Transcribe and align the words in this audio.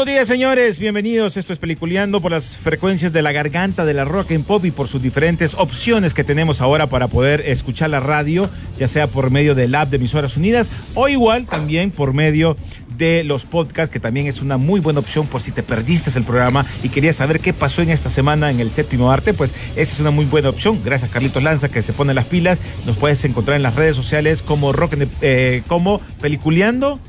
Buenos 0.00 0.14
días, 0.14 0.28
señores. 0.28 0.78
Bienvenidos. 0.78 1.36
Esto 1.36 1.52
es 1.52 1.58
Peliculeando 1.58 2.22
por 2.22 2.32
las 2.32 2.56
frecuencias 2.56 3.12
de 3.12 3.20
la 3.20 3.32
garganta 3.32 3.84
de 3.84 3.92
la 3.92 4.06
rock 4.06 4.30
and 4.30 4.46
pop 4.46 4.64
y 4.64 4.70
por 4.70 4.88
sus 4.88 5.02
diferentes 5.02 5.52
opciones 5.54 6.14
que 6.14 6.24
tenemos 6.24 6.62
ahora 6.62 6.86
para 6.86 7.08
poder 7.08 7.42
escuchar 7.42 7.90
la 7.90 8.00
radio, 8.00 8.48
ya 8.78 8.88
sea 8.88 9.08
por 9.08 9.30
medio 9.30 9.54
del 9.54 9.74
app 9.74 9.90
de 9.90 9.98
Emisoras 9.98 10.38
Unidas 10.38 10.70
o 10.94 11.08
igual 11.08 11.44
también 11.44 11.90
por 11.90 12.14
medio 12.14 12.56
de 12.96 13.24
los 13.24 13.44
podcasts, 13.44 13.92
que 13.92 14.00
también 14.00 14.26
es 14.26 14.40
una 14.40 14.56
muy 14.56 14.80
buena 14.80 15.00
opción 15.00 15.26
por 15.26 15.42
si 15.42 15.52
te 15.52 15.62
perdiste 15.62 16.10
el 16.18 16.24
programa 16.24 16.64
y 16.82 16.88
querías 16.88 17.16
saber 17.16 17.40
qué 17.40 17.52
pasó 17.52 17.82
en 17.82 17.90
esta 17.90 18.08
semana 18.08 18.50
en 18.50 18.60
el 18.60 18.70
séptimo 18.70 19.12
arte, 19.12 19.34
pues 19.34 19.52
esa 19.76 19.92
es 19.92 20.00
una 20.00 20.10
muy 20.10 20.24
buena 20.24 20.48
opción. 20.48 20.80
Gracias, 20.82 21.10
Carlitos 21.10 21.42
Lanza, 21.42 21.68
que 21.68 21.82
se 21.82 21.92
pone 21.92 22.14
las 22.14 22.24
pilas. 22.24 22.58
Nos 22.86 22.96
puedes 22.96 23.22
encontrar 23.26 23.58
en 23.58 23.62
las 23.62 23.74
redes 23.74 23.96
sociales 23.96 24.42
como 24.42 24.72
Rock 24.72 24.94
eh, 25.20 25.62
como 25.66 26.00
Peliculeando 26.22 27.00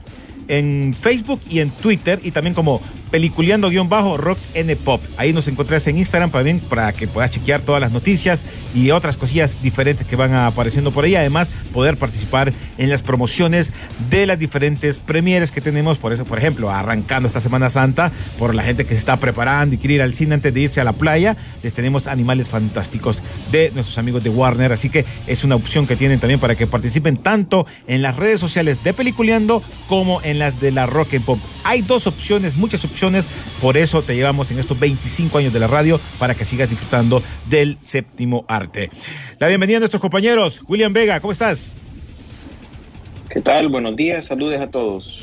en 0.52 0.94
Facebook 1.00 1.42
y 1.50 1.60
en 1.60 1.70
Twitter 1.72 2.20
y 2.22 2.32
también 2.32 2.54
como 2.54 2.82
peliculeando-rock 3.12 4.40
n 4.54 4.76
pop. 4.78 5.02
Ahí 5.18 5.34
nos 5.34 5.48
encontrás 5.48 5.86
en 5.88 5.98
Instagram 5.98 6.32
también 6.32 6.60
para 6.60 6.92
que 6.94 7.08
puedas 7.08 7.32
chequear 7.32 7.62
todas 7.62 7.82
las 7.82 7.92
noticias 7.92 8.44
y 8.74 8.92
otras 8.92 9.18
cosillas 9.18 9.62
diferentes 9.62 10.08
que 10.08 10.16
van 10.16 10.34
apareciendo 10.34 10.92
por 10.92 11.04
ahí. 11.04 11.16
Además, 11.16 11.50
poder 11.74 11.98
participar 11.98 12.54
en 12.78 12.90
las 12.90 13.02
promociones 13.02 13.74
de 14.10 14.26
las 14.26 14.40
diferentes 14.40 14.98
premieres 14.98 15.52
que 15.52 15.62
tenemos. 15.62 15.98
Por 15.98 16.14
eso, 16.14 16.26
por 16.26 16.38
ejemplo, 16.38 16.72
arrancando 16.72 17.28
esta 17.28 17.42
Semana 17.42 17.70
Santa, 17.70 18.12
por 18.40 18.56
la 18.56 18.64
gente 18.64 18.86
que 18.86 18.94
se 18.94 19.00
está 19.00 19.18
preparando 19.18 19.76
y 19.76 19.78
quiere 19.78 19.96
ir 19.96 20.02
al 20.02 20.16
cine 20.16 20.36
antes 20.36 20.54
de 20.54 20.62
irse 20.62 20.82
a 20.82 20.84
la 20.84 20.94
playa, 20.94 21.36
les 21.62 21.74
tenemos 21.74 22.08
animales 22.08 22.50
fantásticos 22.50 23.22
de 23.52 23.72
nuestros 23.74 23.98
amigos 23.98 24.24
de 24.24 24.30
Warner. 24.30 24.72
Así 24.72 24.90
que 24.90 25.06
es 25.28 25.44
una 25.44 25.56
opción 25.56 25.86
que 25.86 25.96
tienen 25.96 26.20
también 26.20 26.40
para 26.40 26.56
que 26.56 26.68
participen 26.68 27.18
tanto 27.18 27.66
en 27.88 28.02
las 28.02 28.16
redes 28.16 28.40
sociales 28.40 28.84
de 28.84 28.94
Peliculeando 28.94 29.62
como 29.88 30.22
en 30.24 30.40
las 30.40 30.62
de 30.62 30.72
la 30.72 30.86
Rock 30.86 31.16
and 31.16 31.26
Pop. 31.26 31.40
Hay 31.64 31.82
dos 31.82 32.08
opciones, 32.08 32.56
muchas 32.56 32.84
opciones, 32.86 33.01
por 33.62 33.78
eso 33.78 34.02
te 34.04 34.16
llevamos 34.16 34.52
en 34.52 34.60
estos 34.60 34.80
25 34.80 35.38
años 35.40 35.54
de 35.54 35.60
la 35.60 35.68
radio 35.68 36.00
para 36.20 36.36
que 36.36 36.46
sigas 36.46 36.70
disfrutando 36.70 37.24
del 37.50 37.78
séptimo 37.82 38.46
arte. 38.48 38.90
La 39.40 39.48
bienvenida 39.48 39.78
a 39.78 39.80
nuestros 39.80 40.02
compañeros. 40.02 40.62
William 40.68 40.94
Vega, 40.94 41.20
¿cómo 41.20 41.32
estás? 41.32 41.74
¿Qué 43.30 43.42
tal? 43.42 43.70
Buenos 43.70 43.96
días, 43.96 44.26
saludos 44.26 44.60
a 44.60 44.68
todos. 44.68 45.20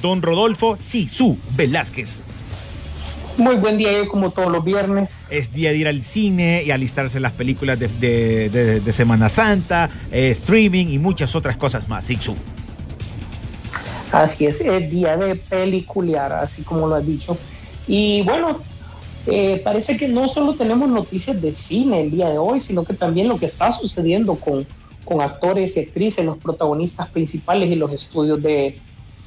Don 0.00 0.20
Rodolfo 0.22 0.78
Sisu 0.82 1.38
Velázquez. 1.54 2.20
Muy 3.36 3.56
buen 3.56 3.78
día, 3.78 4.06
como 4.08 4.30
todos 4.30 4.50
los 4.52 4.62
viernes. 4.64 5.10
Es 5.30 5.52
día 5.52 5.70
de 5.70 5.78
ir 5.78 5.88
al 5.88 6.02
cine 6.02 6.62
y 6.66 6.70
alistarse 6.70 7.18
las 7.20 7.32
películas 7.32 7.78
de, 7.78 7.88
de- 7.88 8.50
de- 8.50 8.80
de 8.80 8.92
Semana 8.92 9.28
Santa, 9.28 9.88
eh, 10.10 10.28
streaming 10.30 10.86
y 10.88 10.98
muchas 10.98 11.34
otras 11.34 11.56
cosas 11.56 11.88
más. 11.88 12.04
Sisu. 12.04 12.34
Así 14.12 14.44
es, 14.44 14.60
es 14.60 14.90
día 14.90 15.16
de 15.16 15.36
peliculear, 15.36 16.32
así 16.32 16.62
como 16.62 16.86
lo 16.86 16.96
has 16.96 17.06
dicho. 17.06 17.36
Y 17.88 18.20
bueno, 18.22 18.58
eh, 19.26 19.60
parece 19.64 19.96
que 19.96 20.06
no 20.06 20.28
solo 20.28 20.54
tenemos 20.54 20.88
noticias 20.90 21.40
de 21.40 21.54
cine 21.54 22.02
el 22.02 22.10
día 22.10 22.28
de 22.28 22.36
hoy, 22.36 22.60
sino 22.60 22.84
que 22.84 22.92
también 22.92 23.28
lo 23.28 23.38
que 23.38 23.46
está 23.46 23.72
sucediendo 23.72 24.34
con, 24.34 24.66
con 25.06 25.22
actores 25.22 25.76
y 25.76 25.80
actrices, 25.80 26.26
los 26.26 26.36
protagonistas 26.36 27.08
principales 27.08 27.70
y 27.72 27.76
los 27.76 27.90
estudios 27.90 28.42
de, 28.42 28.78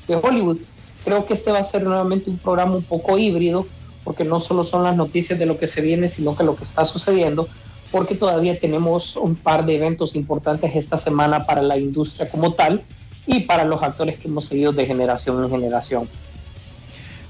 de 0.07 0.15
Hollywood. 0.15 0.59
Creo 1.03 1.25
que 1.25 1.33
este 1.33 1.51
va 1.51 1.59
a 1.59 1.63
ser 1.63 1.83
nuevamente 1.83 2.29
un 2.29 2.37
programa 2.37 2.75
un 2.75 2.83
poco 2.83 3.17
híbrido, 3.17 3.65
porque 4.03 4.23
no 4.23 4.39
solo 4.39 4.63
son 4.63 4.83
las 4.83 4.95
noticias 4.95 5.39
de 5.39 5.47
lo 5.47 5.57
que 5.57 5.67
se 5.67 5.81
viene, 5.81 6.11
sino 6.11 6.35
que 6.35 6.43
lo 6.43 6.55
que 6.55 6.63
está 6.63 6.85
sucediendo, 6.85 7.47
porque 7.91 8.13
todavía 8.13 8.59
tenemos 8.59 9.15
un 9.15 9.35
par 9.35 9.65
de 9.65 9.77
eventos 9.77 10.15
importantes 10.15 10.75
esta 10.75 10.99
semana 10.99 11.47
para 11.47 11.63
la 11.63 11.75
industria 11.79 12.29
como 12.29 12.53
tal 12.53 12.83
y 13.27 13.41
para 13.41 13.63
los 13.65 13.81
actores 13.81 14.17
que 14.17 14.27
hemos 14.27 14.45
seguido 14.45 14.71
de 14.71 14.85
generación 14.85 15.43
en 15.43 15.49
generación. 15.49 16.09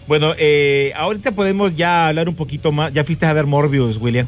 Bueno, 0.07 0.33
eh, 0.37 0.93
ahorita 0.95 1.31
podemos 1.31 1.75
ya 1.75 2.07
hablar 2.07 2.29
un 2.29 2.35
poquito 2.35 2.71
más. 2.71 2.93
¿Ya 2.93 3.03
fuiste 3.03 3.25
a 3.25 3.33
ver 3.33 3.45
Morbius, 3.45 3.97
William? 3.97 4.27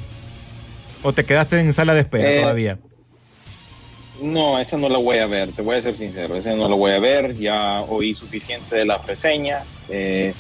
¿O 1.03 1.13
te 1.13 1.23
quedaste 1.23 1.59
en 1.59 1.71
sala 1.73 1.93
de 1.93 2.01
espera 2.01 2.29
Eh, 2.29 2.39
todavía? 2.41 2.77
No, 4.21 4.57
esa 4.57 4.77
no 4.77 4.89
la 4.89 4.97
voy 4.97 5.17
a 5.19 5.27
ver, 5.27 5.51
te 5.53 5.61
voy 5.61 5.75
a 5.77 5.81
ser 5.83 5.95
sincero, 5.95 6.35
esa 6.35 6.55
no 6.55 6.67
la 6.67 6.75
voy 6.75 6.91
a 6.91 6.99
ver, 6.99 7.35
ya 7.37 7.81
oí 7.81 8.15
suficiente 8.15 8.75
de 8.75 8.83
las 8.85 9.05
reseñas, 9.05 9.83
eh, 9.89 10.33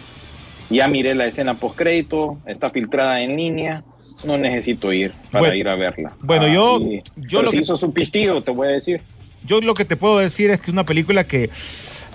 ya 0.71 0.87
miré 0.87 1.13
la 1.13 1.27
escena 1.27 1.53
post 1.53 1.77
crédito, 1.77 2.39
está 2.47 2.71
filtrada 2.71 3.21
en 3.21 3.37
línea, 3.37 3.83
no 4.25 4.35
necesito 4.39 4.91
ir 4.91 5.13
para 5.31 5.41
Bueno, 5.41 5.55
ir 5.55 5.67
a 5.67 5.75
verla. 5.75 6.13
bueno, 6.21 6.47
yo- 6.47 6.79
sí. 6.79 6.99
yo 7.17 7.39
Pero 7.39 7.41
lo 7.43 7.51
que- 7.51 7.57
hizo 7.57 7.75
su 7.77 7.93
pistillo, 7.93 8.41
te 8.41 8.49
voy 8.49 8.67
a 8.67 8.71
decir. 8.71 8.99
Yo 9.47 9.61
lo 9.61 9.73
que 9.73 9.85
te 9.85 9.95
puedo 9.95 10.19
decir 10.19 10.51
es 10.51 10.59
que 10.59 10.65
es 10.67 10.73
una 10.73 10.85
película 10.85 11.25
que 11.25 11.49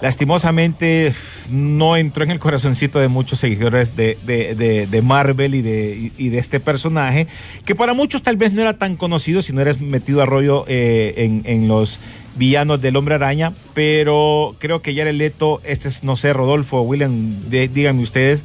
lastimosamente 0.02 1.12
no 1.50 1.96
entró 1.96 2.24
en 2.24 2.30
el 2.30 2.38
corazoncito 2.38 2.98
de 2.98 3.08
muchos 3.08 3.38
seguidores 3.40 3.96
de, 3.96 4.18
de- 4.26 4.86
de- 4.86 5.02
Marvel 5.02 5.54
y 5.54 5.62
de, 5.62 6.12
y- 6.18 6.28
de 6.28 6.38
este 6.38 6.60
personaje, 6.60 7.26
que 7.64 7.74
para 7.74 7.94
muchos 7.94 8.22
tal 8.22 8.36
vez 8.36 8.52
no 8.52 8.60
era 8.60 8.78
tan 8.78 8.96
conocido 8.96 9.42
si 9.42 9.52
no 9.52 9.60
eres 9.62 9.80
metido 9.80 10.20
a 10.22 10.26
rollo 10.26 10.64
eh, 10.68 11.14
en, 11.16 11.42
en 11.46 11.68
los 11.68 11.98
villanos 12.36 12.80
del 12.82 12.96
Hombre 12.96 13.14
Araña, 13.14 13.52
pero 13.74 14.54
creo 14.58 14.82
que 14.82 14.94
Jared 14.94 15.14
Leto, 15.14 15.60
este 15.64 15.88
es, 15.88 16.04
no 16.04 16.16
sé, 16.16 16.32
Rodolfo, 16.32 16.82
William, 16.82 17.48
de- 17.48 17.68
díganme 17.68 18.02
ustedes, 18.02 18.44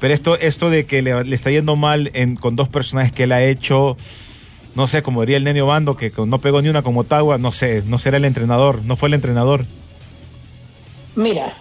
pero 0.00 0.14
esto, 0.14 0.38
esto 0.38 0.70
de 0.70 0.84
que 0.86 1.02
le, 1.02 1.34
está 1.34 1.50
yendo 1.50 1.74
mal 1.76 2.10
con 2.40 2.54
dos 2.56 2.68
personajes 2.68 3.12
que 3.12 3.24
él 3.24 3.32
ha 3.32 3.42
hecho, 3.44 3.96
no 4.74 4.88
sé, 4.88 5.02
como 5.02 5.20
diría 5.20 5.36
el 5.36 5.44
Nenio 5.44 5.66
Bando, 5.66 5.96
que 5.96 6.12
no 6.26 6.40
pegó 6.40 6.62
ni 6.62 6.68
una 6.68 6.82
como 6.82 7.00
Motagua, 7.02 7.38
no 7.38 7.52
sé, 7.52 7.82
no 7.86 7.98
será 7.98 8.16
el 8.16 8.24
entrenador, 8.24 8.84
no 8.84 8.96
fue 8.96 9.08
el 9.08 9.14
entrenador. 9.14 9.66
Mira, 11.14 11.56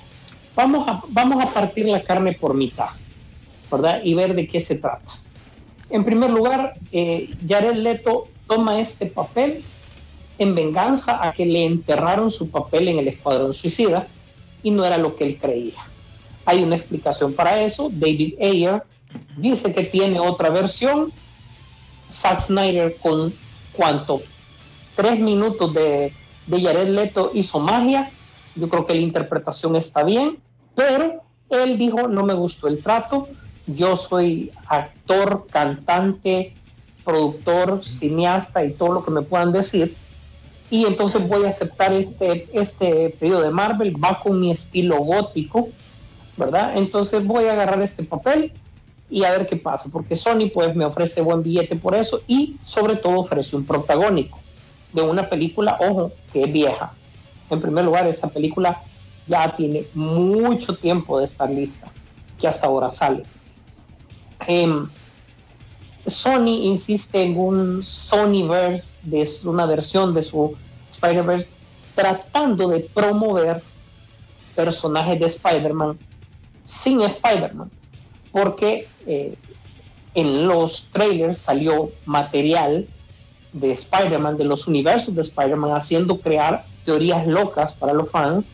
vamos 0.56 0.88
a, 0.88 1.02
vamos 1.10 1.44
a 1.44 1.50
partir 1.50 1.88
la 1.88 2.04
carne 2.04 2.34
por 2.34 2.54
mitad, 2.54 2.90
¿verdad? 3.70 4.02
Y 4.04 4.14
ver 4.14 4.34
de 4.34 4.48
qué 4.48 4.62
se 4.62 4.76
trata. 4.76 5.12
En 5.90 6.06
primer 6.06 6.30
lugar, 6.30 6.76
eh, 6.92 7.30
Leto 7.76 8.28
toma 8.48 8.80
este 8.80 9.08
papel 9.08 9.64
en 10.40 10.56
venganza 10.56 11.26
a 11.26 11.34
que 11.34 11.46
le 11.46 11.66
enterraron 11.66 12.32
su 12.32 12.50
papel 12.50 12.88
en 12.88 13.00
el 13.00 13.10
Escuadrón 13.10 13.54
Suicida 13.54 14.08
y 14.64 14.72
no 14.72 14.86
era 14.86 14.98
lo 14.98 15.16
que 15.16 15.26
él 15.26 15.38
creía. 15.38 15.86
Hay 16.46 16.64
una 16.64 16.78
explicación 16.78 17.34
para 17.34 17.62
eso. 17.62 17.90
David 17.92 18.36
Ayer 18.42 18.84
dice 19.38 19.74
que 19.74 19.84
tiene 19.84 20.20
otra 20.20 20.50
versión. 20.50 21.12
Zack 22.12 22.42
Snyder 22.42 22.96
con 22.98 23.34
cuánto 23.74 24.22
tres 24.96 25.20
minutos 25.20 25.74
de, 25.74 26.14
de 26.48 26.62
Jared 26.62 26.90
Leto 26.90 27.32
hizo 27.34 27.60
magia. 27.60 28.12
Yo 28.56 28.70
creo 28.70 28.86
que 28.86 28.94
la 28.94 29.02
interpretación 29.02 29.76
está 29.76 30.04
bien, 30.04 30.38
pero 30.76 31.24
él 31.50 31.78
dijo 31.78 32.08
no 32.08 32.24
me 32.24 32.34
gustó 32.34 32.68
el 32.68 32.84
trato. 32.84 33.28
Yo 33.68 33.96
soy 33.96 34.52
actor, 34.68 35.48
cantante, 35.50 36.54
productor, 37.04 37.84
cineasta 37.86 38.66
y 38.66 38.74
todo 38.74 38.94
lo 38.94 39.04
que 39.06 39.12
me 39.12 39.22
puedan 39.22 39.52
decir. 39.52 39.96
Y 40.70 40.86
entonces 40.86 41.28
voy 41.28 41.46
a 41.46 41.50
aceptar 41.50 41.94
este, 41.94 42.48
este 42.54 43.10
periodo 43.20 43.42
de 43.42 43.52
Marvel, 43.52 44.02
va 44.02 44.22
con 44.22 44.40
mi 44.40 44.52
estilo 44.52 44.98
gótico, 44.98 45.70
¿verdad? 46.38 46.78
Entonces 46.78 47.26
voy 47.26 47.46
a 47.46 47.54
agarrar 47.54 47.82
este 47.82 48.04
papel 48.04 48.54
y 49.12 49.26
a 49.26 49.32
ver 49.32 49.46
qué 49.46 49.58
pasa, 49.58 49.90
porque 49.92 50.16
Sony 50.16 50.50
pues 50.52 50.74
me 50.74 50.86
ofrece 50.86 51.22
buen 51.22 51.44
billete 51.44 51.76
por 51.76 51.94
eso 51.94 52.22
y 52.28 52.56
sobre 52.64 52.96
todo 52.96 53.20
ofrece 53.20 53.56
un 53.56 53.66
protagónico. 53.66 54.40
de 54.94 55.02
una 55.02 55.30
película, 55.30 55.78
ojo, 55.80 56.12
que 56.34 56.44
es 56.44 56.52
vieja. 56.52 56.92
En 57.50 57.62
primer 57.62 57.86
lugar, 57.86 58.08
esta 58.08 58.28
película 58.28 58.82
ya 59.26 59.56
tiene 59.56 59.86
mucho 59.94 60.76
tiempo 60.76 61.18
de 61.18 61.26
estar 61.26 61.50
lista, 61.50 61.90
que 62.38 62.48
hasta 62.48 62.68
ahora 62.68 62.92
sale. 62.92 63.24
Em, 64.46 64.90
Sony 66.06 66.64
insiste 66.64 67.22
en 67.22 67.38
un 67.38 67.84
Sonyverse, 67.84 69.00
de 69.04 69.30
una 69.46 69.66
versión 69.66 70.14
de 70.14 70.24
su 70.24 70.56
Spider-Verse, 70.90 71.48
tratando 71.96 72.68
de 72.68 72.82
promover 72.94 73.64
personajes 74.56 75.20
de 75.20 75.26
Spider-Man 75.28 75.98
sin 76.66 77.02
Spider-Man, 77.02 77.72
porque 78.32 78.88
eh, 79.06 79.36
en 80.14 80.48
los 80.48 80.88
trailers 80.92 81.40
salió 81.40 81.92
material 82.06 82.88
de 83.54 83.72
Spider-Man, 83.72 84.38
de 84.38 84.46
los 84.46 84.68
universos 84.68 85.16
de 85.16 85.22
Spider-Man, 85.22 85.72
haciendo 85.76 86.20
crear 86.20 86.66
teorías 86.86 87.28
locas 87.28 87.74
para 87.74 87.94
los 87.94 88.10
fans 88.10 88.50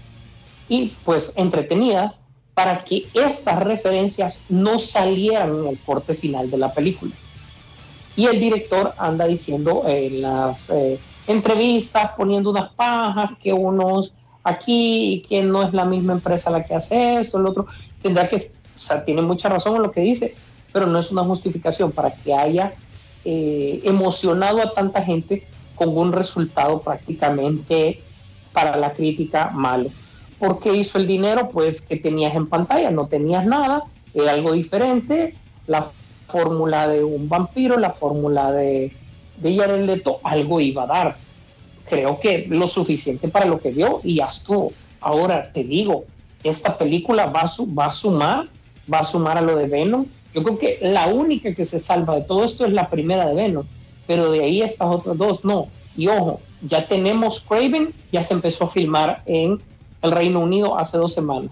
y 0.68 0.94
pues 1.06 1.32
entretenidas 1.36 2.24
para 2.54 2.84
que 2.84 3.06
estas 3.14 3.64
referencias 3.64 4.40
no 4.50 4.80
salieran 4.80 5.60
en 5.60 5.68
el 5.68 5.80
corte 5.80 6.16
final 6.16 6.50
de 6.50 6.58
la 6.58 6.74
película. 6.74 7.12
Y 8.16 8.26
el 8.26 8.40
director 8.40 8.96
anda 8.98 9.26
diciendo 9.26 9.84
en 9.86 10.24
las 10.24 10.68
eh, 10.72 11.00
entrevistas, 11.28 12.12
poniendo 12.18 12.50
unas 12.50 12.70
pajas, 12.70 13.32
que 13.40 13.54
unos 13.54 14.14
aquí 14.44 15.24
que 15.30 15.44
no 15.44 15.62
es 15.62 15.74
la 15.74 15.86
misma 15.86 16.14
empresa 16.14 16.50
la 16.50 16.64
que 16.64 16.74
hace 16.74 17.20
eso, 17.20 17.38
el 17.38 17.46
otro, 17.46 17.68
tendrá 18.02 18.28
que, 18.28 18.52
o 18.78 18.80
sea, 18.80 19.04
tiene 19.04 19.22
mucha 19.22 19.50
razón 19.50 19.76
en 19.76 19.82
lo 19.82 19.92
que 19.92 20.02
dice, 20.02 20.36
pero 20.72 20.86
no 20.86 21.00
es 21.00 21.12
una 21.12 21.24
justificación 21.24 21.92
para 21.92 22.12
que 22.12 22.34
haya 22.34 22.74
eh, 23.26 23.82
emocionado 23.84 24.62
a 24.62 24.74
tanta 24.74 25.02
gente 25.02 25.46
con 25.76 25.98
un 25.98 26.12
resultado 26.12 26.82
prácticamente 26.82 28.02
para 28.54 28.78
la 28.78 28.94
crítica 28.94 29.52
malo. 29.54 29.90
¿Por 30.40 30.60
qué 30.60 30.76
hizo 30.76 30.98
el 30.98 31.08
dinero? 31.08 31.50
Pues 31.50 31.82
que 31.82 31.98
tenías 31.98 32.36
en 32.36 32.48
pantalla, 32.48 32.92
no 32.92 33.08
tenías 33.08 33.46
nada, 33.46 33.84
era 34.14 34.32
algo 34.32 34.54
diferente, 34.54 35.36
la 35.66 35.92
fórmula 36.28 36.88
de 36.88 37.04
un 37.04 37.28
vampiro, 37.28 37.78
la 37.78 37.92
fórmula 37.92 38.52
de, 38.52 38.94
de 39.38 39.58
Jared 39.58 39.86
Leto, 39.86 40.20
algo 40.24 40.60
iba 40.60 40.84
a 40.84 40.88
dar. 40.88 41.18
Creo 41.90 42.20
que 42.20 42.46
lo 42.50 42.68
suficiente 42.68 43.28
para 43.30 43.46
lo 43.46 43.60
que 43.60 43.72
vio 43.72 44.02
y 44.04 44.16
ya 44.16 44.26
estuvo. 44.26 44.74
Ahora 45.00 45.52
te 45.52 45.64
digo, 45.64 46.06
esta 46.44 46.78
película 46.78 47.28
va 47.28 47.46
va 47.78 47.86
a 47.86 47.92
sumar, 47.92 48.48
va 48.92 49.00
a 49.00 49.04
sumar 49.04 49.38
a 49.38 49.42
lo 49.42 49.56
de 49.56 49.68
Venom. 49.68 50.06
Yo 50.34 50.44
creo 50.44 50.58
que 50.58 50.80
la 50.82 51.08
única 51.08 51.54
que 51.54 51.66
se 51.66 51.80
salva 51.80 52.16
de 52.16 52.22
todo 52.22 52.44
esto 52.44 52.66
es 52.66 52.74
la 52.74 52.90
primera 52.90 53.26
de 53.28 53.36
Venom, 53.36 53.66
pero 54.06 54.32
de 54.32 54.44
ahí 54.44 54.62
estas 54.62 54.88
otras 54.90 55.18
dos 55.18 55.44
no. 55.44 55.68
Y 55.96 56.08
ojo, 56.08 56.40
ya 56.62 56.88
tenemos 56.88 57.40
Craven, 57.42 57.94
ya 58.12 58.24
se 58.24 58.34
empezó 58.34 58.66
a 58.66 58.70
filmar 58.70 59.24
en 59.26 59.60
el 60.02 60.12
Reino 60.12 60.40
Unido 60.40 60.78
hace 60.78 60.98
dos 60.98 61.14
semanas. 61.14 61.52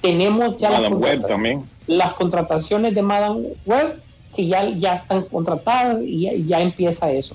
Tenemos 0.00 0.56
ya 0.58 0.78
las, 0.78 0.92
Web 0.92 1.26
también. 1.26 1.64
las 1.86 2.12
contrataciones 2.12 2.94
de 2.94 3.02
Madame 3.02 3.48
Web 3.66 4.00
que 4.36 4.46
ya, 4.46 4.68
ya 4.68 4.94
están 4.94 5.22
contratadas 5.22 6.02
y 6.04 6.44
ya, 6.46 6.60
empieza 6.60 7.10
eso. 7.10 7.34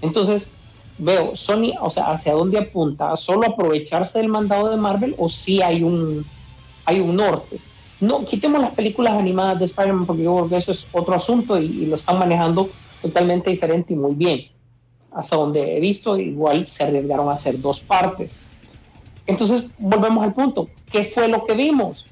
Entonces, 0.00 0.50
veo, 0.98 1.34
Sony, 1.34 1.72
o 1.80 1.90
sea, 1.90 2.12
¿hacia 2.12 2.34
dónde 2.34 2.58
apunta? 2.58 3.16
¿Solo 3.16 3.48
aprovecharse 3.48 4.18
del 4.18 4.28
mandado 4.28 4.70
de 4.70 4.76
Marvel 4.76 5.14
o 5.18 5.28
si 5.28 5.62
hay 5.62 5.82
un, 5.82 6.24
hay 6.84 7.00
un 7.00 7.16
norte? 7.16 7.58
No, 8.00 8.24
quitemos 8.24 8.60
las 8.60 8.74
películas 8.74 9.14
animadas 9.14 9.58
de 9.58 9.64
Spider-Man 9.66 10.06
porque 10.06 10.24
yo 10.24 10.34
creo 10.34 10.48
que 10.48 10.56
eso 10.56 10.72
es 10.72 10.86
otro 10.92 11.14
asunto 11.14 11.58
y, 11.58 11.66
y, 11.66 11.86
lo 11.86 11.96
están 11.96 12.18
manejando 12.18 12.68
totalmente 13.00 13.50
diferente 13.50 13.92
y 13.92 13.96
muy 13.96 14.14
bien. 14.14 14.48
Hasta 15.12 15.36
donde 15.36 15.76
he 15.76 15.80
visto, 15.80 16.18
igual 16.18 16.66
se 16.66 16.84
arriesgaron 16.84 17.28
a 17.28 17.34
hacer 17.34 17.60
dos 17.60 17.80
partes. 17.80 18.34
Entonces, 19.26 19.64
volvemos 19.78 20.24
al 20.24 20.34
punto. 20.34 20.68
¿Qué 20.90 21.04
fue 21.04 21.28
lo 21.28 21.44
que 21.44 21.54
vimos? 21.54 22.06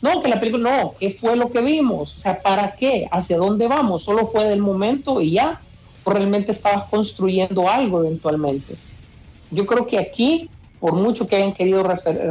No, 0.00 0.22
que 0.22 0.28
la 0.28 0.38
película, 0.38 0.70
no, 0.70 0.94
¿qué 0.98 1.10
fue 1.10 1.36
lo 1.36 1.50
que 1.50 1.60
vimos? 1.60 2.14
O 2.16 2.18
sea, 2.18 2.40
¿para 2.40 2.72
qué? 2.76 3.08
¿Hacia 3.10 3.36
dónde 3.36 3.66
vamos? 3.66 4.04
¿Solo 4.04 4.26
fue 4.26 4.44
del 4.44 4.60
momento 4.60 5.20
y 5.20 5.32
ya? 5.32 5.60
¿O 6.04 6.10
realmente 6.10 6.52
estabas 6.52 6.84
construyendo 6.84 7.68
algo 7.68 8.00
eventualmente? 8.00 8.76
Yo 9.50 9.66
creo 9.66 9.86
que 9.86 9.98
aquí, 9.98 10.48
por 10.78 10.94
mucho 10.94 11.26
que 11.26 11.36
hayan 11.36 11.52
querido 11.52 11.84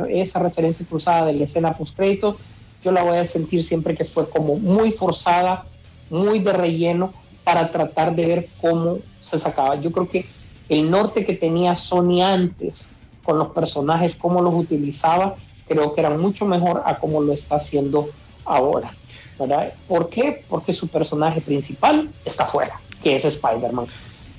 esa 0.09 0.39
referencia 0.39 0.85
cruzada 0.85 1.25
de 1.25 1.33
la 1.33 1.43
escena 1.43 1.73
post-crédito, 1.73 2.37
yo 2.83 2.91
la 2.91 3.03
voy 3.03 3.17
a 3.17 3.25
sentir 3.25 3.63
siempre 3.63 3.95
que 3.95 4.05
fue 4.05 4.29
como 4.29 4.55
muy 4.55 4.91
forzada, 4.91 5.65
muy 6.09 6.39
de 6.39 6.53
relleno, 6.53 7.13
para 7.43 7.71
tratar 7.71 8.15
de 8.15 8.25
ver 8.25 8.47
cómo 8.61 8.99
se 9.21 9.39
sacaba. 9.39 9.75
Yo 9.75 9.91
creo 9.91 10.09
que 10.09 10.25
el 10.69 10.89
norte 10.89 11.25
que 11.25 11.33
tenía 11.33 11.75
Sony 11.75 12.21
antes 12.21 12.85
con 13.23 13.37
los 13.39 13.49
personajes, 13.49 14.15
cómo 14.15 14.41
los 14.41 14.53
utilizaba, 14.53 15.35
creo 15.67 15.93
que 15.93 16.01
era 16.01 16.09
mucho 16.11 16.45
mejor 16.45 16.83
a 16.85 16.97
cómo 16.97 17.21
lo 17.21 17.33
está 17.33 17.55
haciendo 17.55 18.09
ahora. 18.45 18.93
¿verdad? 19.39 19.73
¿Por 19.87 20.09
qué? 20.09 20.43
Porque 20.49 20.73
su 20.73 20.87
personaje 20.87 21.41
principal 21.41 22.09
está 22.25 22.45
fuera, 22.45 22.79
que 23.03 23.15
es 23.15 23.25
Spider-Man. 23.25 23.87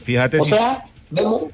Fíjate 0.02 0.40
o 0.40 0.44
sea, 0.44 0.86
vemos, 1.10 1.44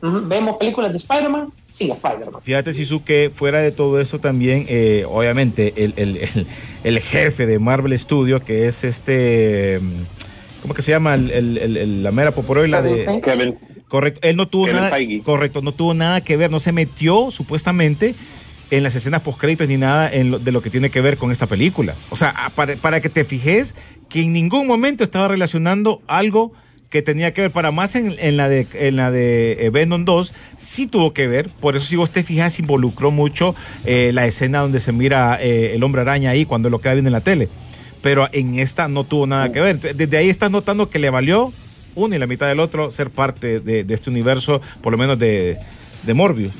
vemos 0.00 0.56
películas 0.56 0.90
de 0.90 0.98
Spider-Man 0.98 1.52
sin 1.72 1.90
Spider-Man. 1.90 2.42
Fíjate, 2.42 2.74
Sisu, 2.74 3.02
que 3.02 3.30
fuera 3.34 3.60
de 3.60 3.72
todo 3.72 4.00
eso 4.00 4.20
también, 4.20 4.66
eh, 4.68 5.04
obviamente, 5.08 5.72
el, 5.76 5.94
el, 5.96 6.16
el, 6.18 6.46
el, 6.84 7.00
jefe 7.00 7.46
de 7.46 7.58
Marvel 7.58 7.98
Studios, 7.98 8.42
que 8.42 8.68
es 8.68 8.84
este... 8.84 9.80
¿Cómo 10.60 10.74
que 10.74 10.82
se 10.82 10.92
llama? 10.92 11.14
El, 11.14 12.02
la 12.04 12.12
mera 12.12 12.30
poporoila 12.30 12.82
de... 12.82 13.20
Kevin. 13.24 13.56
Correcto, 13.88 14.20
él 14.22 14.36
no 14.36 14.46
tuvo 14.48 14.68
nada, 14.68 14.96
correcto, 15.22 15.60
no 15.60 15.72
tuvo 15.72 15.92
nada 15.92 16.22
que 16.22 16.36
ver, 16.38 16.50
no 16.50 16.60
se 16.60 16.72
metió 16.72 17.30
supuestamente 17.30 18.14
en 18.70 18.82
las 18.82 18.94
escenas 18.94 19.20
postcréditos 19.20 19.68
ni 19.68 19.76
nada 19.76 20.10
en 20.10 20.42
de 20.42 20.50
lo 20.50 20.62
que 20.62 20.70
tiene 20.70 20.88
que 20.88 21.02
ver 21.02 21.18
con 21.18 21.30
esta 21.30 21.46
película. 21.46 21.94
O 22.08 22.16
sea, 22.16 22.34
para, 22.54 22.76
para, 22.76 23.02
que 23.02 23.10
te 23.10 23.24
fijes 23.24 23.74
que 24.08 24.22
en 24.22 24.32
ningún 24.32 24.66
momento 24.66 25.04
estaba 25.04 25.28
relacionando 25.28 26.00
algo 26.06 26.54
que 26.92 27.02
tenía 27.02 27.32
que 27.34 27.40
ver 27.40 27.50
para 27.50 27.72
más 27.72 27.96
en, 27.96 28.14
en 28.18 28.36
la 28.36 28.48
de 28.48 28.68
en 28.74 28.94
la 28.96 29.10
de 29.10 29.56
eh, 29.58 29.70
Venom 29.70 30.04
2 30.04 30.32
sí 30.56 30.86
tuvo 30.86 31.12
que 31.12 31.26
ver 31.26 31.48
por 31.48 31.74
eso 31.74 31.86
si 31.86 31.96
vos 31.96 32.10
te 32.10 32.22
fijas 32.22 32.58
involucró 32.58 33.10
mucho 33.10 33.56
eh, 33.84 34.12
la 34.12 34.26
escena 34.26 34.60
donde 34.60 34.78
se 34.78 34.92
mira 34.92 35.38
eh, 35.40 35.72
el 35.74 35.82
hombre 35.82 36.02
araña 36.02 36.30
ahí 36.30 36.44
cuando 36.44 36.70
lo 36.70 36.80
queda 36.80 36.92
viendo 36.92 37.08
en 37.08 37.14
la 37.14 37.22
tele 37.22 37.48
pero 38.02 38.28
en 38.32 38.58
esta 38.58 38.86
no 38.88 39.04
tuvo 39.04 39.26
nada 39.26 39.50
que 39.50 39.60
ver 39.60 39.80
desde 39.80 40.16
ahí 40.16 40.28
estás 40.28 40.50
notando 40.50 40.90
que 40.90 40.98
le 40.98 41.10
valió 41.10 41.52
uno 41.94 42.14
y 42.14 42.18
la 42.18 42.26
mitad 42.26 42.46
del 42.48 42.60
otro 42.60 42.90
ser 42.90 43.10
parte 43.10 43.60
de, 43.60 43.84
de 43.84 43.94
este 43.94 44.10
universo, 44.10 44.60
por 44.80 44.92
lo 44.92 44.98
menos 44.98 45.18
de, 45.18 45.58
de 46.02 46.14
Morbius. 46.14 46.52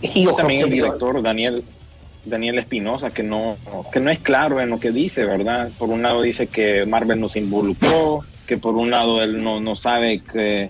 Y 0.00 0.26
también 0.34 0.62
el 0.62 0.70
director 0.70 1.22
Daniel 1.22 1.64
Daniel 2.24 2.58
Espinosa 2.58 3.10
que 3.10 3.24
no 3.24 3.56
que 3.92 3.98
no 3.98 4.10
es 4.10 4.20
claro 4.20 4.60
en 4.60 4.70
lo 4.70 4.78
que 4.78 4.90
dice, 4.90 5.24
¿verdad? 5.24 5.70
Por 5.78 5.90
un 5.90 6.02
lado 6.02 6.22
dice 6.22 6.46
que 6.46 6.86
Marvel 6.86 7.20
nos 7.20 7.36
involucró, 7.36 8.20
que 8.52 8.58
por 8.58 8.74
un 8.74 8.90
lado 8.90 9.22
él 9.22 9.42
no, 9.42 9.60
no 9.60 9.76
sabe 9.76 10.20
que 10.20 10.68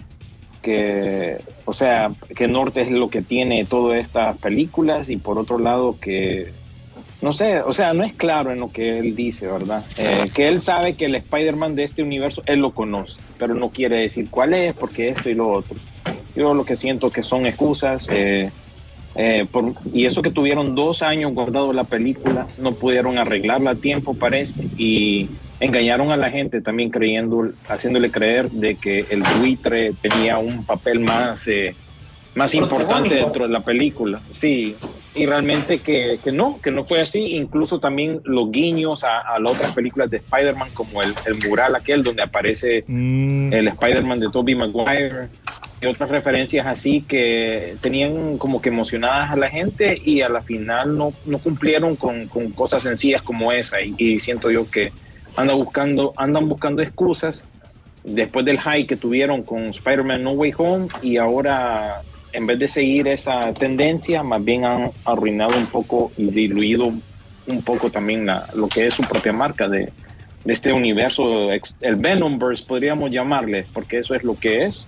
que 0.63 1.41
o 1.65 1.75
sea, 1.75 2.13
que 2.37 2.47
Norte 2.47 2.83
es 2.83 2.93
lo 2.93 3.11
que 3.11 3.23
tiene 3.23 3.65
todas 3.65 3.99
estas 3.99 4.39
películas 4.39 5.09
y 5.09 5.17
por 5.17 5.37
otro 5.37 5.59
lado 5.59 5.99
que 6.01 6.53
no 7.21 7.33
sé, 7.33 7.61
o 7.61 7.73
sea, 7.73 7.93
no 7.93 8.05
es 8.05 8.13
claro 8.13 8.53
en 8.53 8.61
lo 8.61 8.71
que 8.71 9.01
él 9.01 9.17
dice, 9.17 9.49
¿verdad? 9.49 9.85
Eh, 9.97 10.31
que 10.33 10.47
él 10.47 10.61
sabe 10.61 10.95
que 10.95 11.07
el 11.07 11.17
Spider-Man 11.17 11.75
de 11.75 11.85
este 11.85 12.05
universo, 12.05 12.43
él 12.47 12.61
lo 12.61 12.73
conoce, 12.73 13.19
pero 13.37 13.55
no 13.55 13.71
quiere 13.71 13.99
decir 13.99 14.29
cuál 14.31 14.55
es, 14.55 14.75
porque 14.75 15.09
esto 15.09 15.29
y 15.29 15.35
lo 15.35 15.51
otro. 15.51 15.77
Yo 16.37 16.55
lo 16.55 16.65
que 16.65 16.77
siento 16.77 17.11
que 17.11 17.25
son 17.25 17.47
excusas, 17.47 18.07
eh, 18.11 18.51
eh, 19.17 19.47
y 19.93 20.07
eso 20.07 20.23
que 20.23 20.31
tuvieron 20.31 20.77
dos 20.77 21.03
años 21.03 21.33
guardado 21.33 21.73
la 21.73 21.85
película, 21.85 22.47
no 22.59 22.75
pudieron 22.75 23.19
arreglarla 23.19 23.73
a 23.73 23.77
tiempo, 23.77 24.15
parece, 24.15 24.69
y 24.77 25.31
engañaron 25.65 26.11
a 26.11 26.17
la 26.17 26.31
gente 26.31 26.61
también 26.61 26.91
creyendo, 26.91 27.53
haciéndole 27.69 28.11
creer 28.11 28.51
de 28.51 28.75
que 28.75 29.07
el 29.11 29.23
buitre 29.39 29.93
tenía 30.01 30.39
un 30.39 30.65
papel 30.65 31.01
más, 31.01 31.45
más 32.35 32.55
importante 32.55 33.15
dentro 33.15 33.47
de 33.47 33.53
la 33.53 33.61
película. 33.61 34.21
Sí, 34.33 34.77
y 35.15 35.27
realmente 35.27 35.81
que, 35.81 36.19
que, 36.25 36.33
no, 36.33 36.59
que 36.63 36.71
no 36.71 36.85
fue 36.85 37.01
así. 37.01 37.37
Incluso 37.37 37.79
también 37.79 38.21
los 38.25 38.51
guiños 38.51 39.05
a, 39.05 39.21
a 39.21 39.39
las 39.39 39.53
otras 39.53 39.73
películas 39.73 40.11
de 40.11 40.17
Spider-Man, 40.19 40.71
como 40.73 41.03
el, 41.03 41.15
el, 41.27 41.47
mural 41.47 41.77
aquel 41.77 42.03
donde 42.03 42.23
aparece 42.23 42.85
mm. 42.87 43.53
el 43.53 43.69
Spider-Man 43.69 44.21
de 44.21 44.31
Tobey 44.31 44.55
Maguire 44.55 45.29
y 45.83 45.87
otras 45.87 46.09
referencias 46.09 46.67
así 46.67 47.03
que 47.03 47.77
tenían 47.81 48.39
como 48.39 48.63
que 48.63 48.71
emocionadas 48.71 49.33
a 49.33 49.37
la 49.37 49.51
gente 49.51 50.01
y 50.03 50.23
a 50.23 50.29
la 50.29 50.43
final 50.43 50.97
no, 50.97 51.13
no 51.27 51.39
cumplieron 51.39 51.97
con, 51.97 52.29
con 52.29 52.51
cosas 52.53 52.83
sencillas 52.83 53.21
como 53.21 53.53
esa. 53.53 53.83
Y, 53.83 53.95
y, 53.99 54.21
siento 54.21 54.51
yo 54.51 54.71
que 54.71 54.93
andan 55.37 55.57
buscando, 55.57 56.13
andan 56.17 56.49
buscando 56.49 56.83
excusas 56.83 57.45
después 58.05 58.45
del 58.45 58.59
high 58.59 58.87
que 58.87 58.97
tuvieron 58.97 59.43
con 59.43 59.67
Spider-Man 59.67 60.23
No 60.23 60.33
Way 60.33 60.55
Home 60.59 60.89
y 61.03 61.17
ahora 61.17 62.03
en 62.33 62.47
vez 62.47 62.59
de 62.59 62.69
seguir 62.69 63.09
esa 63.09 63.53
tendencia, 63.53 64.23
más 64.23 64.43
bien 64.43 64.65
han 64.65 64.91
arruinado 65.05 65.57
un 65.57 65.67
poco 65.67 66.13
y 66.17 66.31
diluido 66.31 66.93
un 67.47 67.63
poco 67.63 67.91
también 67.91 68.27
la, 68.27 68.49
lo 68.55 68.69
que 68.69 68.87
es 68.87 68.95
su 68.95 69.03
propia 69.03 69.33
marca 69.33 69.69
de, 69.69 69.93
de 70.45 70.53
este 70.53 70.73
universo, 70.73 71.51
el 71.53 71.97
Venomverse 71.97 72.65
podríamos 72.67 73.11
llamarle, 73.11 73.67
porque 73.73 73.99
eso 73.99 74.15
es 74.15 74.23
lo 74.25 74.37
que 74.37 74.65
es. 74.67 74.87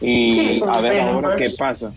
Y 0.00 0.54
Sí, 0.54 0.62
a 0.66 0.80
ver 0.80 1.00
ahora 1.00 1.36
qué 1.36 1.50
pasa. 1.50 1.92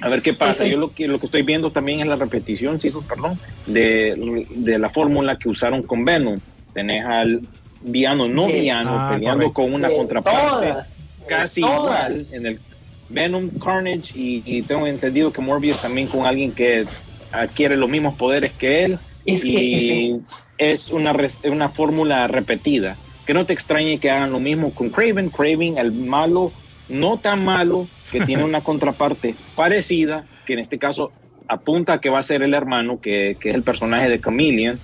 A 0.00 0.08
ver 0.08 0.22
qué 0.22 0.34
pasa. 0.34 0.62
Sí, 0.62 0.64
sí. 0.64 0.70
Yo 0.70 0.78
lo 0.78 0.92
que, 0.92 1.08
lo 1.08 1.18
que 1.18 1.26
estoy 1.26 1.42
viendo 1.42 1.72
también 1.72 2.00
es 2.00 2.06
la 2.06 2.16
repetición, 2.16 2.78
chicos, 2.78 3.04
perdón, 3.06 3.38
de, 3.66 4.46
de 4.50 4.78
la 4.78 4.90
fórmula 4.90 5.36
que 5.36 5.48
usaron 5.48 5.82
con 5.82 6.04
Venom. 6.04 6.38
Tenés 6.80 7.04
al 7.04 7.42
villano 7.82 8.26
no 8.28 8.46
Sí. 8.46 8.52
villano 8.52 8.90
Ah, 8.94 9.08
peleando 9.12 9.52
correcto. 9.52 9.62
con 9.62 9.74
una 9.74 9.88
De 9.88 9.96
contraparte 9.96 10.66
todas, 10.68 10.96
casi 11.28 11.60
igual 11.60 12.26
en 12.32 12.46
el 12.46 12.60
Venom 13.08 13.50
Carnage 13.58 14.12
y, 14.14 14.42
y 14.46 14.62
tengo 14.62 14.86
entendido 14.86 15.30
que 15.32 15.42
Morbius 15.42 15.78
también 15.80 16.08
con 16.08 16.24
alguien 16.26 16.52
que 16.54 16.86
adquiere 17.32 17.76
los 17.76 17.88
mismos 17.90 18.14
poderes 18.16 18.52
que 18.54 18.84
él 18.84 18.98
Es 19.26 19.42
que 19.42 19.48
y 19.48 20.20
es 20.58 20.88
una 20.90 21.14
una 21.44 21.68
fórmula 21.70 22.26
repetida 22.28 22.96
que 23.26 23.34
no 23.34 23.44
te 23.44 23.52
extrañe 23.52 23.98
que 24.00 24.10
hagan 24.10 24.32
lo 24.32 24.40
mismo 24.40 24.72
con 24.74 24.88
Craven 24.90 25.28
Craven 25.30 25.76
el 25.78 25.92
malo 25.92 26.52
no 26.88 27.18
tan 27.20 27.44
malo 27.44 27.88
que 28.10 28.20
tiene 28.26 28.44
una 28.44 28.62
contraparte 28.62 29.34
parecida 29.54 30.26
que 30.46 30.54
en 30.54 30.60
este 30.60 30.78
caso 30.78 31.12
apunta 31.48 31.94
a 31.94 32.00
que 32.00 32.10
va 32.10 32.20
a 32.20 32.24
ser 32.24 32.42
el 32.42 32.54
hermano 32.54 33.00
que, 33.00 33.36
que 33.40 33.50
es 33.50 33.54
el 33.54 33.62
personaje 33.64 34.08
de 34.08 34.20
Chameleon 34.20 34.80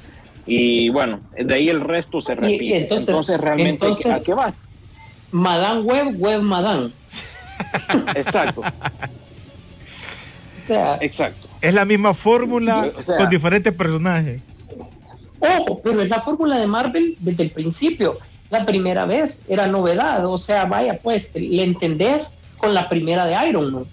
y 0.46 0.88
bueno 0.90 1.20
de 1.38 1.54
ahí 1.54 1.68
el 1.68 1.80
resto 1.80 2.20
se 2.20 2.34
repite 2.34 2.76
entonces, 2.78 3.08
entonces- 3.08 3.40
realmente 3.40 3.86
entonces- 3.86 4.06
¿a 4.06 4.22
qué 4.22 4.34
vas? 4.34 4.56
Madame 5.32 5.80
Web, 5.82 6.14
Web 6.18 6.42
Madame. 6.42 6.90
exacto 8.14 8.60
O 8.60 8.64
sea, 10.66 10.98
exacto 11.00 11.48
Es 11.60 11.74
la 11.74 11.84
misma 11.84 12.14
fórmula 12.14 12.90
O 12.96 13.02
sea- 13.02 13.16
con 13.16 13.28
diferentes 13.28 13.72
personajes. 13.72 14.40
Ojo, 15.40 15.80
pero 15.82 16.00
es 16.02 16.08
la 16.08 16.20
fórmula 16.22 16.58
de 16.58 16.66
Marvel 16.66 17.16
desde 17.20 17.42
el 17.44 17.50
principio. 17.50 18.18
La 18.48 18.64
primera 18.64 19.04
vez 19.04 19.40
era 19.48 19.66
novedad, 19.66 20.24
o 20.26 20.38
sea, 20.38 20.64
vaya, 20.64 20.98
pues, 21.02 21.30
le 21.34 21.62
entendés 21.62 22.32
con 22.56 22.72
la 22.72 22.88
primera 22.88 23.26
de 23.26 23.48
Iron 23.48 23.72
Man. 23.72 23.84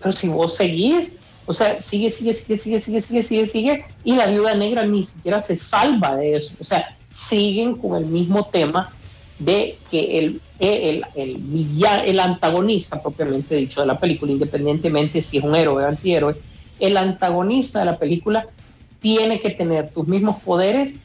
Pero 0.00 0.12
si 0.12 0.28
vos 0.28 0.56
seguís, 0.56 1.12
o 1.46 1.52
sea, 1.52 1.80
sigue, 1.80 2.10
sigue, 2.10 2.34
sigue, 2.34 2.56
sigue, 2.56 2.80
sigue, 2.80 3.00
sigue, 3.02 3.22
sigue, 3.22 3.46
sigue, 3.46 3.84
y 4.04 4.14
la 4.14 4.26
viuda 4.26 4.54
negra 4.54 4.84
ni 4.86 5.02
siquiera 5.02 5.40
se 5.40 5.56
salva 5.56 6.16
de 6.16 6.36
eso. 6.36 6.54
O 6.60 6.64
sea, 6.64 6.96
siguen 7.10 7.76
con 7.76 7.96
el 7.96 8.06
mismo 8.06 8.46
tema 8.46 8.90
de 9.38 9.78
que 9.90 10.18
el, 10.18 10.40
el, 10.60 11.04
el, 11.14 11.76
el 12.04 12.20
antagonista, 12.20 13.02
propiamente 13.02 13.56
dicho, 13.56 13.80
de 13.80 13.86
la 13.86 13.98
película, 13.98 14.30
independientemente 14.30 15.20
si 15.20 15.38
es 15.38 15.44
un 15.44 15.56
héroe 15.56 15.84
o 15.84 15.88
antihéroe, 15.88 16.36
el 16.78 16.96
antagonista 16.96 17.80
de 17.80 17.86
la 17.86 17.98
película 17.98 18.46
tiene 19.00 19.40
que 19.40 19.50
tener 19.50 19.90
tus 19.90 20.06
mismos 20.06 20.40
poderes 20.42 20.96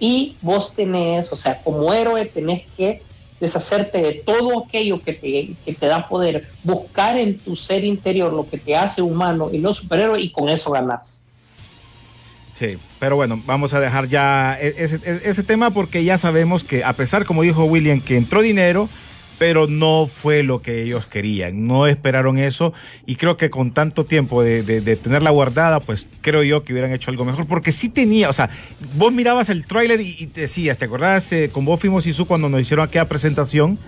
y 0.00 0.36
vos 0.40 0.74
tenés, 0.74 1.30
o 1.32 1.36
sea, 1.36 1.62
como 1.62 1.92
héroe 1.92 2.24
tenés 2.26 2.62
que 2.76 3.02
deshacerte 3.42 3.98
de 3.98 4.12
todo 4.24 4.64
aquello 4.64 5.02
que 5.02 5.12
te, 5.12 5.56
que 5.66 5.74
te 5.74 5.86
da 5.86 6.08
poder, 6.08 6.46
buscar 6.62 7.18
en 7.18 7.38
tu 7.38 7.56
ser 7.56 7.84
interior 7.84 8.32
lo 8.32 8.48
que 8.48 8.56
te 8.56 8.76
hace 8.76 9.02
humano 9.02 9.50
y 9.52 9.58
no 9.58 9.74
superhéroe 9.74 10.20
y 10.22 10.30
con 10.30 10.48
eso 10.48 10.70
ganás. 10.70 11.18
Sí, 12.54 12.78
pero 13.00 13.16
bueno, 13.16 13.42
vamos 13.44 13.74
a 13.74 13.80
dejar 13.80 14.06
ya 14.08 14.56
e- 14.60 14.74
ese, 14.78 14.96
ese- 15.04 15.28
ese 15.28 15.42
tema 15.42 15.70
porque 15.70 16.04
ya 16.04 16.18
sabemos 16.18 16.62
que 16.62 16.84
a 16.84 16.92
pesar, 16.92 17.24
como 17.24 17.42
dijo 17.42 17.64
William, 17.64 18.00
que 18.00 18.16
entró 18.16 18.42
dinero, 18.42 18.88
pero 19.42 19.66
no 19.66 20.06
fue 20.06 20.44
lo 20.44 20.62
que 20.62 20.82
ellos 20.84 21.08
querían, 21.08 21.66
no 21.66 21.88
esperaron 21.88 22.38
eso 22.38 22.72
y 23.06 23.16
creo 23.16 23.36
que 23.36 23.50
con 23.50 23.72
tanto 23.74 24.06
tiempo 24.06 24.40
de, 24.40 24.62
de- 24.62 24.80
de 24.82 24.96
tenerla 24.96 25.30
guardada, 25.30 25.84
pues 25.84 26.06
creo 26.20 26.44
yo 26.44 26.62
que 26.62 26.72
hubieran 26.72 26.92
hecho 26.92 27.10
algo 27.10 27.24
mejor, 27.24 27.48
porque 27.48 27.72
sí 27.72 27.88
tenía, 27.88 28.28
o 28.28 28.32
sea, 28.32 28.50
vos 28.78 29.12
mirabas 29.12 29.48
el 29.48 29.66
tráiler 29.66 30.00
y, 30.00 30.14
y 30.16 30.28
te 30.28 30.42
decías, 30.42 30.78
¿te 30.78 30.84
acordás? 30.84 31.32
eh, 31.32 31.50
con 31.50 31.64
vos 31.64 31.80
fuimos 31.80 32.06
y 32.06 32.12
su 32.12 32.28
cuando 32.28 32.48
nos 32.48 32.60
hicieron 32.60 32.86
aquella 32.86 33.08
presentación 33.08 33.80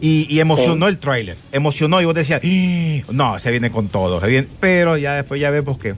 y, 0.00 0.26
y 0.34 0.40
emocionó 0.40 0.88
el 0.88 0.98
tráiler, 0.98 1.40
emocionó 1.52 2.00
y 2.00 2.06
vos 2.06 2.14
decías, 2.14 2.42
"Ih, 2.42 3.04
no, 3.12 3.38
se 3.38 3.50
viene 3.50 3.70
con 3.70 3.90
todo, 3.90 4.18
se 4.22 4.28
viene", 4.28 4.48
pero 4.60 4.96
ya 4.96 5.14
después 5.14 5.38
ya 5.38 5.50
vemos 5.50 5.76
que 5.78 5.96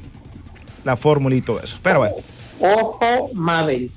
la 0.82 0.96
fórmula 0.96 1.36
y 1.36 1.42
todo 1.42 1.62
eso, 1.62 1.78
pero 1.82 2.00
bueno. 2.00 2.16
Ojo 2.60 3.30
Maverick, 3.34 3.92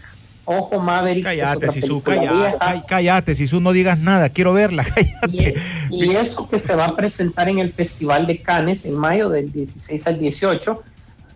ojo 0.58 0.80
Maverick. 0.80 1.24
Cállate, 1.24 1.70
Sisu, 1.72 2.02
cállate, 2.02 2.84
cállate, 2.88 3.36
Sisu, 3.36 3.60
no 3.62 3.72
digas 3.72 3.98
nada, 4.00 4.30
quiero 4.30 4.54
verla, 4.54 4.84
cállate. 4.96 5.56
Y, 5.90 6.06
y 6.06 6.16
eso 6.16 6.50
que 6.50 6.60
se 6.60 6.76
va 6.76 6.86
a 6.86 6.96
presentar 6.96 7.50
en 7.50 7.60
el 7.60 7.72
Festival 7.74 8.28
de 8.28 8.42
Cannes 8.42 8.86
en 8.86 8.96
mayo 8.96 9.30
del 9.30 9.52
16 9.52 10.08
al 10.08 10.20
18. 10.20 10.82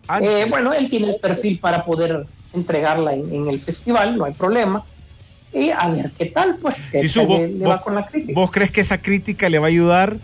Antes. 0.07 0.29
Eh, 0.29 0.45
bueno, 0.49 0.71
él 0.73 0.89
tiene 0.89 1.09
el 1.09 1.15
perfil 1.19 1.59
para 1.59 1.83
poder 1.85 2.25
entregarla 2.53 3.13
en, 3.13 3.33
en 3.33 3.49
el 3.49 3.59
festival, 3.59 4.17
no 4.17 4.25
hay 4.25 4.33
problema. 4.33 4.83
Y 5.53 5.69
a 5.71 5.87
ver 5.87 6.11
qué 6.17 6.25
tal, 6.27 6.57
pues, 6.57 6.75
vos, 6.93 7.39
le, 7.39 7.47
le 7.47 7.63
vos- 7.65 7.69
va 7.69 7.81
con 7.81 7.95
la 7.95 8.05
crítica. 8.07 8.33
vos 8.39 8.51
crees 8.51 8.71
que 8.71 8.81
esa 8.81 8.97
crítica 8.99 9.47
le 9.49 9.57
va 9.59 9.65
a 9.67 9.69
ayudar 9.69 10.17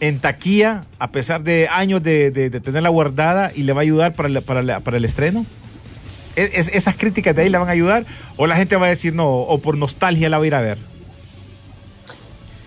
en 0.00 0.18
taquilla, 0.18 0.84
a 0.98 1.10
pesar 1.12 1.42
de 1.42 1.68
años 1.70 2.02
de, 2.02 2.30
de- 2.32 2.50
de 2.50 2.60
tenerla 2.60 2.88
guardada, 2.88 3.52
y 3.54 3.62
le 3.62 3.72
va 3.72 3.80
a 3.80 3.82
ayudar 3.82 4.14
para, 4.14 4.28
la- 4.28 4.40
para, 4.40 4.62
la- 4.62 4.80
para 4.80 4.96
el 4.96 5.04
estreno? 5.04 5.46
¿Es- 6.36 6.50
es- 6.58 6.68
¿Esas 6.74 6.96
críticas 6.96 7.34
de 7.36 7.42
ahí 7.42 7.48
le 7.48 7.58
van 7.58 7.68
a 7.68 7.72
ayudar? 7.72 8.04
¿O 8.36 8.46
la 8.46 8.56
gente 8.56 8.76
va 8.76 8.86
a 8.86 8.90
decir 8.90 9.14
no, 9.14 9.28
o 9.28 9.58
por 9.58 9.76
nostalgia 9.76 10.28
la 10.28 10.38
va 10.38 10.44
a 10.44 10.46
ir 10.46 10.54
a 10.54 10.60
ver? 10.60 10.78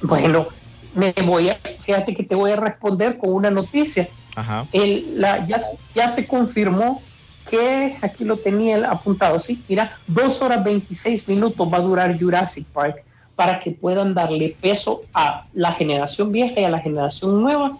Bueno, 0.02 0.48
me 0.94 1.14
voy 1.26 1.50
a, 1.50 1.60
fíjate 1.84 2.14
que 2.14 2.24
te 2.24 2.36
voy 2.36 2.52
a 2.52 2.56
responder 2.58 3.18
con 3.18 3.32
una 3.34 3.50
noticia. 3.50 4.08
Ajá. 4.36 4.66
El, 4.72 5.20
la, 5.20 5.46
ya, 5.48 5.60
ya 5.94 6.10
se 6.10 6.28
confirmó 6.28 7.02
que, 7.50 7.96
aquí 8.02 8.24
lo 8.26 8.38
tenía 8.38 8.90
apuntado, 8.90 9.40
sí, 9.40 9.62
mira, 9.68 9.98
dos 10.08 10.42
horas 10.42 10.64
26 10.64 11.28
minutos 11.28 11.72
va 11.72 11.78
a 11.78 11.82
durar 11.82 12.20
Jurassic 12.20 12.66
Park 12.68 13.04
para 13.36 13.60
que 13.60 13.72
puedan 13.72 14.14
darle 14.14 14.56
peso 14.60 15.04
a 15.14 15.46
la 15.54 15.74
generación 15.74 16.32
vieja 16.32 16.60
y 16.60 16.64
a 16.64 16.70
la 16.70 16.80
generación 16.80 17.42
nueva 17.42 17.78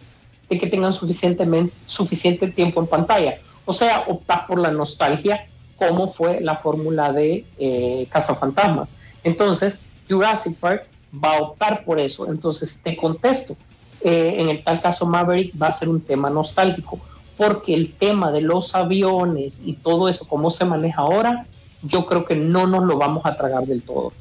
de 0.50 0.60
que 0.60 0.68
tengan 0.68 0.94
suficientemente, 0.94 1.74
suficiente 1.86 2.48
tiempo 2.48 2.80
en 2.82 2.88
pantalla. 2.88 3.38
O 3.66 3.74
sea, 3.74 4.04
optar 4.08 4.46
por 4.46 4.60
la 4.60 4.70
nostalgia 4.72 5.46
como 5.78 6.14
fue 6.14 6.40
la 6.42 6.58
fórmula 6.58 7.12
de 7.12 7.46
eh, 7.58 8.08
Cazafantasmas. 8.10 8.96
Entonces, 9.24 9.80
Jurassic 10.10 10.56
Park 10.58 10.86
va 11.24 11.38
a 11.38 11.42
optar 11.42 11.84
por 11.84 12.00
eso. 12.00 12.30
Entonces, 12.32 12.80
te 12.84 12.96
contesto, 12.96 13.56
eh, 14.02 14.36
en 14.38 14.50
el 14.50 14.64
tal 14.64 14.82
caso 14.82 15.06
Maverick 15.06 15.54
va 15.62 15.68
a 15.68 15.74
ser 15.74 15.90
un 15.90 16.02
tema 16.02 16.30
nostálgico, 16.30 17.00
porque 17.38 17.74
el 17.74 17.94
tema 17.94 18.32
de 18.32 18.42
los 18.42 18.76
aviones 18.76 19.60
y 19.66 19.74
todo 19.74 20.08
eso, 20.10 20.28
cómo 20.28 20.52
se 20.52 20.64
maneja 20.66 21.02
ahora, 21.02 21.46
yo 21.82 22.06
creo 22.06 22.26
que 22.26 22.36
no 22.36 22.68
nos 22.68 22.84
lo 22.86 22.98
vamos 22.98 23.26
a 23.26 23.36
tragar 23.36 23.66
del 23.66 23.84
todo. 23.84 24.14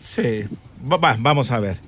Sí, 0.00 0.44
Va- 0.90 0.96
va, 0.96 1.16
vamos 1.18 1.50
a 1.50 1.58
ver. 1.58 1.78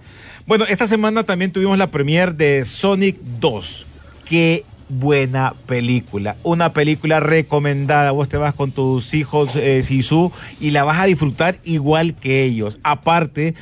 Bueno, 0.47 0.65
esta 0.69 0.87
semana 0.89 1.25
también 1.25 1.53
tuvimos 1.53 1.79
la 1.79 1.91
premier 1.93 2.35
de 2.35 2.65
Sonic 2.65 3.17
2. 3.39 3.87
Qué 4.25 4.65
buena 4.91 5.55
película. 5.67 6.37
Una 6.43 6.73
película 6.73 7.21
recomendada. 7.21 8.11
Vos 8.11 8.29
te 8.29 8.37
vas 8.37 8.55
con 8.55 8.73
tus 8.73 9.15
hijos, 9.15 9.57
eh, 9.57 9.83
Sisu, 9.83 10.33
y 10.61 10.71
la 10.71 10.85
vas 10.85 11.01
a 11.01 11.07
disfrutar 11.07 11.59
igual 11.65 12.15
que 12.15 12.45
ellos. 12.45 12.79
Aparte, 12.83 13.55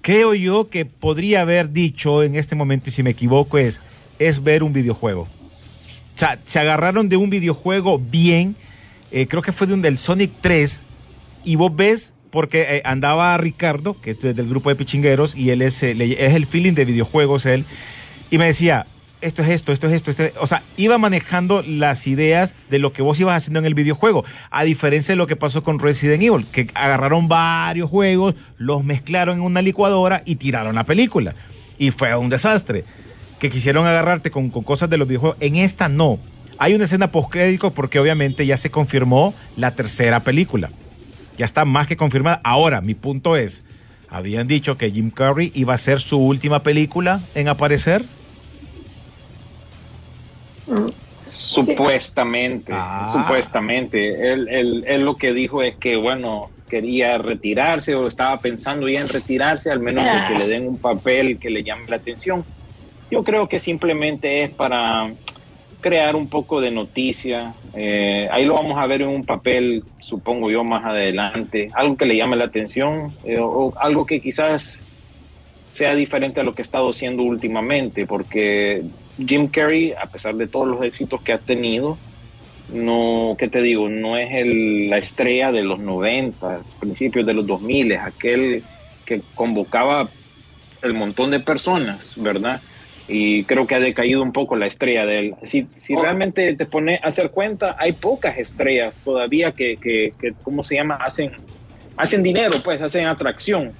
creo 0.00 0.34
yo 0.34 0.70
que 0.70 0.84
podría 0.84 1.42
haber 1.42 1.70
dicho 1.72 2.22
en 2.22 2.36
este 2.36 2.54
momento, 2.54 2.88
y 2.88 2.92
si 2.92 3.02
me 3.02 3.10
equivoco, 3.10 3.58
es, 3.58 3.82
es 4.18 4.42
ver 4.42 4.62
un 4.62 4.72
videojuego. 4.72 5.22
O 5.22 6.18
sea, 6.18 6.38
se 6.44 6.58
agarraron 6.58 7.08
de 7.08 7.16
un 7.16 7.30
videojuego 7.30 7.98
bien, 7.98 8.54
eh, 9.10 9.26
creo 9.26 9.42
que 9.42 9.52
fue 9.52 9.66
de 9.66 9.74
un 9.74 9.82
del 9.82 9.98
Sonic 9.98 10.30
3, 10.40 10.82
y 11.44 11.56
vos 11.56 11.74
ves, 11.74 12.14
porque 12.30 12.62
eh, 12.62 12.82
andaba 12.84 13.36
Ricardo, 13.36 14.00
que 14.00 14.12
es 14.12 14.20
del 14.20 14.48
grupo 14.48 14.70
de 14.70 14.76
Pichingueros, 14.76 15.34
y 15.34 15.50
él 15.50 15.62
es, 15.62 15.82
es 15.82 16.34
el 16.34 16.46
feeling 16.46 16.74
de 16.74 16.84
videojuegos, 16.84 17.46
él, 17.46 17.64
y 18.30 18.38
me 18.38 18.46
decía, 18.46 18.86
esto 19.22 19.42
es 19.42 19.48
esto, 19.48 19.72
esto 19.72 19.86
es 19.86 19.94
esto, 19.94 20.10
esto 20.10 20.24
es-". 20.24 20.32
o 20.38 20.46
sea, 20.46 20.62
iba 20.76 20.98
manejando 20.98 21.62
las 21.62 22.06
ideas 22.06 22.54
de 22.70 22.78
lo 22.78 22.92
que 22.92 23.02
vos 23.02 23.18
ibas 23.18 23.36
haciendo 23.36 23.60
en 23.60 23.66
el 23.66 23.74
videojuego, 23.74 24.24
a 24.50 24.64
diferencia 24.64 25.12
de 25.12 25.16
lo 25.16 25.26
que 25.26 25.36
pasó 25.36 25.62
con 25.62 25.78
Resident 25.78 26.22
Evil, 26.22 26.46
que 26.52 26.66
agarraron 26.74 27.28
varios 27.28 27.88
juegos, 27.88 28.34
los 28.58 28.84
mezclaron 28.84 29.38
en 29.38 29.44
una 29.44 29.62
licuadora 29.62 30.22
y 30.24 30.36
tiraron 30.36 30.74
la 30.74 30.84
película, 30.84 31.34
y 31.78 31.90
fue 31.90 32.14
un 32.16 32.28
desastre, 32.28 32.84
que 33.38 33.50
quisieron 33.50 33.86
agarrarte 33.86 34.30
con, 34.30 34.50
con 34.50 34.62
cosas 34.62 34.90
de 34.90 34.98
los 34.98 35.08
videojuegos, 35.08 35.38
en 35.40 35.56
esta 35.56 35.88
no. 35.88 36.18
Hay 36.58 36.74
una 36.74 36.84
escena 36.84 37.10
postcrédito 37.10 37.72
porque 37.72 37.98
obviamente 37.98 38.46
ya 38.46 38.56
se 38.56 38.70
confirmó 38.70 39.34
la 39.56 39.74
tercera 39.74 40.20
película 40.20 40.70
ya 41.36 41.44
está 41.44 41.64
más 41.64 41.86
que 41.86 41.96
confirmada. 41.96 42.40
Ahora, 42.44 42.80
mi 42.80 42.94
punto 42.94 43.36
es, 43.36 43.62
habían 44.08 44.46
dicho 44.46 44.76
que 44.76 44.90
Jim 44.90 45.10
Carrey 45.10 45.50
iba 45.54 45.74
a 45.74 45.78
ser 45.78 46.00
su 46.00 46.18
última 46.18 46.62
película 46.62 47.20
en 47.34 47.48
aparecer. 47.48 48.04
Supuestamente, 51.24 52.72
Ah. 52.74 53.10
supuestamente. 53.12 54.32
Él, 54.32 54.48
él, 54.50 54.84
él 54.86 55.04
lo 55.04 55.16
que 55.16 55.32
dijo 55.32 55.62
es 55.62 55.76
que, 55.76 55.96
bueno, 55.96 56.50
quería 56.68 57.18
retirarse 57.18 57.94
o 57.94 58.08
estaba 58.08 58.38
pensando 58.38 58.88
ya 58.88 59.00
en 59.00 59.08
retirarse, 59.08 59.70
al 59.70 59.80
menos 59.80 60.04
de 60.04 60.26
que 60.28 60.38
le 60.38 60.48
den 60.48 60.66
un 60.66 60.78
papel 60.78 61.38
que 61.38 61.50
le 61.50 61.62
llame 61.62 61.84
la 61.88 61.96
atención. 61.96 62.44
Yo 63.10 63.22
creo 63.22 63.46
que 63.48 63.60
simplemente 63.60 64.42
es 64.44 64.50
para 64.50 65.12
crear 65.80 66.16
un 66.16 66.28
poco 66.28 66.60
de 66.60 66.70
noticia. 66.70 67.52
Eh, 67.74 68.26
ahí 68.32 68.46
lo 68.46 68.54
vamos 68.54 68.78
a 68.78 68.86
ver 68.86 69.02
en 69.02 69.08
un 69.08 69.24
papel, 69.26 69.84
supongo 70.00 70.50
yo, 70.50 70.64
más 70.64 70.84
adelante. 70.84 71.70
Algo 71.74 71.96
que 71.96 72.06
le 72.06 72.16
llame 72.16 72.36
la 72.36 72.44
atención 72.44 73.12
eh, 73.24 73.36
o 73.38 73.74
algo 73.78 74.06
que 74.06 74.20
quizás 74.20 74.78
sea 75.72 75.94
diferente 75.94 76.40
a 76.40 76.44
lo 76.44 76.54
que 76.54 76.62
ha 76.62 76.64
estado 76.64 76.88
haciendo 76.90 77.22
últimamente, 77.22 78.06
porque 78.06 78.82
Jim 79.26 79.48
Carrey, 79.48 79.92
a 79.92 80.06
pesar 80.06 80.34
de 80.36 80.48
todos 80.48 80.68
los 80.68 80.82
éxitos 80.82 81.22
que 81.22 81.32
ha 81.32 81.38
tenido, 81.38 81.98
no, 82.68 83.36
¿qué 83.38 83.48
te 83.48 83.62
digo? 83.62 83.88
No 83.88 84.16
es 84.16 84.28
el, 84.32 84.88
la 84.88 84.98
estrella 84.98 85.52
de 85.52 85.62
los 85.62 85.78
noventas, 85.78 86.74
principios 86.78 87.26
de 87.26 87.34
los 87.34 87.46
2000, 87.46 87.92
aquel 87.96 88.62
que 89.04 89.22
convocaba 89.34 90.10
el 90.82 90.94
montón 90.94 91.30
de 91.30 91.40
personas, 91.40 92.12
¿verdad? 92.16 92.62
Y 93.08 93.44
creo 93.44 93.66
que 93.66 93.74
ha 93.74 93.80
decaído 93.80 94.22
un 94.22 94.32
poco 94.32 94.56
la 94.56 94.66
estrella 94.66 95.04
de 95.06 95.18
él. 95.18 95.34
Si, 95.42 95.66
si 95.76 95.94
realmente 95.94 96.54
te 96.54 96.66
pones 96.66 97.02
a 97.02 97.08
hacer 97.08 97.30
cuenta, 97.30 97.76
hay 97.78 97.92
pocas 97.92 98.38
estrellas 98.38 98.96
todavía 99.04 99.52
que, 99.52 99.76
que, 99.76 100.14
que, 100.18 100.32
¿cómo 100.42 100.64
se 100.64 100.76
llama? 100.76 100.96
Hacen, 100.96 101.32
hacen 101.96 102.22
dinero, 102.22 102.54
pues, 102.64 102.80
hacen 102.80 103.06
atracción. 103.06 103.74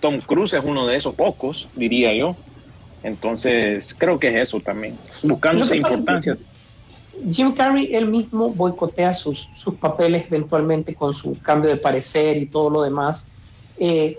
Tom 0.00 0.20
Cruise 0.20 0.54
es 0.54 0.64
uno 0.64 0.86
de 0.86 0.96
esos 0.96 1.14
pocos, 1.14 1.68
diría 1.74 2.14
yo. 2.14 2.36
Entonces, 3.04 3.94
creo 3.98 4.18
que 4.18 4.28
es 4.28 4.48
eso 4.48 4.60
también, 4.60 4.98
que- 5.70 5.76
importancia. 5.76 6.36
Jim 7.30 7.52
Carrey 7.52 7.94
él 7.94 8.06
mismo 8.08 8.50
boicotea 8.50 9.14
sus, 9.14 9.48
sus 9.54 9.74
papeles 9.74 10.26
eventualmente 10.26 10.94
con 10.94 11.14
su 11.14 11.38
cambio 11.40 11.70
de 11.70 11.76
parecer 11.76 12.36
y 12.38 12.46
todo 12.46 12.70
lo 12.70 12.82
demás. 12.82 13.30
Eh, 13.78 14.18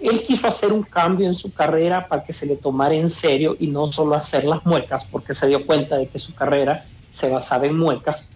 él 0.00 0.22
quiso 0.24 0.48
hacer 0.48 0.72
un 0.72 0.82
cambio 0.82 1.28
en 1.28 1.34
su 1.34 1.52
carrera 1.52 2.08
para 2.08 2.24
que 2.24 2.32
se 2.32 2.46
le 2.46 2.56
tomara 2.56 2.94
en 2.94 3.08
serio 3.08 3.54
y 3.60 3.68
no 3.68 3.92
solo 3.92 4.16
hacer 4.16 4.44
las 4.44 4.64
muecas, 4.66 5.06
porque 5.10 5.34
se 5.34 5.46
dio 5.46 5.64
cuenta 5.64 5.96
de 5.96 6.08
que 6.08 6.18
su 6.18 6.34
carrera 6.34 6.84
se 7.10 7.28
basaba 7.28 7.66
en 7.66 7.78
muecas. 7.78 8.32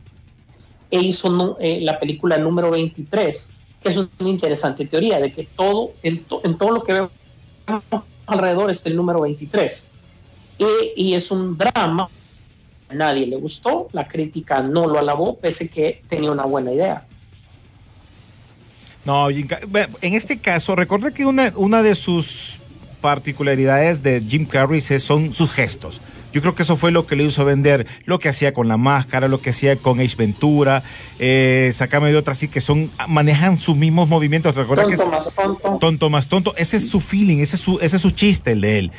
E 0.90 1.00
hizo 1.00 1.28
nu- 1.30 1.56
eh, 1.58 1.80
la 1.80 1.98
película 1.98 2.38
número 2.38 2.70
23, 2.70 3.48
que 3.82 3.88
es 3.88 3.96
una 3.96 4.08
interesante 4.20 4.86
teoría 4.86 5.18
de 5.18 5.32
que 5.32 5.48
todo, 5.56 5.90
en, 6.02 6.24
to- 6.26 6.40
en 6.44 6.56
todo 6.56 6.70
lo 6.70 6.82
que 6.84 6.92
vemos 6.92 7.10
alrededor 8.26 8.70
está 8.70 8.88
el 8.88 8.96
número 8.96 9.20
23. 9.20 9.86
Y, 10.96 11.14
es 11.14 11.30
un 11.30 11.56
drama 11.56 12.08
a 12.88 12.94
nadie 12.94 13.26
le 13.26 13.36
gustó, 13.36 13.88
la 13.92 14.06
crítica 14.06 14.62
no 14.62 14.86
lo 14.86 14.98
alabó, 14.98 15.36
pese 15.36 15.68
que 15.68 16.02
tenía 16.08 16.30
una 16.30 16.44
buena 16.44 16.72
idea. 16.72 17.04
No, 19.04 19.28
en 19.28 20.14
este 20.14 20.38
caso, 20.38 20.76
recuerda 20.76 21.12
que 21.12 21.26
una, 21.26 21.52
una 21.56 21.82
de 21.82 21.94
sus 21.94 22.60
particularidades 23.00 24.02
de 24.02 24.20
Jim 24.20 24.46
Carrey 24.46 24.80
son 24.80 25.34
sus 25.34 25.50
gestos. 25.50 26.00
Yo 26.36 26.42
creo 26.42 26.54
que 26.54 26.64
eso 26.64 26.76
fue 26.76 26.90
lo 26.92 27.06
que 27.06 27.16
le 27.16 27.24
hizo 27.24 27.46
vender 27.46 27.86
lo 28.04 28.18
que 28.18 28.28
hacía 28.28 28.52
con 28.52 28.68
la 28.68 28.76
máscara, 28.76 29.26
lo 29.26 29.40
que 29.40 29.48
hacía 29.50 29.76
con 29.76 30.00
Ace 30.00 30.16
Ventura, 30.16 30.82
eh, 31.18 31.70
Sácame 31.72 32.12
de 32.12 32.18
otra, 32.18 32.32
así 32.32 32.46
que 32.46 32.60
son, 32.60 32.90
manejan 33.08 33.56
sus 33.58 33.74
mismos 33.74 34.06
movimientos. 34.10 34.54
Recuerda 34.54 34.86
que 34.86 34.98
Tonto 34.98 35.16
es- 35.18 35.24
más 35.26 35.34
tonto. 35.34 35.78
tonto 35.80 36.10
más 36.10 36.28
tonto. 36.28 36.54
Ese 36.58 36.76
es 36.76 36.90
su 36.90 37.00
feeling, 37.00 37.38
ese 37.38 37.56
es 37.56 37.62
su, 37.62 37.78
ese 37.80 37.96
es 37.96 38.02
su 38.02 38.10
chiste, 38.10 38.52
el 38.52 38.60
de 38.60 38.78
él. 38.80 38.92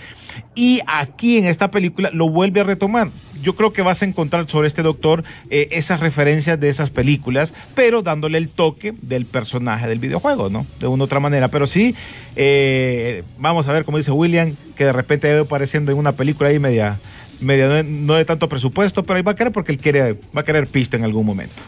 Y 0.55 0.81
aquí 0.87 1.37
en 1.37 1.45
esta 1.45 1.69
película 1.69 2.09
lo 2.11 2.27
vuelve 2.29 2.59
a 2.61 2.63
retomar. 2.63 3.11
Yo 3.43 3.53
creo 3.55 3.71
que 3.71 3.83
vas 3.83 4.01
a 4.01 4.05
encontrar 4.05 4.49
sobre 4.49 4.67
este 4.67 4.81
doctor 4.81 5.23
eh, 5.51 5.67
esas 5.71 5.99
referencias 5.99 6.59
de 6.59 6.69
esas 6.69 6.89
películas, 6.89 7.53
pero 7.75 8.01
dándole 8.01 8.39
el 8.39 8.49
toque 8.49 8.93
del 9.03 9.27
personaje 9.27 9.87
del 9.87 9.99
videojuego, 9.99 10.49
¿no? 10.49 10.65
De 10.79 10.87
una 10.87 11.03
u 11.03 11.05
otra 11.05 11.19
manera. 11.19 11.49
Pero 11.49 11.67
sí, 11.67 11.93
eh, 12.35 13.23
vamos 13.37 13.67
a 13.67 13.73
ver, 13.73 13.85
como 13.85 13.97
dice 13.97 14.11
William, 14.11 14.55
que 14.75 14.85
de 14.85 14.91
repente 14.93 15.33
va 15.35 15.41
apareciendo 15.41 15.91
en 15.91 15.97
una 15.97 16.11
película 16.13 16.49
ahí 16.49 16.59
media, 16.59 16.99
media 17.39 17.67
no 17.67 17.73
de, 17.73 17.83
no 17.83 18.13
de 18.15 18.25
tanto 18.25 18.49
presupuesto, 18.49 19.03
pero 19.03 19.17
ahí 19.17 19.23
va 19.23 19.31
a 19.33 19.35
querer 19.35 19.51
porque 19.53 19.71
él 19.71 19.77
quiere, 19.77 20.13
va 20.35 20.41
a 20.41 20.43
querer 20.43 20.67
pista 20.67 20.97
en 20.97 21.03
algún 21.03 21.25
momento. 21.25 21.63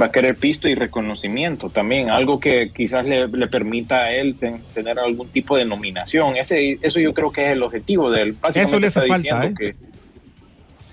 va 0.00 0.06
a 0.06 0.12
querer 0.12 0.36
pisto 0.36 0.68
y 0.68 0.74
reconocimiento 0.76 1.70
también, 1.70 2.08
algo 2.10 2.38
que 2.38 2.70
quizás 2.72 3.04
le, 3.04 3.26
le 3.26 3.48
permita 3.48 3.96
a 4.04 4.12
él 4.12 4.36
ten- 4.38 4.62
tener 4.72 4.96
algún 4.98 5.28
tipo 5.28 5.56
de 5.56 5.64
nominación. 5.64 6.36
Ese, 6.36 6.78
eso 6.82 7.00
yo 7.00 7.12
creo 7.12 7.32
que 7.32 7.46
es 7.46 7.52
el 7.52 7.62
objetivo 7.64 8.08
de 8.10 8.22
él. 8.22 8.36
Eso 8.54 8.78
le 8.78 8.86
hace 8.86 9.00
está 9.00 9.12
falta, 9.12 9.40
diciendo 9.40 9.58
que- 9.58 9.74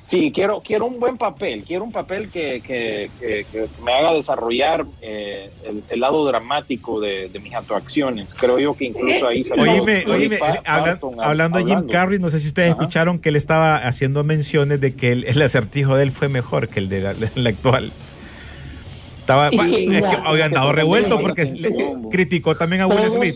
sí, 0.05 0.31
quiero, 0.33 0.61
quiero 0.61 0.85
un 0.85 0.99
buen 0.99 1.17
papel, 1.17 1.63
quiero 1.67 1.83
un 1.83 1.91
papel 1.91 2.29
que, 2.29 2.61
que- 2.61 3.09
que- 3.19 3.45
que 3.51 3.67
me 3.83 3.91
haga 3.93 4.13
desarrollar 4.13 4.85
eh, 5.01 5.49
el, 5.65 5.83
el 5.89 5.99
lado 5.99 6.23
dramático 6.25 6.99
de, 7.01 7.27
de 7.27 7.39
mis 7.39 7.53
actuaciones. 7.53 8.33
Creo 8.35 8.57
yo 8.59 8.73
que 8.75 8.85
incluso 8.85 9.27
ahí 9.27 9.43
salió 9.43 9.63
Oíme, 9.69 10.03
oíme, 10.07 10.37
Pa- 10.37 10.53
eh, 10.53 10.61
habla- 10.65 10.85
Parton 10.99 11.15
hablando 11.21 11.57
de 11.59 11.65
Jim. 11.65 11.87
Carrey, 11.87 12.19
no 12.19 12.29
sé 12.29 12.39
si 12.39 12.47
ustedes 12.47 12.71
Ajá. 12.71 12.81
escucharon 12.81 13.19
que 13.19 13.29
él 13.29 13.35
estaba 13.35 13.77
haciendo 13.77 14.23
menciones 14.23 14.79
de 14.79 14.93
que 14.95 15.11
el, 15.11 15.23
el 15.25 15.41
acertijo 15.41 15.95
de 15.95 16.03
él 16.03 16.11
fue 16.11 16.29
mejor 16.29 16.67
que 16.69 16.79
el 16.79 16.87
de 16.89 17.01
la, 17.01 17.15
el 17.35 17.47
actual. 17.47 17.91
Estaba, 19.21 19.47
es 19.49 19.55
que 19.59 20.43
andado 20.43 20.69
que 20.69 20.75
revuelto 20.75 21.19
porque 21.19 21.51
criticó 22.11 22.55
también 22.55 22.83
a 22.83 22.87
Will 22.87 22.97
Todos- 22.99 23.13
Smith. 23.13 23.35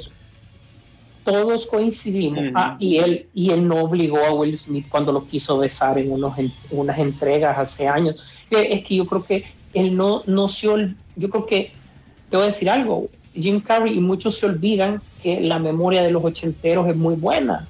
Todos 1.23 1.67
coincidimos. 1.67 2.43
Ah, 2.55 2.75
y, 2.79 2.97
él, 2.97 3.29
y 3.33 3.51
él 3.51 3.67
no 3.67 3.83
obligó 3.83 4.17
a 4.25 4.33
Will 4.33 4.57
Smith 4.57 4.87
cuando 4.89 5.11
lo 5.11 5.27
quiso 5.27 5.57
besar 5.59 5.97
en 5.99 6.11
unos, 6.11 6.37
en 6.37 6.53
unas 6.69 6.97
entregas 6.97 7.57
hace 7.57 7.87
años. 7.87 8.25
Es 8.49 8.83
que 8.85 8.95
yo 8.95 9.05
creo 9.05 9.23
que 9.23 9.43
él 9.73 9.95
no, 9.95 10.23
no 10.25 10.47
se 10.49 10.67
ol- 10.67 10.95
Yo 11.15 11.29
creo 11.29 11.45
que, 11.45 11.73
te 12.29 12.37
voy 12.37 12.45
a 12.45 12.47
decir 12.47 12.69
algo, 12.69 13.09
Jim 13.33 13.61
Carrey 13.61 13.95
y 13.97 13.99
muchos 14.01 14.37
se 14.37 14.45
olvidan 14.47 15.03
que 15.17 15.39
la 15.41 15.59
memoria 15.59 16.01
de 16.01 16.11
los 16.11 16.23
ochenteros 16.23 16.87
es 16.87 16.95
muy 16.95 17.15
buena, 17.15 17.69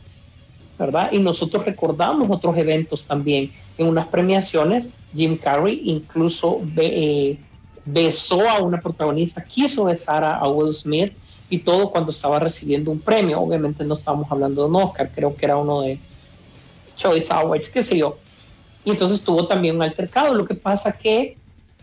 ¿verdad? 0.77 1.09
Y 1.11 1.19
nosotros 1.19 1.65
recordamos 1.65 2.27
otros 2.31 2.55
eventos 2.57 3.05
también. 3.05 3.51
En 3.77 3.87
unas 3.87 4.07
premiaciones, 4.07 4.93
Jim 5.13 5.37
Carrey 5.37 5.81
incluso 5.85 6.61
be- 6.63 7.31
eh, 7.31 7.39
besó 7.83 8.47
a 8.49 8.61
una 8.61 8.79
protagonista, 8.81 9.43
quiso 9.45 9.85
besar 9.85 10.23
a, 10.23 10.35
a 10.35 10.47
Will 10.49 10.73
Smith 10.73 11.17
y 11.49 11.59
todo 11.59 11.89
cuando 11.91 12.11
estaba 12.11 12.39
recibiendo 12.39 12.91
un 12.91 12.99
premio. 12.99 13.41
Obviamente 13.41 13.83
no 13.83 13.95
estábamos 13.95 14.31
hablando 14.31 14.63
de 14.63 14.69
un 14.69 14.75
Oscar, 14.75 15.11
creo 15.13 15.35
que 15.35 15.45
era 15.45 15.57
uno 15.57 15.81
de 15.81 15.99
Choice 16.95 17.31
Awards, 17.31 17.69
qué 17.69 17.83
sé 17.83 17.97
yo. 17.97 18.17
Y 18.85 18.91
entonces 18.91 19.21
tuvo 19.21 19.47
también 19.47 19.75
un 19.75 19.81
altercado. 19.81 20.33
Lo 20.33 20.45
que 20.45 20.55
pasa 20.55 20.91
que 20.91 21.37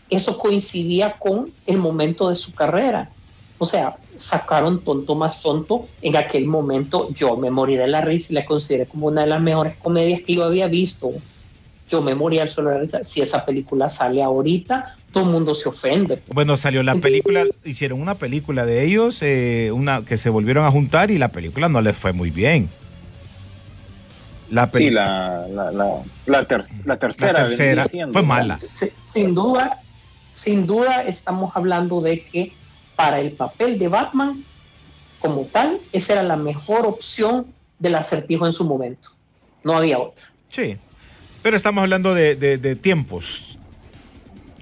eso 0.09 0.38
coincidía 0.38 1.18
con 1.18 1.52
el 1.66 1.79
momento 1.79 2.29
de 2.29 2.37
su 2.37 2.55
carrera. 2.55 3.11
O 3.59 3.66
sea, 3.66 3.96
sacaron 4.16 4.83
Tonto 4.83 5.14
más 5.14 5.40
Tonto. 5.40 5.88
En 6.02 6.16
aquel 6.16 6.46
momento 6.46 7.09
yo 7.12 7.37
me 7.37 7.50
morí 7.50 7.76
de 7.76 7.87
la 7.87 8.00
risa 8.00 8.29
y 8.31 8.35
la 8.35 8.44
consideré 8.44 8.87
como 8.87 9.09
una 9.09 9.22
de 9.22 9.29
las 9.29 9.42
mejores 9.42 9.76
comedias 9.76 10.22
que 10.22 10.35
yo 10.35 10.44
había 10.44 10.68
visto. 10.68 11.11
Yo 11.88 12.02
me 12.02 12.14
morí 12.14 12.38
al 12.38 12.50
solo 12.50 12.70
de 12.70 12.76
la 12.76 12.83
risa. 12.83 13.05
Si 13.05 13.20
esa 13.20 13.44
película 13.44 13.90
sale 13.90 14.22
ahorita, 14.22 14.96
todo 15.16 15.24
el 15.24 15.31
mundo 15.31 15.55
se 15.55 15.66
ofende. 15.70 16.20
Bueno, 16.29 16.59
salió 16.59 16.83
la 16.83 16.94
película, 16.94 17.46
hicieron 17.64 18.02
una 18.02 18.16
película 18.16 18.66
de 18.66 18.85
ellos, 18.85 19.22
eh, 19.22 19.70
una 19.72 20.05
que 20.05 20.18
se 20.18 20.29
volvieron 20.29 20.66
a 20.66 20.70
juntar 20.70 21.11
y 21.11 21.16
la 21.16 21.29
película 21.29 21.70
no 21.70 21.81
les 21.81 21.96
fue 21.96 22.12
muy 22.12 22.29
bien. 22.31 22.68
La 24.50 24.70
Sí, 24.70 24.90
la, 24.90 25.46
la, 25.48 25.72
la, 25.72 26.02
la 26.26 26.44
ter- 26.44 26.66
la 26.85 26.98
tercera, 26.98 27.33
La 27.33 27.38
tercera 27.46 27.66
vendría 27.85 27.88
siendo, 27.88 28.12
fue 28.12 28.20
¿no? 28.20 28.29
mala. 28.29 28.59
Si- 28.61 28.90
sin 29.00 29.35
duda, 29.35 29.81
sin 30.29 30.66
duda 30.66 31.00
estamos 31.05 31.50
hablando 31.57 32.02
de 32.02 32.22
que 32.22 32.52
para 32.94 33.18
el 33.18 33.33
papel 33.33 33.79
de 33.79 33.88
Batman, 33.88 34.44
como 35.18 35.46
tal, 35.46 35.79
esa 35.92 36.12
era 36.12 36.22
la 36.24 36.37
mejor 36.37 36.85
opción 36.87 37.46
del 37.79 37.94
acertijo 37.94 38.46
en 38.46 38.52
su 38.52 38.64
momento. 38.64 39.09
No 39.64 39.74
había 39.79 39.98
otra. 39.98 40.24
Sí, 40.48 40.76
pero 41.42 41.57
estamos 41.57 41.81
hablando 41.81 42.12
de, 42.12 42.37
de- 42.37 42.59
de 42.59 42.76
tiempos 42.76 43.59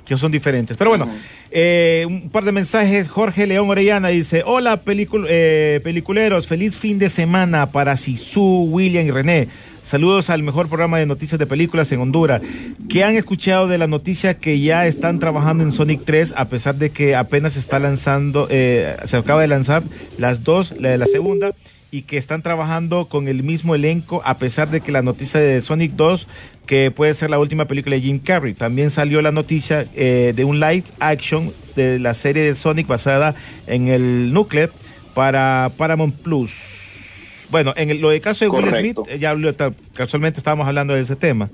que 0.06 0.16
son 0.18 0.30
diferentes. 0.32 0.76
Pero 0.76 0.90
bueno, 0.90 1.08
eh, 1.50 2.04
un 2.06 2.28
par 2.30 2.44
de 2.44 2.52
mensajes. 2.52 3.08
Jorge 3.08 3.46
León 3.46 3.68
Orellana 3.70 4.08
dice, 4.08 4.42
hola 4.44 4.84
pelicul- 4.84 5.26
eh, 5.28 5.80
peliculeros, 5.82 6.46
feliz 6.46 6.76
fin 6.76 6.98
de 6.98 7.08
semana 7.08 7.70
para 7.72 7.96
Sisu, 7.96 8.64
William 8.70 9.06
y 9.06 9.10
René. 9.10 9.48
Saludos 9.82 10.30
al 10.30 10.42
mejor 10.42 10.68
programa 10.68 10.98
de 10.98 11.04
noticias 11.04 11.38
de 11.38 11.46
películas 11.46 11.92
en 11.92 12.00
Honduras. 12.00 12.40
¿Qué 12.88 13.04
han 13.04 13.16
escuchado 13.16 13.68
de 13.68 13.76
la 13.76 13.86
noticia 13.86 14.32
que 14.38 14.58
ya 14.58 14.86
están 14.86 15.18
trabajando 15.18 15.62
en 15.62 15.72
Sonic 15.72 16.02
3 16.06 16.32
a 16.38 16.48
pesar 16.48 16.76
de 16.76 16.88
que 16.90 17.14
apenas 17.14 17.56
está 17.56 17.78
lanzando, 17.78 18.46
eh, 18.50 18.96
se 19.04 19.18
acaba 19.18 19.42
de 19.42 19.48
lanzar 19.48 19.82
las 20.16 20.42
dos, 20.42 20.72
la 20.80 20.88
de 20.88 20.96
la 20.96 21.04
segunda, 21.04 21.52
y 21.94 22.02
que 22.02 22.16
están 22.16 22.42
trabajando 22.42 23.06
con 23.06 23.28
el 23.28 23.44
mismo 23.44 23.76
elenco 23.76 24.20
a 24.24 24.36
pesar 24.38 24.68
de 24.68 24.80
que 24.80 24.90
la 24.90 25.00
noticia 25.02 25.38
de 25.38 25.60
Sonic 25.60 25.92
2, 25.92 26.26
que 26.66 26.90
puede 26.90 27.14
ser 27.14 27.30
la 27.30 27.38
última 27.38 27.66
película 27.66 27.94
de 27.94 28.02
Jim 28.02 28.18
Carrey, 28.18 28.52
también 28.52 28.90
salió 28.90 29.22
la 29.22 29.30
noticia 29.30 29.86
eh, 29.94 30.32
de 30.34 30.44
un 30.44 30.58
live 30.58 30.82
action 30.98 31.52
de 31.76 32.00
la 32.00 32.12
serie 32.14 32.42
de 32.42 32.54
Sonic 32.54 32.88
basada 32.88 33.36
en 33.68 33.86
el 33.86 34.32
núcleo 34.32 34.70
para 35.14 35.70
Paramount 35.76 36.16
Plus. 36.16 37.46
Bueno, 37.52 37.72
en 37.76 37.90
el- 37.90 38.00
lo 38.00 38.10
de 38.10 38.20
caso 38.20 38.44
de 38.44 38.48
Will. 38.50 38.74
Smith, 38.76 38.98
eh, 39.08 39.20
ya 39.20 39.30
habló- 39.30 39.54
casualmente 39.94 40.40
estábamos 40.40 40.66
hablando 40.66 40.94
de 40.94 41.00
ese 41.00 41.14
tema. 41.14 41.48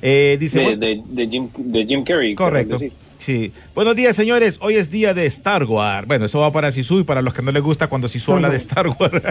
Eh, 0.00 0.38
dice, 0.40 0.60
de, 0.60 0.64
bueno, 0.64 0.80
de, 0.80 1.02
de 1.24 1.28
Jim, 1.28 1.48
de 1.58 1.84
Jim 1.84 2.04
Carrey. 2.04 2.34
Correcto. 2.34 2.78
decir. 2.78 2.92
Sí. 3.28 3.52
Buenos 3.74 3.94
días, 3.94 4.16
señores. 4.16 4.56
Hoy 4.62 4.76
es 4.76 4.88
día 4.88 5.12
de 5.12 5.26
Star 5.26 5.64
Wars. 5.64 6.06
Bueno, 6.06 6.24
eso 6.24 6.38
va 6.38 6.50
para 6.50 6.72
Sisu 6.72 7.00
y 7.00 7.04
para 7.04 7.20
los 7.20 7.34
que 7.34 7.42
no 7.42 7.52
les 7.52 7.62
gusta 7.62 7.86
cuando 7.86 8.08
Sisu 8.08 8.32
habla 8.32 8.48
de 8.48 8.56
Star 8.56 8.88
Wars. 8.88 9.22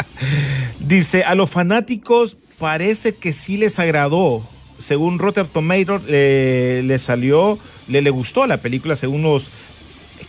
Dice, 0.80 1.22
a 1.24 1.34
los 1.34 1.50
fanáticos 1.50 2.38
parece 2.58 3.14
que 3.14 3.34
sí 3.34 3.58
les 3.58 3.78
agradó. 3.78 4.42
Según 4.78 5.18
Rotten 5.18 5.48
Tomatoes, 5.48 6.00
eh, 6.08 6.80
le 6.82 6.98
salió, 6.98 7.58
le, 7.88 8.00
le 8.00 8.08
gustó 8.08 8.46
la 8.46 8.56
película 8.56 8.96
según 8.96 9.20
los... 9.20 9.48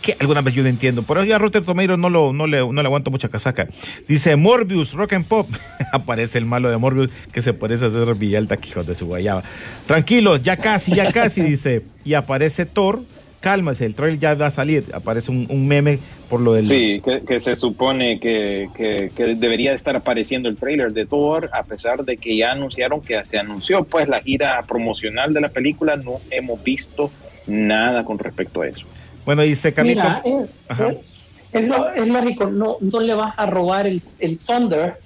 que 0.02 0.18
alguna 0.20 0.42
vez 0.42 0.52
yo 0.52 0.62
no 0.62 0.68
entiendo. 0.68 1.02
Por 1.02 1.16
eso 1.16 1.24
ya 1.24 1.38
Rotter 1.38 1.64
Tomeiro 1.64 1.96
no, 1.96 2.10
lo, 2.10 2.34
no, 2.34 2.46
le, 2.46 2.58
no 2.58 2.74
le 2.74 2.86
aguanto 2.86 3.10
mucha 3.10 3.30
casaca. 3.30 3.68
Dice 4.06 4.36
Morbius, 4.36 4.92
Rock 4.92 5.14
and 5.14 5.24
Pop. 5.24 5.48
Aparece 5.94 6.36
el 6.36 6.44
malo 6.44 6.68
de 6.68 6.76
Morbius 6.76 7.08
que 7.32 7.40
se 7.40 7.54
parece 7.54 7.86
a 7.86 7.90
ser 7.90 8.14
Villalta 8.16 8.58
Quijote 8.58 8.88
de 8.88 8.94
su 8.94 9.06
guayaba. 9.06 9.44
Tranquilos, 9.86 10.42
ya 10.42 10.58
casi, 10.58 10.94
ya 10.94 11.10
casi, 11.10 11.40
dice. 11.42 11.86
Y 12.04 12.12
aparece 12.12 12.66
Thor. 12.66 13.13
Cálmase, 13.44 13.84
el 13.84 13.94
trailer 13.94 14.18
ya 14.18 14.34
va 14.34 14.46
a 14.46 14.50
salir. 14.50 14.84
Aparece 14.94 15.30
un, 15.30 15.46
un 15.50 15.68
meme 15.68 15.98
por 16.30 16.40
lo 16.40 16.54
del. 16.54 16.64
Sí, 16.64 17.00
que, 17.04 17.22
que 17.24 17.38
se 17.38 17.54
supone 17.54 18.18
que, 18.18 18.68
que, 18.74 19.12
que 19.14 19.34
debería 19.34 19.74
estar 19.74 19.94
apareciendo 19.94 20.48
el 20.48 20.56
trailer 20.56 20.92
de 20.92 21.04
Thor, 21.06 21.50
a 21.52 21.62
pesar 21.62 22.04
de 22.04 22.16
que 22.16 22.36
ya 22.36 22.52
anunciaron 22.52 23.02
que 23.02 23.22
se 23.24 23.38
anunció 23.38 23.84
pues 23.84 24.08
la 24.08 24.20
gira 24.22 24.62
promocional 24.66 25.34
de 25.34 25.40
la 25.42 25.50
película, 25.50 25.94
no 25.96 26.20
hemos 26.30 26.62
visto 26.64 27.12
nada 27.46 28.04
con 28.04 28.18
respecto 28.18 28.62
a 28.62 28.68
eso. 28.68 28.86
Bueno, 29.26 29.42
dice 29.42 29.72
Carlito. 29.72 30.00
Mira, 30.02 30.22
es, 30.24 30.48
Ajá. 30.68 30.88
es- 30.88 30.96
es 31.52 31.70
es 31.96 32.08
lógico, 32.08 32.46
no, 32.46 32.78
no 32.80 33.00
le 33.00 33.14
vas 33.14 33.34
a 33.36 33.46
robar 33.46 33.86
el, 33.86 34.02
el 34.18 34.38
Thunder, 34.38 34.96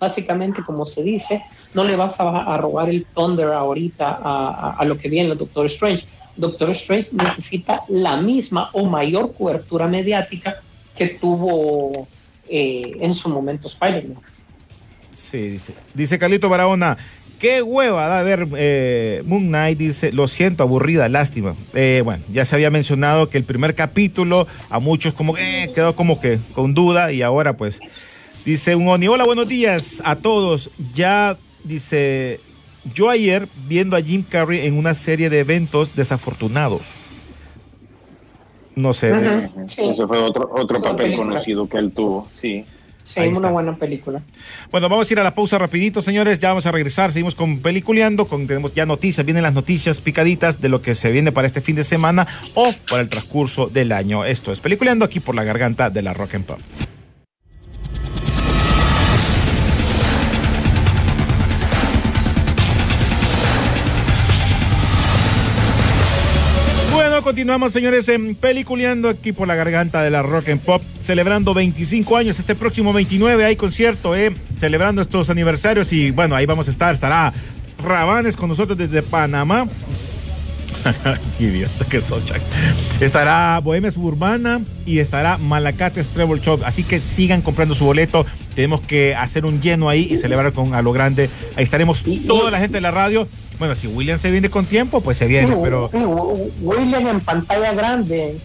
básicamente 0.00 0.62
como 0.62 0.84
se 0.86 1.02
dice, 1.02 1.42
no 1.74 1.84
le 1.84 1.94
vas 1.96 2.18
a, 2.20 2.28
a 2.42 2.56
robar 2.58 2.88
el 2.90 3.06
Thunder 3.14 3.48
ahorita 3.48 4.04
a, 4.22 4.48
a- 4.48 4.76
a 4.78 4.84
lo 4.84 4.98
que 4.98 5.08
viene 5.08 5.30
el 5.30 5.38
Doctor 5.38 5.66
Strange. 5.66 6.04
Doctor 6.36 6.70
Strange 6.70 7.10
necesita 7.12 7.82
la 7.88 8.16
misma 8.16 8.70
o 8.72 8.84
mayor 8.84 9.34
cobertura 9.34 9.86
mediática 9.86 10.62
que 10.96 11.08
tuvo 11.20 12.06
eh, 12.48 12.96
en 13.00 13.14
su 13.14 13.28
momento 13.28 13.68
Spider-Man. 13.68 14.22
Sí, 15.12 15.38
dice. 15.48 15.74
Dice 15.94 16.18
Carlito 16.18 16.48
Barahona. 16.48 16.96
Qué 17.38 17.60
hueva 17.60 18.08
da 18.08 18.22
ver 18.22 18.48
eh, 18.56 19.22
Moon 19.26 19.48
Knight, 19.48 19.76
dice, 19.76 20.10
lo 20.10 20.26
siento, 20.26 20.62
aburrida, 20.62 21.06
lástima. 21.10 21.54
Eh, 21.74 22.00
bueno, 22.02 22.24
ya 22.32 22.46
se 22.46 22.54
había 22.54 22.70
mencionado 22.70 23.28
que 23.28 23.36
el 23.36 23.44
primer 23.44 23.74
capítulo 23.74 24.46
a 24.70 24.78
muchos 24.78 25.12
como 25.12 25.34
que 25.34 25.70
quedó 25.74 25.94
como 25.94 26.18
que 26.18 26.38
con 26.54 26.72
duda 26.72 27.12
y 27.12 27.20
ahora 27.20 27.54
pues 27.54 27.80
dice 28.46 28.74
un 28.74 28.88
Oni, 28.88 29.08
hola, 29.08 29.24
buenos 29.24 29.48
días 29.48 30.00
a 30.04 30.16
todos. 30.16 30.70
Ya 30.94 31.36
dice, 31.62 32.40
yo 32.94 33.10
ayer 33.10 33.48
viendo 33.66 33.96
a 33.96 34.00
Jim 34.02 34.22
Carrey 34.28 34.66
en 34.66 34.78
una 34.78 34.94
serie 34.94 35.30
de 35.30 35.40
eventos 35.40 35.94
desafortunados. 35.96 37.00
No 38.74 38.92
sé. 38.92 39.10
eh, 39.14 39.50
sí. 39.68 39.82
Ese 39.82 40.06
fue 40.06 40.18
otro, 40.18 40.50
otro 40.54 40.80
papel 40.80 40.96
película. 41.06 41.28
conocido 41.30 41.68
que 41.68 41.78
él 41.78 41.92
tuvo, 41.92 42.28
sí. 42.34 42.64
Sí, 43.04 43.20
Ahí 43.20 43.28
una 43.28 43.36
está. 43.36 43.50
buena 43.52 43.76
película. 43.76 44.20
Bueno, 44.72 44.88
vamos 44.88 45.08
a 45.08 45.12
ir 45.14 45.20
a 45.20 45.22
la 45.22 45.32
pausa 45.32 45.56
rapidito, 45.58 46.02
señores. 46.02 46.40
Ya 46.40 46.48
vamos 46.48 46.66
a 46.66 46.72
regresar. 46.72 47.12
Seguimos 47.12 47.36
con 47.36 47.60
Peliculeando. 47.60 48.26
Con, 48.26 48.48
tenemos 48.48 48.74
ya 48.74 48.84
noticias. 48.84 49.24
Vienen 49.24 49.44
las 49.44 49.52
noticias 49.54 50.00
picaditas 50.00 50.60
de 50.60 50.68
lo 50.68 50.82
que 50.82 50.96
se 50.96 51.12
viene 51.12 51.30
para 51.30 51.46
este 51.46 51.60
fin 51.60 51.76
de 51.76 51.84
semana 51.84 52.26
o 52.54 52.72
para 52.90 53.02
el 53.02 53.08
transcurso 53.08 53.68
del 53.68 53.92
año. 53.92 54.24
Esto 54.24 54.50
es 54.50 54.58
Peliculeando 54.58 55.04
aquí 55.04 55.20
por 55.20 55.36
la 55.36 55.44
garganta 55.44 55.88
de 55.88 56.02
la 56.02 56.14
Rock 56.14 56.34
and 56.34 56.46
Pop. 56.46 56.58
Continuamos, 67.26 67.72
señores, 67.72 68.08
en 68.08 68.36
Peliculeando 68.36 69.08
aquí 69.08 69.32
por 69.32 69.48
la 69.48 69.56
garganta 69.56 70.00
de 70.00 70.10
la 70.10 70.22
Rock 70.22 70.50
and 70.50 70.60
Pop, 70.60 70.80
celebrando 71.02 71.54
25 71.54 72.16
años. 72.16 72.38
Este 72.38 72.54
próximo 72.54 72.92
29 72.92 73.44
hay 73.44 73.56
concierto, 73.56 74.14
eh, 74.14 74.32
celebrando 74.60 75.02
estos 75.02 75.28
aniversarios 75.28 75.92
y 75.92 76.12
bueno, 76.12 76.36
ahí 76.36 76.46
vamos 76.46 76.68
a 76.68 76.70
estar. 76.70 76.94
Estará 76.94 77.32
Rabanes 77.82 78.36
con 78.36 78.48
nosotros 78.48 78.78
desde 78.78 79.02
Panamá. 79.02 79.66
Qué 81.38 81.44
idiota 81.44 81.84
que 81.86 82.00
soy, 82.00 82.24
Chuck. 82.24 82.38
Estará 83.00 83.58
Bohemia 83.62 83.90
Suburbana 83.90 84.60
y 84.84 84.98
estará 84.98 85.38
Malacates 85.38 86.08
Treble 86.08 86.40
Shop. 86.40 86.62
Así 86.64 86.82
que 86.84 87.00
sigan 87.00 87.42
comprando 87.42 87.74
su 87.74 87.84
boleto. 87.84 88.24
Tenemos 88.54 88.80
que 88.80 89.14
hacer 89.14 89.44
un 89.44 89.60
lleno 89.60 89.88
ahí 89.88 90.08
y 90.10 90.16
celebrar 90.16 90.52
con 90.52 90.74
a 90.74 90.82
lo 90.82 90.92
grande. 90.92 91.28
Ahí 91.56 91.64
estaremos 91.64 92.02
toda 92.26 92.50
la 92.50 92.58
gente 92.58 92.76
de 92.76 92.80
la 92.82 92.90
radio. 92.90 93.28
Bueno, 93.58 93.74
si 93.74 93.86
William 93.86 94.18
se 94.18 94.30
viene 94.30 94.50
con 94.50 94.66
tiempo, 94.66 95.00
pues 95.00 95.16
se 95.16 95.26
viene, 95.26 95.52
Sí, 95.54 95.58
pero 95.62 95.90
sí, 95.92 95.98
William 96.62 97.06
en 97.08 97.20
pantalla 97.20 97.72
grande. 97.72 98.38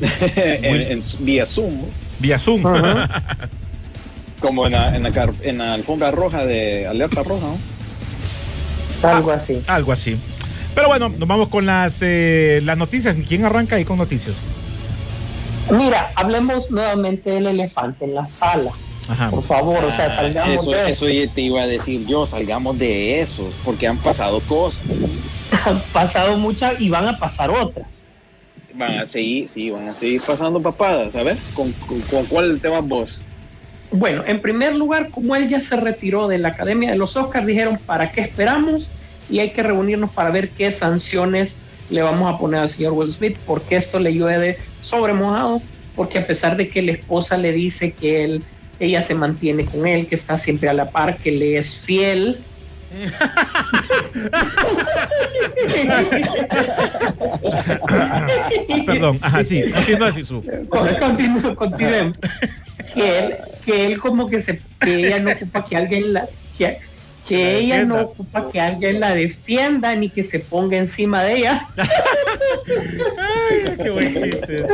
en, 0.00 0.92
en- 0.92 1.02
vía 1.20 1.46
Zoom, 1.46 1.74
¿no? 1.76 1.84
vía 2.18 2.38
Zoom. 2.38 2.62
Como 4.40 4.66
en 4.66 4.72
la, 4.72 4.96
en, 4.96 5.02
la, 5.02 5.10
car- 5.12 5.34
en 5.42 5.58
la 5.58 5.74
alfombra 5.74 6.10
roja 6.10 6.44
de 6.46 6.86
Alerta 6.86 7.22
Roja, 7.22 7.46
¿no? 7.46 9.08
Algo 9.08 9.30
así. 9.32 9.62
Algo 9.66 9.92
así. 9.92 10.16
Pero 10.74 10.88
bueno, 10.88 11.08
nos 11.08 11.28
vamos 11.28 11.48
con 11.48 11.66
las, 11.66 11.98
eh, 12.00 12.60
las 12.64 12.76
noticias. 12.76 13.16
¿Quién 13.28 13.44
arranca 13.44 13.76
ahí 13.76 13.84
con 13.84 13.98
noticias? 13.98 14.36
Mira, 15.70 16.10
hablemos 16.16 16.70
nuevamente 16.70 17.30
del 17.30 17.46
elefante 17.46 18.04
en 18.04 18.14
la 18.14 18.28
sala. 18.28 18.70
Ajá. 19.08 19.30
Por 19.30 19.42
favor, 19.44 19.84
o 19.84 19.92
sea, 19.92 20.06
Ah, 20.06 20.16
salgamos 20.16 20.62
eso, 20.62 20.70
de 20.70 20.90
eso 20.90 21.08
ya 21.08 21.26
te 21.32 21.40
iba 21.42 21.62
a 21.62 21.66
decir 21.66 22.06
yo, 22.06 22.26
salgamos 22.26 22.78
de 22.78 23.20
eso, 23.20 23.50
porque 23.64 23.86
han 23.86 23.98
pasado 23.98 24.40
cosas. 24.40 24.80
Han 25.66 25.80
pasado 25.92 26.38
muchas 26.38 26.80
y 26.80 26.88
van 26.88 27.06
a 27.08 27.18
pasar 27.18 27.50
otras. 27.50 27.86
Van 28.72 29.00
a 29.00 29.06
seguir, 29.06 29.48
sí, 29.50 29.68
van 29.68 29.88
a 29.88 29.94
seguir 29.94 30.22
pasando 30.22 30.62
papadas, 30.62 31.14
a 31.14 31.22
ver, 31.24 31.38
¿con, 31.52 31.72
con, 31.72 32.00
con 32.02 32.24
cuál 32.26 32.60
te 32.60 32.68
vas 32.68 32.86
vos? 32.86 33.18
Bueno, 33.90 34.22
en 34.26 34.40
primer 34.40 34.76
lugar, 34.76 35.10
como 35.10 35.34
él 35.34 35.48
ya 35.48 35.60
se 35.60 35.76
retiró 35.76 36.28
de 36.28 36.38
la 36.38 36.48
Academia 36.50 36.92
de 36.92 36.96
los 36.96 37.16
Oscars, 37.16 37.46
dijeron, 37.46 37.78
¿para 37.84 38.10
qué 38.12 38.20
esperamos? 38.22 38.88
Y 39.30 39.38
hay 39.38 39.50
que 39.50 39.62
reunirnos 39.62 40.10
para 40.10 40.30
ver 40.30 40.50
qué 40.50 40.72
sanciones 40.72 41.56
le 41.88 42.02
vamos 42.02 42.32
a 42.32 42.38
poner 42.38 42.60
al 42.60 42.70
señor 42.70 42.92
Will 42.92 43.12
Smith, 43.12 43.36
porque 43.46 43.76
esto 43.76 43.98
le 43.98 44.14
llueve 44.14 44.58
sobre 44.82 45.12
mojado, 45.12 45.60
porque 45.96 46.18
a 46.18 46.26
pesar 46.26 46.56
de 46.56 46.68
que 46.68 46.82
la 46.82 46.92
esposa 46.92 47.36
le 47.36 47.52
dice 47.52 47.92
que 47.92 48.24
él, 48.24 48.42
ella 48.78 49.02
se 49.02 49.14
mantiene 49.14 49.64
con 49.64 49.86
él, 49.86 50.06
que 50.06 50.14
está 50.14 50.38
siempre 50.38 50.68
a 50.68 50.72
la 50.72 50.90
par, 50.90 51.16
que 51.16 51.32
le 51.32 51.58
es 51.58 51.76
fiel. 51.76 52.38
Perdón, 58.86 59.18
ajá, 59.20 59.44
sí, 59.44 59.62
continúa 59.72 60.08
así 60.08 60.24
su. 60.24 60.42
Continu- 60.42 61.54
continuemos. 61.54 62.16
Que 62.94 63.18
él, 63.18 63.34
que 63.64 63.84
él 63.86 63.98
como 64.00 64.28
que 64.28 64.40
se 64.42 64.60
que 64.80 64.94
ella 65.06 65.20
no 65.20 65.30
ocupa 65.30 65.64
que 65.64 65.76
alguien 65.76 66.12
la 66.12 66.26
que, 66.58 66.78
que 67.30 67.44
La 67.44 67.50
ella 67.52 67.84
no 67.84 68.00
ocupa 68.00 68.50
que 68.50 68.60
alguien 68.60 68.98
la 68.98 69.14
defienda 69.14 69.94
ni 69.94 70.10
que 70.10 70.24
se 70.24 70.40
ponga 70.40 70.76
encima 70.76 71.22
de 71.22 71.36
ella. 71.36 71.68
Ay, 71.76 73.76
qué 73.76 73.90
buen 73.90 74.14
chiste. 74.16 74.64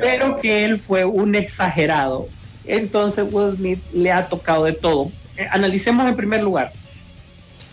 pero 0.00 0.40
que 0.40 0.64
él 0.64 0.80
fue 0.80 1.04
un 1.04 1.36
exagerado. 1.36 2.28
Entonces 2.64 3.24
Will 3.30 3.54
Smith 3.54 3.78
le 3.92 4.10
ha 4.10 4.26
tocado 4.26 4.64
de 4.64 4.72
todo. 4.72 5.12
Eh, 5.36 5.46
analicemos 5.52 6.04
en 6.08 6.16
primer 6.16 6.42
lugar. 6.42 6.72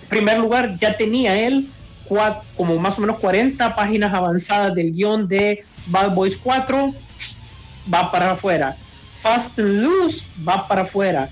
En 0.04 0.10
primer 0.10 0.38
lugar 0.38 0.78
ya 0.78 0.96
tenía 0.96 1.36
él 1.36 1.68
como 2.56 2.78
más 2.78 3.00
o 3.00 3.02
menos 3.02 3.18
40 3.18 3.76
páginas 3.76 4.14
avanzadas 4.14 4.76
del 4.76 4.92
guion 4.92 5.28
de 5.28 5.64
Bad 5.88 6.14
Boys 6.14 6.38
4 6.38 6.94
va 7.92 8.12
para 8.12 8.34
afuera. 8.34 8.78
Fast 9.24 9.58
and 9.58 9.82
Loose 9.82 10.24
va 10.48 10.68
para 10.68 10.84
afuera. 10.84 11.28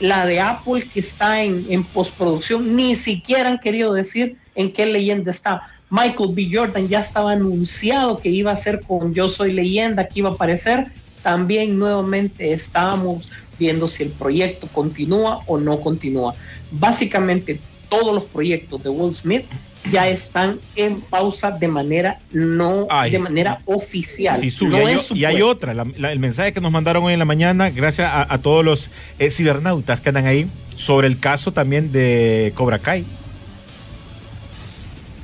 La 0.00 0.26
de 0.26 0.40
Apple 0.40 0.88
que 0.92 1.00
está 1.00 1.42
en, 1.42 1.66
en 1.68 1.84
postproducción, 1.84 2.74
ni 2.74 2.96
siquiera 2.96 3.48
han 3.48 3.58
querido 3.58 3.92
decir 3.92 4.36
en 4.54 4.72
qué 4.72 4.86
leyenda 4.86 5.30
está. 5.30 5.68
Michael 5.90 6.30
B. 6.32 6.48
Jordan 6.52 6.88
ya 6.88 7.00
estaba 7.00 7.32
anunciado 7.32 8.18
que 8.18 8.28
iba 8.28 8.52
a 8.52 8.56
ser 8.56 8.80
con 8.80 9.12
Yo 9.12 9.28
Soy 9.28 9.52
Leyenda, 9.52 10.06
que 10.06 10.20
iba 10.20 10.30
a 10.30 10.32
aparecer. 10.32 10.86
También 11.22 11.78
nuevamente 11.78 12.52
estábamos 12.52 13.28
viendo 13.58 13.88
si 13.88 14.04
el 14.04 14.10
proyecto 14.10 14.68
continúa 14.68 15.42
o 15.46 15.58
no 15.58 15.80
continúa. 15.80 16.34
Básicamente 16.70 17.60
todos 17.88 18.14
los 18.14 18.24
proyectos 18.24 18.82
de 18.82 18.88
Will 18.88 19.14
Smith 19.14 19.44
ya 19.90 20.08
están 20.08 20.58
en 20.76 21.00
pausa 21.00 21.52
de 21.52 21.66
manera 21.68 22.18
no 22.32 22.86
Ay. 22.90 23.12
de 23.12 23.18
manera 23.18 23.60
oficial. 23.64 24.36
Sí, 24.38 24.50
No 24.66 24.76
y, 24.78 24.80
hay, 24.80 24.94
es 24.96 25.10
y 25.12 25.24
hay 25.24 25.32
supuesto. 25.38 25.48
otra, 25.48 25.74
la- 25.74 25.86
la- 25.96 26.12
el 26.12 26.18
mensaje 26.18 26.52
que 26.52 26.60
nos 26.60 26.70
mandaron 26.70 27.04
hoy 27.04 27.14
en 27.14 27.18
la 27.18 27.24
mañana, 27.24 27.70
gracias 27.70 28.08
a, 28.12 28.32
a 28.32 28.38
todos 28.38 28.64
los 28.64 28.90
eh, 29.18 29.30
cibernautas 29.30 30.00
que 30.00 30.10
andan 30.10 30.26
ahí, 30.26 30.48
sobre 30.76 31.06
el 31.06 31.18
caso 31.18 31.52
también 31.52 31.92
de 31.92 32.52
Cobra 32.54 32.78
Kai. 32.78 33.04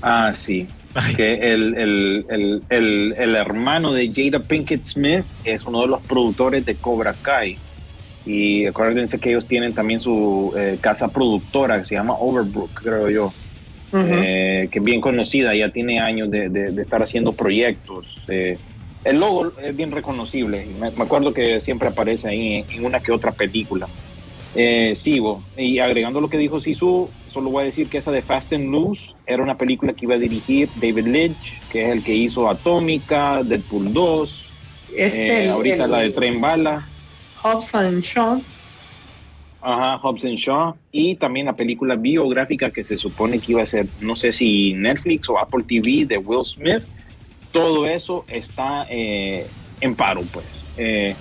Ah, 0.03 0.33
sí. 0.35 0.67
Ay. 0.95 1.15
Que 1.15 1.53
el, 1.53 1.75
el, 1.77 2.27
el, 2.31 2.63
el, 2.71 3.15
el 3.19 3.37
hermano 3.37 3.93
de 3.93 4.11
Jada 4.15 4.43
Pinkett 4.43 4.83
Smith 4.83 5.25
es 5.45 5.63
uno 5.65 5.83
de 5.83 5.89
los 5.89 6.03
productores 6.03 6.65
de 6.65 6.75
Cobra 6.77 7.15
Kai. 7.21 7.59
Y 8.25 8.67
acuérdense 8.67 9.19
que 9.21 9.31
ellos 9.31 9.47
tienen 9.47 9.73
también 9.75 10.01
su 10.01 10.53
eh, 10.57 10.79
casa 10.81 11.09
productora 11.09 11.79
que 11.79 11.85
se 11.85 11.95
llama 11.95 12.15
Overbrook, 12.19 12.71
creo 12.83 13.11
yo. 13.11 13.33
Ujú. 13.93 14.05
eh, 14.13 14.69
que 14.71 14.79
es 14.79 14.85
bien 14.85 15.01
conocida, 15.01 15.55
ya 15.55 15.71
tiene 15.73 16.01
años 16.01 16.31
de, 16.31 16.49
de- 16.51 16.73
de 16.73 16.83
estar 16.83 17.03
haciendo 17.03 17.37
proyectos. 17.37 18.25
eh. 18.29 18.61
el 19.05 19.19
logo 19.21 19.57
es 19.59 19.75
bien 19.77 19.93
reconocible, 19.93 20.67
me, 20.67 20.91
me 20.93 21.05
acuerdo 21.05 21.33
que 21.33 21.61
siempre 21.61 21.89
aparece 21.89 22.29
ahí 22.29 22.55
en, 22.55 22.67
en 22.71 22.85
una 22.87 23.01
que 23.01 23.13
otra 23.13 23.33
película. 23.35 23.91
Eh, 24.59 24.95
sigo. 24.95 25.51
Y 25.57 25.79
agregando 25.81 26.21
lo 26.21 26.29
que 26.31 26.39
dijo 26.39 26.61
Sisu, 26.61 27.15
solo 27.27 27.51
voy 27.51 27.63
a 27.63 27.67
decir 27.67 27.89
que 27.91 27.99
esa 27.99 28.11
de 28.11 28.23
Fast 28.23 28.53
and 28.55 28.71
Loose 28.71 29.03
era 29.27 29.43
una 29.43 29.57
película 29.59 29.93
que 29.95 30.07
iba 30.07 30.15
a 30.15 30.19
dirigir 30.19 30.71
David 30.75 31.07
Lynch, 31.09 31.65
que 31.69 31.83
es 31.85 31.93
el 31.93 32.03
que 32.03 32.15
hizo 32.15 32.49
Atómica, 32.49 33.43
Deadpool 33.45 33.93
2, 33.93 34.55
Este, 34.89 35.45
eh, 35.45 35.51
ahorita 35.51 35.85
el- 35.85 35.91
la 35.91 35.99
de 36.01 36.11
Tren 36.11 36.41
Bala. 36.41 36.93
Hobbs 37.45 37.75
and 37.75 38.03
Shaw. 38.03 38.47
Ajá, 39.69 39.99
Hobbs 39.99 40.25
and 40.25 40.39
Shaw. 40.39 40.77
Y 40.93 41.17
también 41.17 41.47
la 41.47 41.57
película 41.57 41.97
biográfica 41.97 42.71
que 42.71 42.85
se 42.85 42.97
supone 42.97 43.41
que 43.41 43.51
iba 43.51 43.63
a 43.65 43.67
ser, 43.67 43.89
no 44.01 44.15
sé 44.15 44.31
si 44.31 44.75
Netflix 44.75 45.29
o 45.29 45.41
Apple 45.41 45.65
TV 45.67 46.05
de 46.07 46.19
Will 46.19 46.45
Smith. 46.45 46.85
Todo 47.51 47.85
eso 47.85 48.25
está 48.29 48.87
eh, 48.89 49.45
en 49.81 49.97
paro, 49.97 50.23
pues. 50.33 50.47
Eh, 50.77 51.17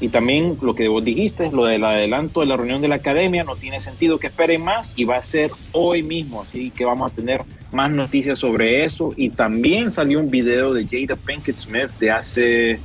y 0.00 0.08
también 0.08 0.58
lo 0.60 0.74
que 0.74 0.88
vos 0.88 1.04
dijiste, 1.04 1.48
lo 1.52 1.66
del 1.66 1.84
adelanto 1.84 2.40
de 2.40 2.46
la 2.46 2.56
reunión 2.56 2.82
de 2.82 2.88
la 2.88 2.96
academia, 2.96 3.44
no 3.44 3.54
tiene 3.54 3.78
sentido 3.78 4.18
que 4.18 4.26
esperen 4.26 4.64
más 4.64 4.92
y 4.96 5.04
va 5.04 5.18
a 5.18 5.22
ser 5.22 5.52
hoy 5.70 6.02
mismo, 6.02 6.42
así 6.42 6.72
que 6.72 6.84
vamos 6.84 7.12
a 7.12 7.14
tener 7.14 7.42
más 7.70 7.92
noticias 7.92 8.40
sobre 8.40 8.84
eso. 8.84 9.14
Y 9.16 9.30
también 9.30 9.92
salió 9.92 10.18
un 10.18 10.28
video 10.28 10.74
de 10.74 10.88
Jada 10.88 11.14
Pinkett 11.14 11.58
Smith 11.58 11.90
de 12.00 12.10
hace, 12.10 12.80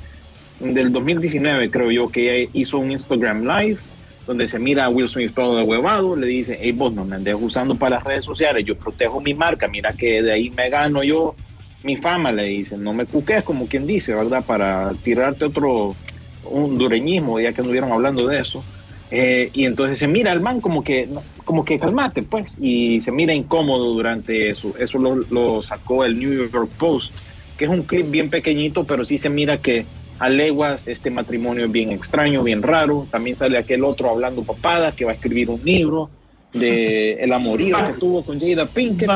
del 0.60 0.92
2019 0.92 1.72
creo 1.72 1.90
yo, 1.90 2.08
que 2.10 2.48
hizo 2.54 2.78
un 2.78 2.92
Instagram 2.92 3.48
Live 3.48 3.80
donde 4.28 4.48
se 4.48 4.60
mira 4.60 4.86
a 4.86 4.90
Will 4.90 5.10
Smith 5.10 5.34
todo 5.34 5.58
de 5.58 5.64
huevado, 5.64 6.16
le 6.16 6.28
dice, 6.28 6.58
hey 6.62 6.72
vos 6.72 6.94
no 6.94 7.06
me 7.06 7.16
andes 7.16 7.36
usando 7.40 7.76
para 7.76 7.98
las 7.98 8.04
redes 8.04 8.26
sociales, 8.26 8.66
yo 8.66 8.76
protejo 8.76 9.20
mi 9.20 9.34
marca, 9.34 9.68
mira 9.68 9.94
que 9.94 10.22
de 10.22 10.32
ahí 10.32 10.50
me 10.52 10.70
gano 10.70 11.04
yo 11.04 11.36
mi 11.84 11.98
fama, 11.98 12.32
le 12.32 12.44
dice, 12.44 12.78
no 12.78 12.94
me 12.94 13.06
cuques 13.06 13.44
como 13.44 13.68
quien 13.68 13.88
dice, 13.88 14.14
¿verdad? 14.14 14.44
Para 14.46 14.94
tirarte 15.04 15.46
otro, 15.46 15.96
un 16.44 16.78
dureñismo, 16.78 17.40
ya 17.40 17.54
que 17.54 17.62
anduvieron 17.62 17.92
hablando 17.92 18.28
de 18.28 18.40
eso. 18.40 18.64
Eh, 19.10 19.50
y 19.54 19.66
entonces 19.66 20.00
se 20.00 20.08
mira 20.08 20.32
al 20.32 20.42
man 20.42 20.62
como 20.62 20.84
que, 20.84 21.10
como 21.44 21.66
que 21.66 21.80
calmate, 21.80 22.24
pues, 22.24 22.56
y 22.62 23.02
se 23.02 23.12
mira 23.12 23.34
incómodo 23.34 23.94
durante 23.94 24.50
eso. 24.50 24.74
Eso 24.78 25.00
lo, 25.00 25.16
lo 25.16 25.62
sacó 25.62 26.06
el 26.06 26.20
New 26.20 26.50
York 26.50 26.70
Post, 26.78 27.14
que 27.58 27.66
es 27.66 27.72
un 27.72 27.84
clip 27.84 28.10
bien 28.10 28.30
pequeñito, 28.30 28.86
pero 28.86 29.06
sí 29.06 29.18
se 29.18 29.30
mira 29.30 29.58
que 29.58 29.86
a 30.22 30.30
leguas 30.30 30.88
este 30.88 31.10
matrimonio 31.10 31.66
es 31.66 31.72
bien 31.72 31.90
extraño, 31.92 32.44
bien 32.44 32.62
raro. 32.62 33.08
También 33.10 33.36
sale 33.36 33.58
aquel 33.58 33.84
otro 33.84 34.12
hablando 34.12 34.44
papada 34.44 34.92
que 34.92 35.04
va 35.04 35.12
a 35.12 35.14
escribir 35.16 35.50
un 35.50 35.60
libro 35.66 36.12
de 36.54 37.14
el 37.24 37.34
amorío 37.34 37.76
que 37.88 37.94
tuvo 37.94 38.24
con 38.24 38.40
Jada 38.40 38.68
Pinkett. 38.68 39.10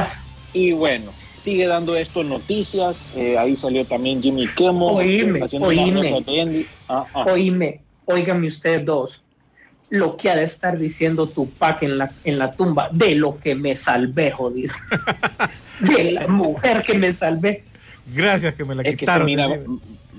Y 0.51 0.71
bueno, 0.71 1.11
sigue 1.43 1.67
dando 1.67 1.95
esto 1.95 2.21
en 2.21 2.29
noticias. 2.29 2.99
Eh, 3.15 3.37
ahí 3.37 3.55
salió 3.55 3.85
también 3.85 4.19
Jimmy 4.19 4.47
Kimmel. 4.55 4.81
Oíme, 4.81 5.41
oíme. 5.61 6.65
Ah, 6.89 7.05
ah. 7.13 7.25
Oíme, 7.31 7.81
óigame 8.05 8.47
ustedes 8.47 8.83
dos, 8.83 9.21
lo 9.89 10.17
que 10.17 10.31
ha 10.31 10.35
de 10.35 10.45
estar 10.45 10.75
diciendo 10.75 11.29
Tupac 11.29 11.83
en 11.83 11.99
la, 11.99 12.11
en 12.23 12.39
la 12.39 12.53
tumba, 12.53 12.89
de 12.91 13.13
lo 13.13 13.39
que 13.39 13.53
me 13.53 13.75
salvé, 13.75 14.31
jodido. 14.31 14.73
de 15.81 16.13
la 16.13 16.27
mujer 16.27 16.81
que 16.81 16.97
me 16.97 17.13
salvé. 17.13 17.63
Gracias 18.11 18.55
que 18.55 18.65
me 18.65 18.73
la 18.73 18.81
Es 18.81 18.87
que 18.87 18.91
se 18.93 18.99
quitaron. 19.01 19.25
mira, 19.27 19.47
decía. 19.49 19.65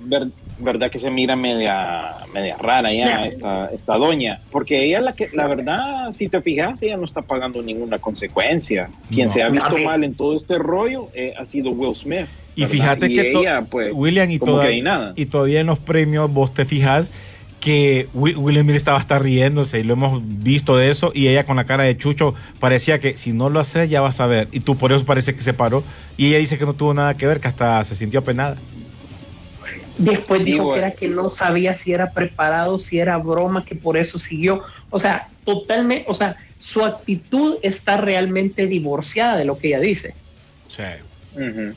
ver- 0.05 0.29
verdad 0.59 0.91
que 0.91 0.99
se 0.99 1.11
mira 1.11 1.37
media, 1.37 2.15
media 2.33 2.57
rara 2.57 2.93
ya 2.93 3.27
esta, 3.27 3.67
esta 3.75 3.97
doña, 3.97 4.41
porque 4.51 4.85
ella 4.85 5.01
la 5.01 5.13
que, 5.15 5.29
la 5.35 5.47
verdad, 5.47 6.13
si 6.13 6.29
te 6.29 6.41
fijas, 6.41 6.81
ella 6.83 6.97
no 6.97 7.05
está 7.05 7.23
pagando 7.23 7.63
ninguna 7.63 7.99
consecuencia. 7.99 8.89
Quien 9.11 9.29
No. 9.29 9.33
se 9.35 9.43
ha 9.43 9.49
visto 9.49 9.77
mal 9.79 10.03
en 10.05 10.15
todo 10.15 10.35
este 10.37 10.59
rollo 10.59 11.11
eh, 11.15 11.35
ha 11.39 11.45
sido 11.45 11.71
Will 11.71 11.95
Smith. 11.95 12.27
Y 12.55 12.61
¿verdad? 12.63 12.73
fíjate 12.73 13.07
Y 13.07 13.15
que 13.15 13.25
to- 13.33 13.41
ella, 13.41 13.63
pues, 13.71 13.91
William 13.95 14.31
y, 14.31 14.39
toda- 14.39 14.67
que 14.69 14.81
nada. 14.83 15.13
y 15.17 15.27
todavía 15.27 15.61
en 15.61 15.67
los 15.67 15.79
premios 15.79 16.33
vos 16.33 16.55
te 16.55 16.65
fijas 16.65 17.11
que 17.61 18.07
Wi- 18.15 18.35
Will 18.37 18.61
Smith 18.61 18.77
estaba 18.77 18.99
hasta 18.99 19.19
riéndose 19.19 19.81
y 19.81 19.83
lo 19.83 19.95
hemos 19.95 20.21
visto 20.25 20.77
de 20.77 20.91
eso 20.91 21.11
y 21.15 21.29
ella 21.29 21.45
con 21.45 21.57
la 21.57 21.65
cara 21.65 21.85
de 21.85 21.97
chucho 21.97 22.35
parecía 22.61 23.01
que 23.01 23.17
si 23.17 23.33
no 23.33 23.51
lo 23.51 23.59
haces 23.61 23.91
ya 23.91 24.01
vas 24.01 24.21
a 24.21 24.27
ver 24.27 24.47
y 24.53 24.61
tú 24.61 24.77
por 24.77 24.93
eso 24.93 25.05
parece 25.05 25.35
que 25.35 25.41
se 25.41 25.53
paró 25.53 25.83
y 26.17 26.29
ella 26.29 26.39
dice 26.39 26.59
que 26.59 26.65
no 26.65 26.75
tuvo 26.75 26.95
nada 26.95 27.15
que 27.17 27.27
ver 27.27 27.41
que 27.41 27.49
hasta 27.49 27.83
se 27.83 27.97
sintió 27.97 28.21
apenada 28.21 28.57
Después 29.99 30.41
Sí, 30.43 30.53
dijo 30.53 30.65
bueno. 30.65 30.75
que 30.75 30.79
era 30.87 30.91
que 30.97 31.09
no 31.09 31.31
sabía 31.31 31.75
si 31.75 31.93
era 31.93 32.13
preparado, 32.13 32.79
si 32.79 32.99
era 32.99 33.17
broma, 33.19 33.65
que 33.65 33.77
por 33.77 33.97
eso 33.97 34.19
siguió. 34.19 34.63
O 34.91 34.99
sea, 34.99 35.29
totalmente, 35.45 36.05
o 36.09 36.15
sea, 36.15 36.37
su 36.59 36.85
actitud 36.85 37.59
está 37.63 37.97
realmente 37.97 38.67
divorciada 38.67 39.37
de 39.37 39.45
lo 39.45 39.59
que 39.59 39.69
ella 39.69 39.81
dice. 39.81 40.15
sí, 40.69 40.83
Ujú. 41.33 41.75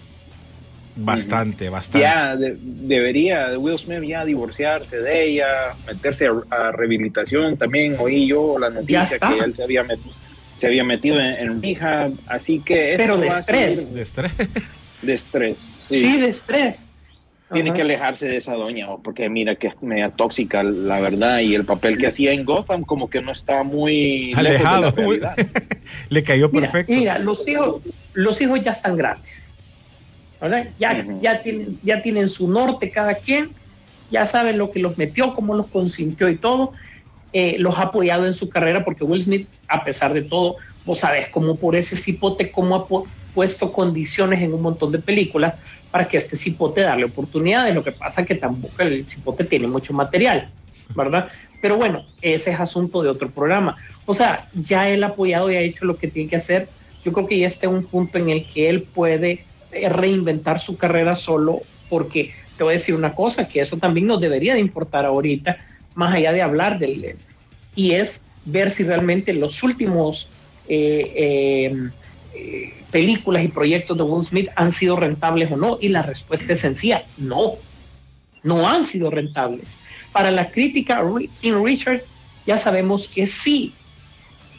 bastante 0.95 1.69
bastante 1.69 2.05
Ya 2.05 2.35
de- 2.35 2.57
debería 2.59 3.57
Will 3.57 3.77
Smith 3.77 4.03
ya 4.03 4.25
divorciarse 4.25 4.97
de 4.97 5.23
ella, 5.23 5.45
meterse 5.87 6.27
a, 6.27 6.31
a 6.49 6.71
rehabilitación. 6.71 7.57
También 7.57 7.95
oí 7.99 8.27
yo 8.27 8.57
la 8.57 8.69
noticia 8.69 9.17
que 9.19 9.39
él 9.39 9.53
se 9.53 9.63
había 9.63 9.83
metido, 9.83 10.15
se 10.53 10.67
había 10.67 10.83
metido 10.83 11.19
en, 11.19 11.27
en 11.27 11.61
rehab, 11.61 12.13
así 12.27 12.61
que 12.61 12.95
Pero 12.97 13.17
de 13.17 13.27
estrés. 13.27 13.75
seguir 13.77 13.93
de 13.95 14.01
estrés 14.01 14.31
de 15.01 15.13
estrés. 15.13 15.59
Sí, 15.89 15.99
Sí. 16.01 16.19
de 16.19 16.27
estrés. 16.27 16.88
Tiene 17.51 17.73
que 17.73 17.81
alejarse 17.81 18.27
de 18.27 18.37
esa 18.37 18.53
doña, 18.53 18.87
porque 19.03 19.29
mira 19.29 19.55
que 19.55 19.67
es 19.67 19.81
media 19.81 20.11
tóxica, 20.11 20.61
la 20.63 20.99
verdad, 20.99 21.39
y 21.39 21.55
el 21.55 21.65
papel 21.65 21.97
que 21.97 22.07
hacía 22.07 22.31
en 22.31 22.45
Gotham 22.45 22.83
como 22.83 23.09
que 23.09 23.21
no 23.21 23.31
está 23.31 23.63
muy 23.63 24.33
lejos 24.35 24.35
de 24.35 24.43
la 24.43 24.89
alejado 24.89 25.35
le 26.09 26.23
cayó 26.23 26.51
Mira, 26.51 26.71
perfecto 26.71 26.93
mira, 26.93 27.19
los 27.19 27.47
hijos, 27.47 27.81
los 28.13 28.39
hijos 28.41 28.63
ya 28.63 28.71
están 28.71 28.95
grandes. 28.97 29.31
¿verdad? 30.39 30.69
Ya, 30.77 31.05
Ujú. 31.05 31.19
ya, 31.21 31.41
tienen, 31.41 31.79
ya 31.83 32.01
tienen 32.01 32.29
su 32.29 32.49
norte 32.49 32.91
cada 32.91 33.15
quien, 33.15 33.53
ya 34.09 34.25
saben 34.25 34.57
lo 34.57 34.71
que 34.71 34.79
los 34.79 34.97
metió, 34.97 35.33
cómo 35.33 35.55
los 35.55 35.67
consintió 35.67 36.29
y 36.29 36.37
todo. 36.37 36.73
Eh, 37.31 37.57
los 37.59 37.77
ha 37.77 37.83
apoyado 37.83 38.25
en 38.25 38.33
su 38.33 38.49
carrera 38.49 38.83
porque 38.83 39.03
Will 39.03 39.23
Smith, 39.23 39.49
a 39.67 39.83
pesar 39.83 40.13
de 40.13 40.23
todo, 40.23 40.55
vos 40.85 40.99
sabés 40.99 41.29
cómo 41.29 41.55
por 41.55 41.75
ese 41.75 41.95
cipote, 41.95 42.51
cómo 42.51 42.75
ha 42.75 42.87
pu- 42.87 43.07
puesto 43.33 43.71
condiciones 43.71 44.41
en 44.41 44.53
un 44.53 44.61
montón 44.61 44.91
de 44.91 44.99
películas 44.99 45.55
para 45.91 46.07
que 46.07 46.17
este 46.17 46.35
cipote 46.35 46.81
darle 46.81 47.05
oportunidades. 47.05 47.73
Lo 47.73 47.83
que 47.83 47.91
pasa 47.91 48.25
que 48.25 48.35
tampoco 48.35 48.81
el 48.81 49.07
cipote 49.07 49.43
tiene 49.43 49.67
mucho 49.67 49.93
material, 49.93 50.49
¿verdad? 50.95 51.29
Pero 51.61 51.77
bueno, 51.77 52.05
ese 52.21 52.51
es 52.51 52.59
asunto 52.59 53.03
de 53.03 53.09
otro 53.09 53.29
programa. 53.29 53.77
O 54.05 54.13
sea, 54.13 54.49
ya 54.53 54.89
él 54.89 55.03
ha 55.03 55.07
apoyado 55.07 55.51
y 55.51 55.55
ha 55.55 55.61
hecho 55.61 55.85
lo 55.85 55.97
que 55.97 56.07
tiene 56.07 56.29
que 56.29 56.37
hacer. 56.37 56.69
Yo 57.03 57.13
creo 57.13 57.27
que 57.27 57.39
ya 57.39 57.47
está 57.47 57.67
en 57.67 57.73
un 57.75 57.85
punto 57.85 58.17
en 58.17 58.29
el 58.29 58.47
que 58.47 58.69
él 58.69 58.83
puede 58.83 59.45
eh, 59.71 59.89
reinventar 59.89 60.59
su 60.59 60.77
carrera 60.77 61.15
solo, 61.15 61.61
porque 61.89 62.33
te 62.57 62.63
voy 62.63 62.73
a 62.73 62.77
decir 62.77 62.95
una 62.95 63.13
cosa, 63.15 63.47
que 63.47 63.61
eso 63.61 63.77
también 63.77 64.07
nos 64.07 64.19
debería 64.19 64.53
de 64.53 64.59
importar 64.59 65.05
ahorita, 65.05 65.57
más 65.95 66.13
allá 66.13 66.31
de 66.31 66.41
hablar 66.41 66.79
del... 66.79 67.15
Y 67.75 67.91
es 67.91 68.25
ver 68.45 68.71
si 68.71 68.83
realmente 68.83 69.33
los 69.33 69.63
últimos 69.63 70.29
eh, 70.69 71.89
eh, 72.33 72.73
películas 72.91 73.43
y 73.43 73.47
proyectos 73.47 73.97
de 73.97 74.03
Will 74.03 74.25
Smith 74.25 74.49
han 74.55 74.71
sido 74.71 74.95
rentables 74.95 75.51
o 75.51 75.57
no. 75.57 75.77
Y 75.81 75.89
la 75.89 76.03
respuesta 76.03 76.53
es 76.53 76.59
sencilla, 76.59 77.03
no, 77.17 77.53
no 78.43 78.69
han 78.69 78.85
sido 78.85 79.09
rentables. 79.09 79.65
Para 80.11 80.31
la 80.31 80.49
crítica, 80.51 81.03
King 81.41 81.63
Richards 81.63 82.09
ya 82.45 82.57
sabemos 82.57 83.07
que 83.07 83.27
sí, 83.27 83.73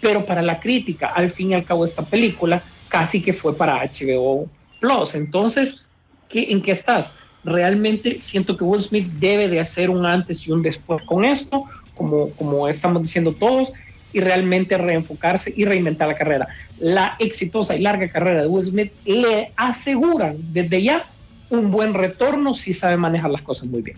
pero 0.01 0.25
para 0.25 0.43
la 0.43 0.61
crítica, 0.61 1.09
al 1.09 1.31
fin 1.31 1.51
y 1.51 1.55
al 1.55 1.65
cabo, 1.65 1.85
esta 1.85 2.05
película 2.05 2.63
casi 2.89 3.23
que 3.23 3.33
fue 3.33 3.57
para 3.57 3.85
HBO 3.85 4.49
Plus. 4.81 5.15
Entonces, 5.15 5.83
¿qué, 6.29 6.51
¿en 6.51 6.63
qué 6.63 6.73
estás? 6.73 7.13
Realmente 7.43 8.21
siento 8.21 8.57
que 8.57 8.65
Will 8.65 8.83
Smith 8.83 9.07
debe 9.19 9.49
de 9.49 9.61
hacer 9.61 9.91
un 9.91 10.07
antes 10.07 10.47
y 10.47 10.53
un 10.53 10.63
después 10.63 11.03
con 11.05 11.25
esto, 11.25 11.65
como, 11.95 12.31
como 12.31 12.69
estamos 12.69 13.03
diciendo 13.03 13.33
todos, 13.33 13.73
y 14.13 14.21
realmente 14.21 14.77
reenfocarse 14.79 15.53
y 15.57 15.65
reinventar 15.65 16.09
la 16.09 16.15
carrera. 16.15 16.49
La 16.79 17.17
exitosa 17.19 17.77
y 17.77 17.81
larga 17.81 18.09
carrera 18.09 18.43
de 18.43 18.47
Will 18.49 18.65
Smith 18.65 18.93
le 19.05 19.53
aseguran 19.57 20.37
desde 20.53 20.83
ya 20.83 21.05
un 21.51 21.71
buen 21.71 21.95
retorno 21.95 22.55
si 22.55 22.75
sabe 22.75 22.97
manejar 22.97 23.31
las 23.31 23.43
cosas 23.43 23.67
muy 23.69 23.83
bien. 23.83 23.97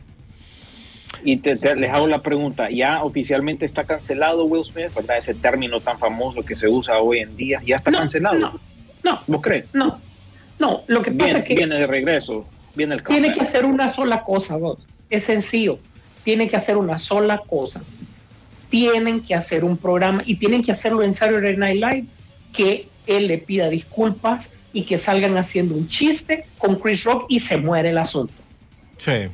Y 1.24 1.36
te, 1.36 1.56
te- 1.56 1.76
les 1.76 1.90
hago 1.92 2.06
la 2.06 2.20
pregunta, 2.22 2.68
¿ya 2.70 3.02
oficialmente 3.04 3.64
está 3.64 3.84
cancelado 3.84 4.44
Will 4.44 4.64
Smith? 4.64 4.92
¿Verdad? 4.94 5.18
Ese 5.18 5.34
término 5.34 5.80
tan 5.80 5.98
famoso 5.98 6.42
que 6.42 6.56
se 6.56 6.66
usa 6.68 6.98
hoy 6.98 7.20
en 7.20 7.36
día, 7.36 7.60
¿ya 7.64 7.76
está 7.76 7.90
No, 7.90 7.98
cancelado? 7.98 8.38
no, 8.38 8.60
no, 9.04 9.20
¿Vos 9.26 9.42
crees? 9.42 9.66
no, 9.72 10.00
no. 10.58 10.82
Lo 10.88 11.02
que 11.02 11.10
pasa 11.12 11.24
Viene, 11.24 11.38
es 11.40 11.44
que 11.44 11.54
viene 11.54 11.74
de 11.76 11.86
regreso, 11.86 12.46
viene 12.74 12.94
el 12.96 13.04
tiene 13.04 13.32
que 13.32 13.40
hacer 13.40 13.64
una 13.66 13.90
sola 13.90 14.22
cosa, 14.24 14.56
vos. 14.56 14.78
Es 15.10 15.24
sencillo. 15.24 15.78
Tiene 16.24 16.48
que 16.48 16.56
hacer 16.56 16.76
una 16.76 16.98
sola 16.98 17.38
cosa. 17.46 17.82
Tienen 18.72 19.20
que 19.20 19.34
hacer 19.34 19.64
un 19.64 19.76
programa 19.76 20.22
y 20.24 20.36
tienen 20.36 20.64
que 20.64 20.72
hacerlo 20.72 21.02
en 21.02 21.12
Saturday 21.12 21.58
Night 21.58 21.76
Live 21.76 22.04
que 22.54 22.88
él 23.06 23.28
le 23.28 23.36
pida 23.36 23.68
disculpas 23.68 24.50
y 24.72 24.84
que 24.84 24.96
salgan 24.96 25.36
haciendo 25.36 25.74
un 25.74 25.88
chiste 25.88 26.46
con 26.56 26.76
Chris 26.76 27.04
Rock 27.04 27.26
y 27.28 27.40
se 27.40 27.58
muere 27.58 27.90
el 27.90 27.98
asunto. 27.98 28.32
sí. 28.96 29.28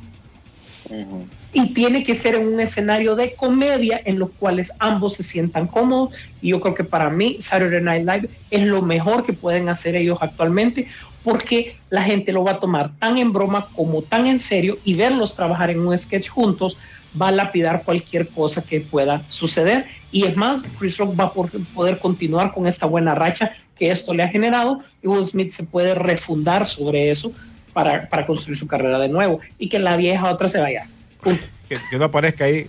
Y 1.51 1.73
tiene 1.73 2.03
que 2.03 2.15
ser 2.15 2.35
en 2.35 2.47
un 2.47 2.59
escenario 2.59 3.15
de 3.15 3.33
comedia 3.33 4.01
en 4.05 4.19
los 4.19 4.29
cuales 4.31 4.71
ambos 4.79 5.15
se 5.15 5.23
sientan 5.23 5.67
cómodos. 5.67 6.15
Y 6.41 6.49
yo 6.49 6.59
creo 6.59 6.73
que 6.73 6.83
para 6.83 7.09
mí 7.09 7.37
Saturday 7.41 7.81
Night 7.81 8.05
Live 8.07 8.29
es 8.51 8.63
lo 8.65 8.81
mejor 8.81 9.23
que 9.23 9.33
pueden 9.33 9.69
hacer 9.69 9.95
ellos 9.95 10.19
actualmente 10.21 10.87
porque 11.23 11.75
la 11.89 12.03
gente 12.03 12.31
lo 12.31 12.43
va 12.43 12.51
a 12.51 12.59
tomar 12.59 12.91
tan 12.97 13.17
en 13.17 13.33
broma 13.33 13.67
como 13.75 14.01
tan 14.01 14.25
en 14.25 14.39
serio 14.39 14.77
y 14.83 14.93
verlos 14.93 15.35
trabajar 15.35 15.69
en 15.69 15.79
un 15.79 15.97
sketch 15.97 16.29
juntos 16.29 16.77
va 17.19 17.29
a 17.29 17.31
lapidar 17.31 17.83
cualquier 17.83 18.27
cosa 18.27 18.61
que 18.61 18.81
pueda 18.81 19.23
suceder. 19.29 19.85
Y 20.11 20.25
es 20.25 20.35
más, 20.35 20.63
Chris 20.77 20.97
Rock 20.97 21.19
va 21.19 21.25
a 21.25 21.31
poder 21.31 21.99
continuar 21.99 22.53
con 22.53 22.67
esta 22.67 22.85
buena 22.85 23.15
racha 23.15 23.51
que 23.77 23.89
esto 23.89 24.13
le 24.13 24.23
ha 24.23 24.27
generado 24.27 24.81
y 25.01 25.07
Will 25.07 25.25
Smith 25.25 25.51
se 25.51 25.63
puede 25.63 25.95
refundar 25.95 26.67
sobre 26.67 27.11
eso 27.11 27.31
para, 27.73 28.09
para 28.09 28.25
construir 28.25 28.57
su 28.57 28.67
carrera 28.67 28.99
de 28.99 29.07
nuevo 29.07 29.39
y 29.57 29.69
que 29.69 29.79
la 29.79 29.95
vieja 29.95 30.31
otra 30.31 30.49
se 30.49 30.59
vaya. 30.59 30.87
Que, 31.69 31.99
no 31.99 32.05
aparezca 32.05 32.45
ahí. 32.45 32.67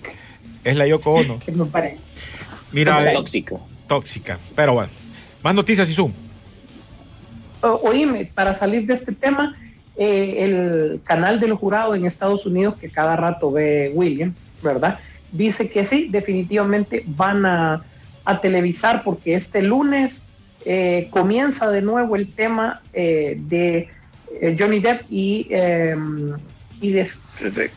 Es 0.62 0.76
la 0.76 0.86
Yoko 0.86 1.14
Ono. 1.14 1.38
que 1.38 1.52
no 1.52 1.64
pare. 1.64 1.96
Mira, 2.70 3.10
eh, 3.10 3.14
tóxica. 3.14 3.56
Tóxica. 3.86 4.38
Pero 4.54 4.74
bueno. 4.74 4.90
Más 5.42 5.54
noticias 5.54 5.88
y 5.88 5.94
zoom. 5.94 6.12
oíme, 7.62 8.26
para 8.26 8.54
salir 8.54 8.84
de 8.84 8.92
este 8.92 9.12
tema, 9.12 9.56
eh, 10.02 10.44
el 10.44 11.02
canal 11.04 11.40
del 11.40 11.52
jurado 11.52 11.94
en 11.94 12.06
Estados 12.06 12.46
Unidos, 12.46 12.76
que 12.80 12.88
cada 12.88 13.16
rato 13.16 13.52
ve 13.52 13.92
William, 13.94 14.32
¿verdad? 14.62 14.98
Dice 15.30 15.68
que 15.68 15.84
sí, 15.84 16.08
definitivamente 16.10 17.04
van 17.06 17.44
a, 17.44 17.84
televisar 18.40 19.02
porque 19.02 19.34
este 19.34 19.60
lunes 19.60 20.22
eh, 20.64 21.08
comienza 21.10 21.68
de 21.68 21.82
nuevo 21.82 22.16
el 22.16 22.32
tema 22.32 22.80
eh, 22.92 23.36
de 23.38 23.88
Johnny 24.56 24.78
Depp 24.78 25.02
y, 25.10 25.48
em, 25.50 26.34
y 26.80 26.94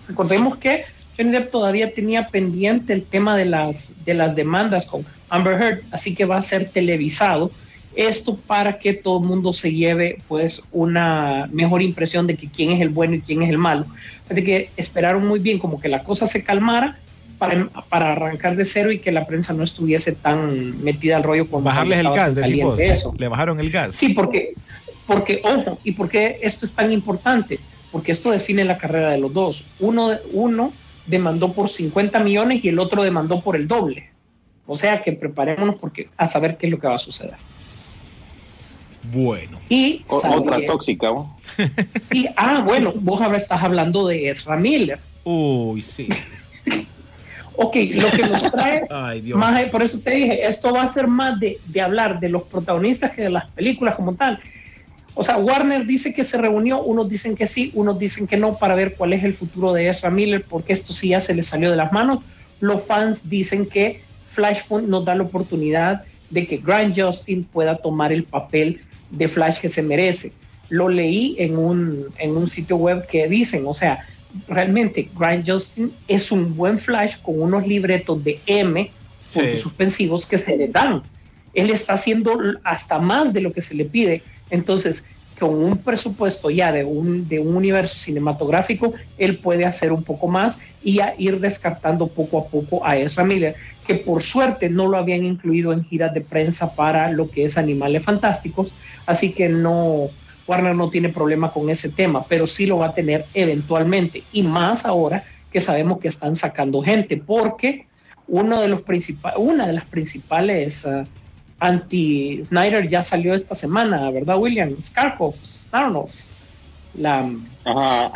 recordemos 0.07 0.57
que 0.57 0.86
Johnny 1.17 1.31
Depp 1.31 1.51
todavía 1.51 1.91
tenía 1.93 2.29
pendiente 2.29 2.93
el 2.93 3.03
tema 3.03 3.36
de 3.36 3.45
las, 3.45 3.93
de 4.05 4.13
las 4.13 4.36
demandas 4.36 4.86
con 4.86 5.05
Amber 5.27 5.62
Heard, 5.62 5.81
así 5.91 6.15
que 6.15 6.25
va 6.25 6.38
a 6.38 6.43
ser 6.43 6.69
televisado 6.69 7.51
esto 7.95 8.36
para 8.36 8.79
que 8.79 8.93
todo 8.93 9.19
el 9.19 9.25
mundo 9.25 9.53
se 9.53 9.71
lleve 9.71 10.17
pues 10.27 10.62
una 10.71 11.47
mejor 11.51 11.82
impresión 11.82 12.27
de 12.27 12.36
que 12.36 12.49
quién 12.49 12.71
es 12.71 12.82
el 12.82 12.89
bueno 12.89 13.15
y 13.15 13.21
quién 13.21 13.41
es 13.43 13.49
el 13.49 13.58
malo. 13.58 13.86
Así 14.29 14.43
que 14.43 14.69
esperaron 14.77 15.27
muy 15.27 15.39
bien 15.39 15.60
como 15.60 15.79
que 15.79 15.89
la 15.89 16.03
cosa 16.03 16.25
se 16.25 16.43
calmara 16.43 16.99
para, 17.38 17.67
para 17.89 18.13
arrancar 18.13 18.56
de 18.56 18.65
cero 18.65 18.91
y 18.91 18.99
que 18.99 19.12
la 19.12 19.25
prensa 19.25 19.53
no 19.53 19.63
estuviese 19.63 20.13
tan 20.13 20.84
metida 20.84 21.17
al 21.17 21.23
rollo 21.23 21.47
con 21.47 21.63
bajarles 21.63 21.99
el 21.99 22.10
gas, 22.10 22.36
decimos, 22.36 22.79
eso. 22.79 23.13
le 23.17 23.27
bajaron 23.27 23.60
el 23.60 23.69
gas. 23.69 23.95
Sí, 23.95 24.10
porque 24.10 24.53
porque 25.06 25.41
ojo, 25.43 25.79
¿y 25.84 25.91
por 25.91 26.10
qué 26.10 26.39
esto 26.41 26.65
es 26.65 26.73
tan 26.73 26.91
importante? 26.91 27.60
Porque 27.91 28.13
esto 28.13 28.32
define 28.32 28.63
la 28.63 28.77
carrera 28.77 29.10
de 29.10 29.17
los 29.19 29.34
dos. 29.34 29.65
Uno 29.79 30.12
uno 30.32 30.71
demandó 31.06 31.51
por 31.51 31.69
50 31.69 32.19
millones 32.19 32.63
y 32.63 32.69
el 32.69 32.79
otro 32.79 33.03
demandó 33.03 33.41
por 33.41 33.56
el 33.56 33.67
doble. 33.67 34.10
O 34.65 34.77
sea 34.77 35.01
que 35.01 35.12
preparémonos 35.12 35.75
porque 35.75 36.08
a 36.15 36.27
saber 36.27 36.58
qué 36.58 36.67
es 36.67 36.71
lo 36.71 36.79
que 36.79 36.88
va 36.88 36.95
a 36.95 36.99
suceder. 36.99 37.36
Bueno. 39.11 39.59
Y 39.69 40.03
otra 40.07 40.65
tóxica. 40.65 41.11
Y, 42.11 42.27
ah, 42.35 42.63
bueno, 42.65 42.93
vos 42.95 43.21
ahora 43.21 43.37
estás 43.37 43.61
hablando 43.61 44.07
de 44.07 44.29
Ezra 44.29 44.55
Miller. 44.55 44.99
Uy, 45.23 45.81
sí. 45.81 46.07
ok, 47.55 47.75
lo 47.95 48.11
que 48.11 48.23
nos 48.23 48.51
trae, 48.51 48.87
más, 49.35 49.61
por 49.69 49.83
eso 49.83 49.99
te 49.99 50.11
dije, 50.11 50.47
esto 50.47 50.73
va 50.73 50.83
a 50.83 50.87
ser 50.87 51.07
más 51.07 51.39
de, 51.39 51.59
de 51.65 51.81
hablar 51.81 52.19
de 52.19 52.29
los 52.29 52.43
protagonistas 52.43 53.11
que 53.11 53.23
de 53.23 53.29
las 53.29 53.45
películas 53.51 53.95
como 53.95 54.15
tal. 54.15 54.39
O 55.15 55.23
sea, 55.23 55.37
Warner 55.37 55.85
dice 55.85 56.13
que 56.13 56.23
se 56.23 56.37
reunió, 56.37 56.81
unos 56.81 57.07
dicen 57.07 57.35
que 57.35 57.45
sí, 57.45 57.71
unos 57.75 57.99
dicen 57.99 58.25
que 58.25 58.37
no, 58.37 58.57
para 58.57 58.73
ver 58.73 58.95
cuál 58.95 59.13
es 59.13 59.23
el 59.23 59.35
futuro 59.35 59.73
de 59.73 59.89
Ezra 59.89 60.09
Miller, 60.09 60.43
porque 60.47 60.73
esto 60.73 60.91
sí 60.91 61.09
ya 61.09 61.21
se 61.21 61.35
le 61.35 61.43
salió 61.43 61.69
de 61.69 61.77
las 61.77 61.91
manos. 61.91 62.19
Los 62.59 62.83
fans 62.83 63.29
dicen 63.29 63.67
que 63.67 64.01
Flashpoint 64.31 64.87
nos 64.87 65.05
da 65.05 65.13
la 65.13 65.23
oportunidad 65.23 66.03
de 66.31 66.47
que 66.47 66.57
Grant 66.57 66.99
Justin 66.99 67.43
pueda 67.43 67.77
tomar 67.77 68.11
el 68.11 68.23
papel 68.23 68.81
de 69.13 69.28
Flash 69.28 69.60
que 69.60 69.69
se 69.69 69.82
merece. 69.82 70.34
Lo 70.69 70.89
leí 70.89 71.36
en 71.39 71.58
un, 71.58 72.08
en 72.17 72.36
un 72.36 72.47
sitio 72.47 72.78
web 72.78 73.08
que 73.08 73.28
dicen, 73.28 73.63
o 73.65 73.73
sea, 73.73 74.06
realmente 74.47 75.10
Grant 75.17 75.47
Justin 75.47 75.91
es 76.08 76.32
un 76.32 76.56
buen 76.56 76.80
Flash 76.80 77.17
con 77.21 77.41
unos 77.41 77.67
libretos 77.67 78.23
de 78.23 78.39
M 78.45 78.89
suspensivos 79.62 80.26
que 80.26 80.38
se 80.38 80.58
le 80.58 80.67
dan. 80.67 81.04
Él 81.54 81.69
está 81.69 81.93
haciendo 81.93 82.39
hasta 82.63 82.99
más 82.99 83.34
de 83.34 83.41
lo 83.41 83.54
que 83.54 83.62
se 83.62 83.76
le 83.76 83.86
pide. 83.86 84.23
Entonces, 84.49 85.06
con 85.39 85.56
un 85.56 85.78
presupuesto 85.78 86.49
ya 86.49 86.71
de 86.71 86.84
un, 86.84 87.28
de 87.28 87.39
un 87.39 87.56
universo 87.56 87.97
cinematográfico, 87.97 88.93
él 89.17 89.38
puede 89.38 89.65
hacer 89.65 89.91
un 89.91 90.04
poco 90.04 90.28
más 90.28 90.60
y 90.84 90.99
ir 91.17 91.39
descartando 91.39 92.08
poco 92.08 92.39
a 92.39 92.45
poco 92.47 92.86
a 92.86 92.97
Ezra 92.97 93.23
Miller, 93.23 93.56
que 93.86 93.96
por 93.96 94.24
suerte 94.24 94.69
no 94.69 94.88
lo 94.88 94.98
habían 94.98 95.26
incluido 95.26 95.74
en 95.74 95.84
giras 95.86 96.13
de 96.13 96.22
prensa 96.22 96.76
para 96.76 97.12
lo 97.12 97.30
que 97.30 97.46
es 97.46 97.58
Animales 97.58 98.04
Fantásticos, 98.04 98.74
así 99.06 99.34
que 99.34 99.50
no, 99.50 100.10
Warner 100.48 100.76
no 100.76 100.89
tiene 100.89 101.10
problema 101.10 101.52
con 101.52 101.69
ese 101.69 101.89
tema, 101.89 102.26
pero 102.28 102.48
sí 102.48 102.65
lo 102.65 102.80
va 102.80 102.88
a 102.88 102.93
tener 102.93 103.26
eventualmente, 103.34 104.24
y 104.32 104.43
más 104.43 104.86
ahora 104.86 105.24
que 105.52 105.62
sabemos 105.62 106.00
que 106.00 106.08
están 106.08 106.36
sacando 106.36 106.82
gente, 106.82 107.17
porque 107.17 107.86
uno 108.28 108.62
de 108.62 108.67
los 108.69 108.82
una 109.38 109.67
de 109.67 109.74
las 109.74 109.86
principales 109.86 110.86
uh, 110.86 111.06
anti-Snyder 111.60 112.89
ya 112.89 113.04
salió 113.04 113.34
esta 113.36 113.56
semana, 113.56 114.10
¿verdad, 114.12 114.38
William? 114.38 114.82
Skarkov, 114.82 115.36
Snarnoff, 115.36 116.12
la, 116.96 117.30
una, 117.65 118.12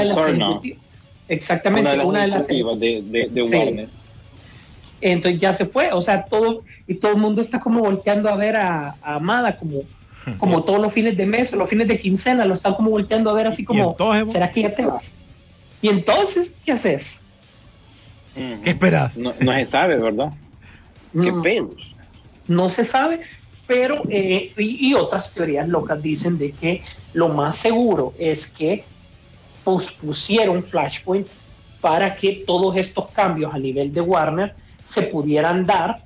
de 0.00 0.04
las 0.06 0.16
exactamente, 1.28 1.98
una 2.00 2.22
de 2.22 2.28
las, 2.28 2.46
de, 2.46 3.42
Warner. 3.42 4.01
Entonces 5.02 5.40
ya 5.40 5.52
se 5.52 5.66
fue, 5.66 5.92
o 5.92 6.00
sea, 6.00 6.24
todo, 6.24 6.62
y 6.86 6.94
todo 6.94 7.12
el 7.12 7.18
mundo 7.18 7.42
está 7.42 7.60
como 7.60 7.80
volteando 7.80 8.28
a 8.28 8.36
ver 8.36 8.56
a, 8.56 8.96
Amada 9.02 9.58
como, 9.58 9.82
como 10.38 10.62
todos 10.62 10.80
los 10.80 10.92
fines 10.92 11.16
de 11.16 11.26
mes, 11.26 11.52
los 11.52 11.68
fines 11.68 11.88
de 11.88 12.00
quincena, 12.00 12.44
lo 12.44 12.54
están 12.54 12.74
como 12.74 12.90
volteando 12.90 13.28
a 13.30 13.34
ver 13.34 13.48
así 13.48 13.64
como, 13.64 13.96
¿será 14.30 14.50
que 14.50 14.62
ya 14.62 14.74
te 14.74 14.86
vas? 14.86 15.14
Y 15.82 15.88
entonces, 15.88 16.54
¿qué 16.64 16.72
haces? 16.72 17.04
¿Qué 18.34 18.70
esperas? 18.70 19.16
No, 19.18 19.32
se 19.32 19.66
sabe, 19.66 19.98
¿verdad? 19.98 20.32
¿Qué 21.12 21.32
pedos? 21.42 21.92
no 22.48 22.68
se 22.68 22.84
sabe, 22.84 23.20
pero 23.66 24.02
eh, 24.08 24.52
y, 24.56 24.94
otras 24.94 25.32
teorías 25.32 25.68
locas 25.68 26.02
dicen 26.02 26.38
de 26.38 26.52
que 26.52 26.82
lo 27.12 27.28
más 27.28 27.56
seguro 27.56 28.14
es 28.18 28.46
que 28.46 28.84
pospusieron 29.64 30.62
Flashpoint 30.62 31.26
para 31.80 32.14
que 32.14 32.44
todos 32.46 32.76
estos 32.76 33.10
cambios 33.10 33.54
a 33.54 33.58
nivel 33.58 33.92
de 33.92 34.00
Warner 34.00 34.54
se 34.84 35.02
pudieran 35.02 35.66
dar 35.66 36.04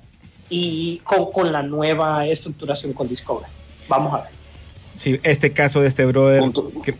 y 0.49 1.01
con, 1.33 1.51
la 1.51 1.61
nueva 1.63 2.25
estructuración 2.25 2.93
con 2.93 3.07
Discovery. 3.07 3.51
Vamos 3.87 4.13
a 4.13 4.17
ver. 4.23 4.37
Sí, 4.97 5.19
este 5.21 5.51
caso 5.51 5.81
de 5.81 5.87
este 5.87 6.05
brother, 6.05 6.43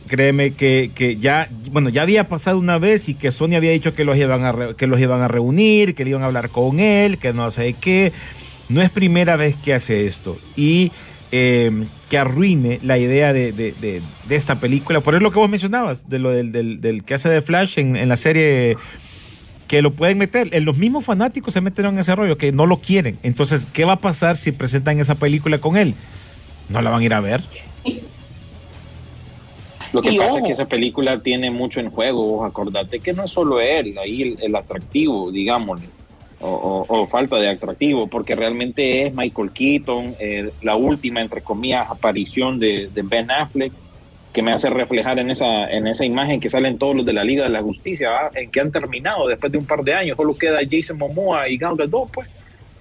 créeme 0.07 0.53
que, 0.53 0.91
que, 0.93 1.15
ya, 1.15 1.49
bueno, 1.71 1.89
ya 1.89 2.03
había 2.03 2.27
pasado 2.27 2.59
una 2.59 2.77
vez 2.77 3.09
y 3.09 3.15
que 3.15 3.31
Sony 3.31 3.55
había 3.55 3.71
dicho 3.71 3.95
que 3.95 4.03
los 4.03 4.17
iban 4.17 4.45
a, 4.45 4.73
que 4.75 4.85
los 4.85 4.99
iban 4.99 5.21
a 5.21 5.27
reunir, 5.27 5.95
que 5.95 6.03
le 6.03 6.11
iban 6.11 6.21
a 6.21 6.27
hablar 6.27 6.49
con 6.49 6.79
él, 6.79 7.17
que 7.17 7.33
no 7.33 7.49
sé 7.49 7.73
qué. 7.73 8.13
No 8.69 8.81
es 8.81 8.91
primera 8.91 9.35
vez 9.35 9.55
que 9.55 9.73
hace 9.73 10.05
esto 10.05 10.37
y 10.55 10.91
eh, 11.31 11.85
que 12.09 12.17
arruine 12.17 12.79
la 12.83 12.97
idea 12.97 13.33
de, 13.33 14.01
esta 14.29 14.59
película. 14.59 15.01
Por 15.01 15.13
eso 15.13 15.21
lo 15.21 15.31
que 15.31 15.39
vos 15.39 15.49
mencionabas, 15.49 16.09
de 16.09 16.19
lo 16.19 16.31
del, 16.31 17.03
que 17.05 17.13
hace 17.13 17.29
de 17.29 17.41
Flash 17.41 17.79
en, 17.79 18.07
la 18.07 18.15
serie 18.15 18.77
que 19.67 19.81
lo 19.81 19.91
pueden 19.91 20.17
meter. 20.17 20.49
En 20.53 20.65
los 20.65 20.77
mismos 20.77 21.05
fanáticos 21.05 21.53
se 21.53 21.61
metieron 21.61 21.95
en 21.95 21.99
ese 21.99 22.15
rollo, 22.15 22.37
que 22.37 22.51
no 22.51 22.65
lo 22.65 22.79
quieren. 22.79 23.17
Entonces, 23.23 23.67
¿qué 23.73 23.85
va 23.85 23.93
a 23.93 23.99
pasar 23.99 24.37
si 24.37 24.51
presentan 24.51 24.99
esa 24.99 25.15
película 25.15 25.59
con 25.59 25.77
él? 25.77 25.95
¿No 26.69 26.81
la 26.81 26.89
van 26.89 27.01
a 27.01 27.05
ir 27.05 27.13
a 27.13 27.19
ver? 27.19 27.41
Lo 29.93 30.01
que 30.01 30.17
pasa 30.17 30.39
es 30.39 30.45
que 30.45 30.51
esa 30.51 30.65
película 30.65 31.21
tiene 31.21 31.49
mucho 31.51 31.79
en 31.79 31.89
juego. 31.89 32.43
Acordate 32.43 32.99
que 32.99 33.13
no 33.13 33.23
es 33.23 33.31
solo 33.31 33.61
él, 33.61 33.97
ahí 33.97 34.21
el, 34.21 34.37
el 34.41 34.55
atractivo, 34.55 35.31
digámosle 35.31 35.87
o, 36.39 37.07
falta 37.09 37.37
de 37.37 37.49
atractivo, 37.49 38.07
porque 38.07 38.35
realmente 38.35 39.05
es 39.05 39.13
Michael 39.13 39.51
Keaton, 39.51 40.15
eh, 40.19 40.51
la 40.61 40.75
última, 40.75 41.21
entre 41.21 41.41
comillas, 41.41 41.89
aparición 41.89 42.59
de, 42.59 42.89
Ben 42.93 43.31
Affleck, 43.31 43.73
que 44.37 44.43
me 44.43 44.53
hace 44.53 44.69
reflejar 44.69 45.17
en 45.17 45.31
esa, 45.31 45.67
en 45.67 45.87
esa 45.87 46.05
imagen 46.05 46.39
que 46.39 46.47
salen 46.47 46.77
todos 46.77 46.95
los 46.95 47.03
de 47.07 47.11
la 47.11 47.23
Liga 47.23 47.45
de 47.45 47.49
la 47.49 47.63
Justicia, 47.63 48.11
en 48.35 48.51
que 48.51 48.59
han 48.59 48.71
terminado 48.71 49.27
después 49.27 49.51
de 49.51 49.57
un 49.57 49.65
par 49.65 49.83
de 49.83 49.95
años, 49.95 50.15
solo 50.15 50.37
queda 50.37 50.59
Jason 50.69 50.99
Momoa 50.99 51.49
y 51.49 51.57
Gal 51.57 51.75
Gadot, 51.75 52.11
pues, 52.11 52.29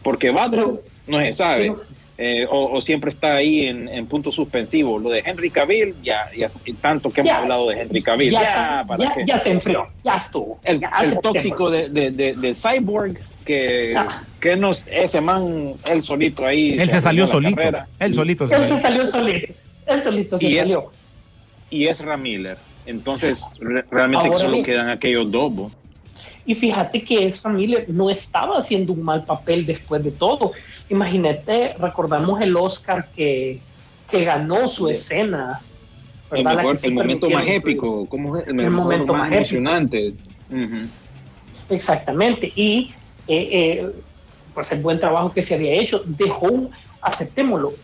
porque 0.03 0.31
Batman 0.31 0.73
no 1.07 1.19
se 1.19 1.33
sabe. 1.33 1.73
Eh, 2.19 2.47
o, 2.51 2.79
siempre 2.83 3.09
está 3.09 3.37
ahí 3.37 3.69
en, 3.69 4.07
punto 4.07 4.31
suspensivo. 4.33 4.99
Lo 4.99 5.09
de 5.09 5.23
Henry 5.25 5.49
Cavill, 5.49 5.95
ya, 6.03 6.31
ya 6.37 6.49
tanto 6.79 7.11
que 7.11 7.23
hemos 7.23 7.33
hablado 7.33 7.70
de 7.70 7.81
Henry 7.81 8.03
Cavill, 8.03 8.33
ya, 8.33 8.85
ya, 9.26 9.39
se 9.39 9.53
enfrió, 9.53 9.89
ya 10.05 10.16
estuvo. 10.16 10.59
El, 10.62 10.83
tóxico 11.22 11.70
de, 11.70 11.89
de, 11.89 12.11
de, 12.11 12.55
Cyborg, 12.55 13.18
que, 13.47 13.95
ah. 13.97 14.24
que 14.41 14.57
nos, 14.57 14.87
ese 14.89 15.22
man, 15.22 15.72
él 15.89 16.03
solito 16.03 16.45
ahí. 16.45 16.74
Él 16.78 16.91
se, 16.91 17.01
salió 17.01 17.26
solito. 17.26 17.62
Él 17.99 18.12
solito 18.14 18.47
se 18.47 18.57
Él 18.57 18.68
se 18.68 18.76
salió 18.76 19.07
solito. 19.07 19.55
Él 19.87 20.03
solito 20.03 20.37
se 20.37 20.45
y 20.45 20.57
salió. 20.57 20.91
Es, 20.93 21.06
y 21.71 21.87
es 21.87 22.01
Ramiller. 22.01 22.59
Entonces, 22.87 23.43
realmente 23.91 24.37
solo 24.39 24.62
quedan 24.62 24.89
aquellos 24.89 25.31
dos. 25.31 25.73
Y 26.45 26.55
fíjate 26.55 27.03
que 27.03 27.27
esa 27.27 27.41
familia 27.41 27.85
no 27.89 28.09
estaba 28.09 28.59
haciendo 28.59 28.93
un 28.93 29.03
mal 29.03 29.25
papel 29.25 29.67
después 29.67 30.05
de 30.05 30.12
todo. 30.12 30.53
Imagínate, 30.89 31.75
recordamos 31.81 32.41
el 32.41 32.57
Oscar 32.57 33.09
que, 33.14 33.59
que 34.09 34.25
ganó 34.25 34.69
su 34.69 34.89
escena. 34.89 35.61
El, 36.31 36.45
mejor, 36.45 36.77
el 36.83 36.95
momento 36.95 37.31
más 37.31 37.45
épico, 37.49 38.07
como 38.07 38.37
el, 38.37 38.71
momento 38.71 39.12
más 39.12 39.33
emocionante. 39.33 40.14
Exactamente. 41.69 42.53
Y 42.55 42.93
eh, 43.27 43.49
eh, 43.51 43.93
pues 44.55 44.71
el 44.71 44.81
buen 44.81 45.01
trabajo 45.01 45.33
que 45.33 45.43
se 45.43 45.55
había 45.55 45.73
hecho 45.73 46.03
dejó 46.05 46.71
aceptémoslo, 47.07 47.75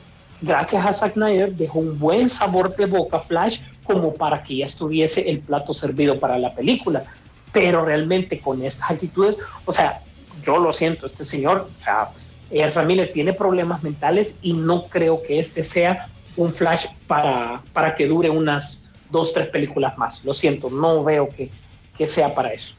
gracias 0.40 0.84
a 0.84 0.92
Zack 0.92 1.14
Snyder 1.14 1.52
dejó 1.54 1.78
un 1.78 1.98
buen 1.98 2.28
sabor 2.28 2.74
de 2.74 2.86
boca 2.86 3.20
Flash 3.20 3.60
como 3.84 4.14
para 4.14 4.42
que 4.42 4.56
ya 4.56 4.66
estuviese 4.66 5.28
el 5.30 5.40
plato 5.40 5.74
servido 5.74 6.18
para 6.18 6.38
la 6.38 6.54
película. 6.54 7.04
Pero 7.52 7.84
realmente 7.84 8.40
con 8.40 8.64
estas 8.64 8.90
actitudes, 8.90 9.36
o 9.64 9.72
sea, 9.72 10.00
yo 10.42 10.58
lo 10.58 10.72
siento, 10.72 11.06
este 11.06 11.24
señor, 11.24 11.68
o 11.78 11.82
sea, 11.82 12.10
eh, 12.50 12.70
Ramírez 12.70 13.12
tiene 13.12 13.32
problemas 13.32 13.82
mentales 13.82 14.36
y 14.42 14.52
no 14.54 14.86
creo 14.86 15.22
que 15.22 15.38
este 15.38 15.64
sea 15.64 16.08
un 16.36 16.54
Flash 16.54 16.86
para, 17.06 17.62
para 17.72 17.94
que 17.94 18.06
dure 18.06 18.30
unas 18.30 18.88
dos, 19.10 19.32
tres 19.32 19.48
películas 19.48 19.96
más. 19.98 20.24
Lo 20.24 20.34
siento, 20.34 20.70
no 20.70 21.04
veo 21.04 21.28
que, 21.28 21.50
que 21.96 22.06
sea 22.06 22.34
para 22.34 22.52
eso. 22.52 22.74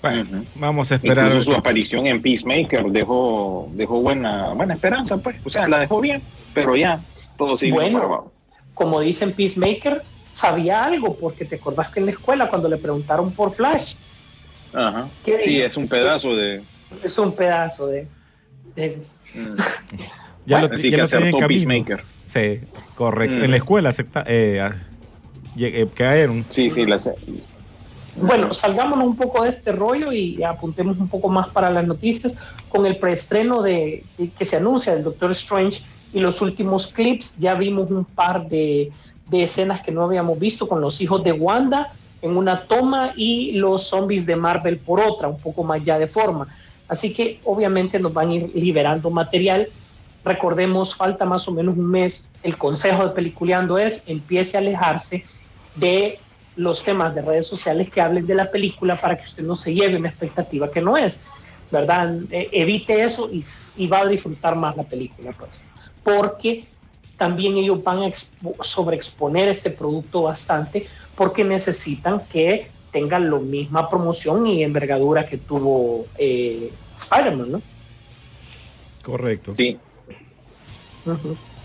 Bueno, 0.00 0.44
vamos 0.56 0.90
a 0.90 0.96
esperar. 0.96 1.26
Incluso 1.26 1.52
su 1.52 1.56
aparición 1.56 2.06
en 2.08 2.20
Peacemaker 2.20 2.86
dejó, 2.86 3.68
dejó 3.74 4.00
buena, 4.00 4.48
buena 4.48 4.74
esperanza, 4.74 5.16
pues. 5.16 5.36
O 5.44 5.50
sea, 5.50 5.68
la 5.68 5.78
dejó 5.78 6.00
bien, 6.00 6.20
pero 6.52 6.74
ya 6.74 7.00
todo 7.38 7.56
sigue 7.56 7.72
Bueno. 7.72 7.98
para 7.98 8.12
abajo. 8.12 8.32
Como 8.82 9.00
dicen 9.00 9.32
Peacemaker, 9.32 10.02
sabía 10.30 10.84
algo, 10.84 11.16
porque 11.16 11.44
te 11.44 11.56
acordás 11.56 11.90
que 11.90 12.00
en 12.00 12.06
la 12.06 12.12
escuela 12.12 12.48
cuando 12.48 12.68
le 12.68 12.78
preguntaron 12.78 13.32
por 13.32 13.52
Flash, 13.52 13.94
Ajá. 14.72 15.08
¿Qué 15.22 15.38
Sí, 15.44 15.50
dijo? 15.50 15.66
es 15.66 15.76
un 15.76 15.86
pedazo 15.88 16.34
de. 16.34 16.64
es 17.04 17.18
un 17.18 17.36
pedazo 17.36 17.86
de... 17.86 18.08
de- 18.74 19.06
mm, 19.34 19.56
Ya 20.44 20.58
Bueno, 20.58 20.68
lo, 20.68 20.74
así 20.74 20.90
ya 20.90 20.96
que 20.96 21.02
acertó 21.02 21.38
camino. 21.38 21.46
Peacemaker. 21.48 22.02
Sí, 22.26 22.60
correcto. 22.96 23.36
Mm. 23.36 23.44
En 23.44 23.50
la 23.52 23.56
escuela 23.58 23.88
acepta, 23.90 24.24
eh, 24.26 24.60
eh, 25.56 25.88
cayeron. 25.94 26.44
Sí, 26.50 26.70
sí, 26.70 26.84
la 26.84 26.98
sé. 26.98 27.14
Bueno, 28.16 28.52
salgámonos 28.52 29.06
un 29.06 29.16
poco 29.16 29.44
de 29.44 29.50
este 29.50 29.70
rollo 29.72 30.12
y 30.12 30.42
apuntemos 30.42 30.98
un 30.98 31.08
poco 31.08 31.28
más 31.28 31.48
para 31.50 31.70
las 31.70 31.86
noticias 31.86 32.36
con 32.68 32.84
el 32.86 32.98
preestreno 32.98 33.62
de, 33.62 34.04
de- 34.18 34.32
que 34.32 34.44
se 34.44 34.56
anuncia 34.56 34.94
del 34.94 35.04
Doctor 35.04 35.30
Strange 35.30 35.82
y 36.12 36.20
los 36.20 36.40
últimos 36.42 36.86
clips. 36.86 37.36
Ya 37.38 37.54
vimos 37.54 37.90
un 37.90 38.04
par 38.04 38.48
de, 38.48 38.92
de 39.28 39.42
escenas 39.42 39.82
que 39.82 39.92
no 39.92 40.04
habíamos 40.04 40.38
visto 40.38 40.68
con 40.68 40.80
los 40.80 41.00
hijos 41.00 41.22
de 41.24 41.32
Wanda 41.32 41.92
en 42.20 42.36
una 42.36 42.62
toma 42.62 43.12
y 43.16 43.52
los 43.52 43.88
zombies 43.88 44.24
de 44.26 44.36
Marvel 44.36 44.78
por 44.78 45.00
otra, 45.00 45.28
un 45.28 45.38
poco 45.38 45.64
más 45.64 45.82
ya 45.82 45.98
de 45.98 46.06
forma. 46.06 46.46
Así 46.88 47.12
que 47.12 47.40
obviamente 47.44 47.98
nos 47.98 48.12
van 48.12 48.30
a 48.30 48.34
ir 48.34 48.52
liberando 48.54 49.10
material. 49.10 49.68
Recordemos, 50.24 50.94
falta 50.94 51.24
más 51.24 51.48
o 51.48 51.52
menos 51.52 51.76
un 51.76 51.90
mes. 51.90 52.24
El 52.42 52.56
consejo 52.56 53.08
de 53.08 53.14
Peliculeando 53.14 53.78
es 53.78 54.02
empiece 54.06 54.56
a 54.56 54.60
alejarse 54.60 55.24
de 55.74 56.18
los 56.54 56.84
temas 56.84 57.14
de 57.14 57.22
redes 57.22 57.46
sociales 57.46 57.90
que 57.90 58.00
hablen 58.00 58.26
de 58.26 58.34
la 58.34 58.50
película 58.50 59.00
para 59.00 59.16
que 59.16 59.24
usted 59.24 59.42
no 59.42 59.56
se 59.56 59.74
lleve 59.74 59.96
una 59.96 60.10
expectativa 60.10 60.70
que 60.70 60.82
no 60.82 60.96
es, 60.96 61.20
¿verdad? 61.70 62.14
Eh, 62.30 62.50
evite 62.52 63.02
eso 63.02 63.30
y, 63.32 63.42
y 63.76 63.86
va 63.86 64.00
a 64.00 64.06
disfrutar 64.06 64.54
más 64.54 64.76
la 64.76 64.84
película, 64.84 65.32
pues. 65.32 65.58
Porque 66.02 66.66
también 67.16 67.56
ellos 67.56 67.82
van 67.82 67.98
a 67.98 68.06
expo- 68.08 68.56
sobreexponer 68.60 69.48
este 69.48 69.70
producto 69.70 70.22
bastante 70.22 70.88
porque 71.14 71.44
necesitan 71.44 72.26
que 72.26 72.70
tengan 72.90 73.30
la 73.30 73.38
misma 73.38 73.88
promoción 73.88 74.46
y 74.46 74.62
envergadura 74.62 75.26
que 75.26 75.38
tuvo 75.38 76.06
eh, 76.18 76.74
Spider-Man, 76.96 77.52
¿no? 77.52 77.62
Correcto. 79.02 79.52
Sí, 79.52 79.78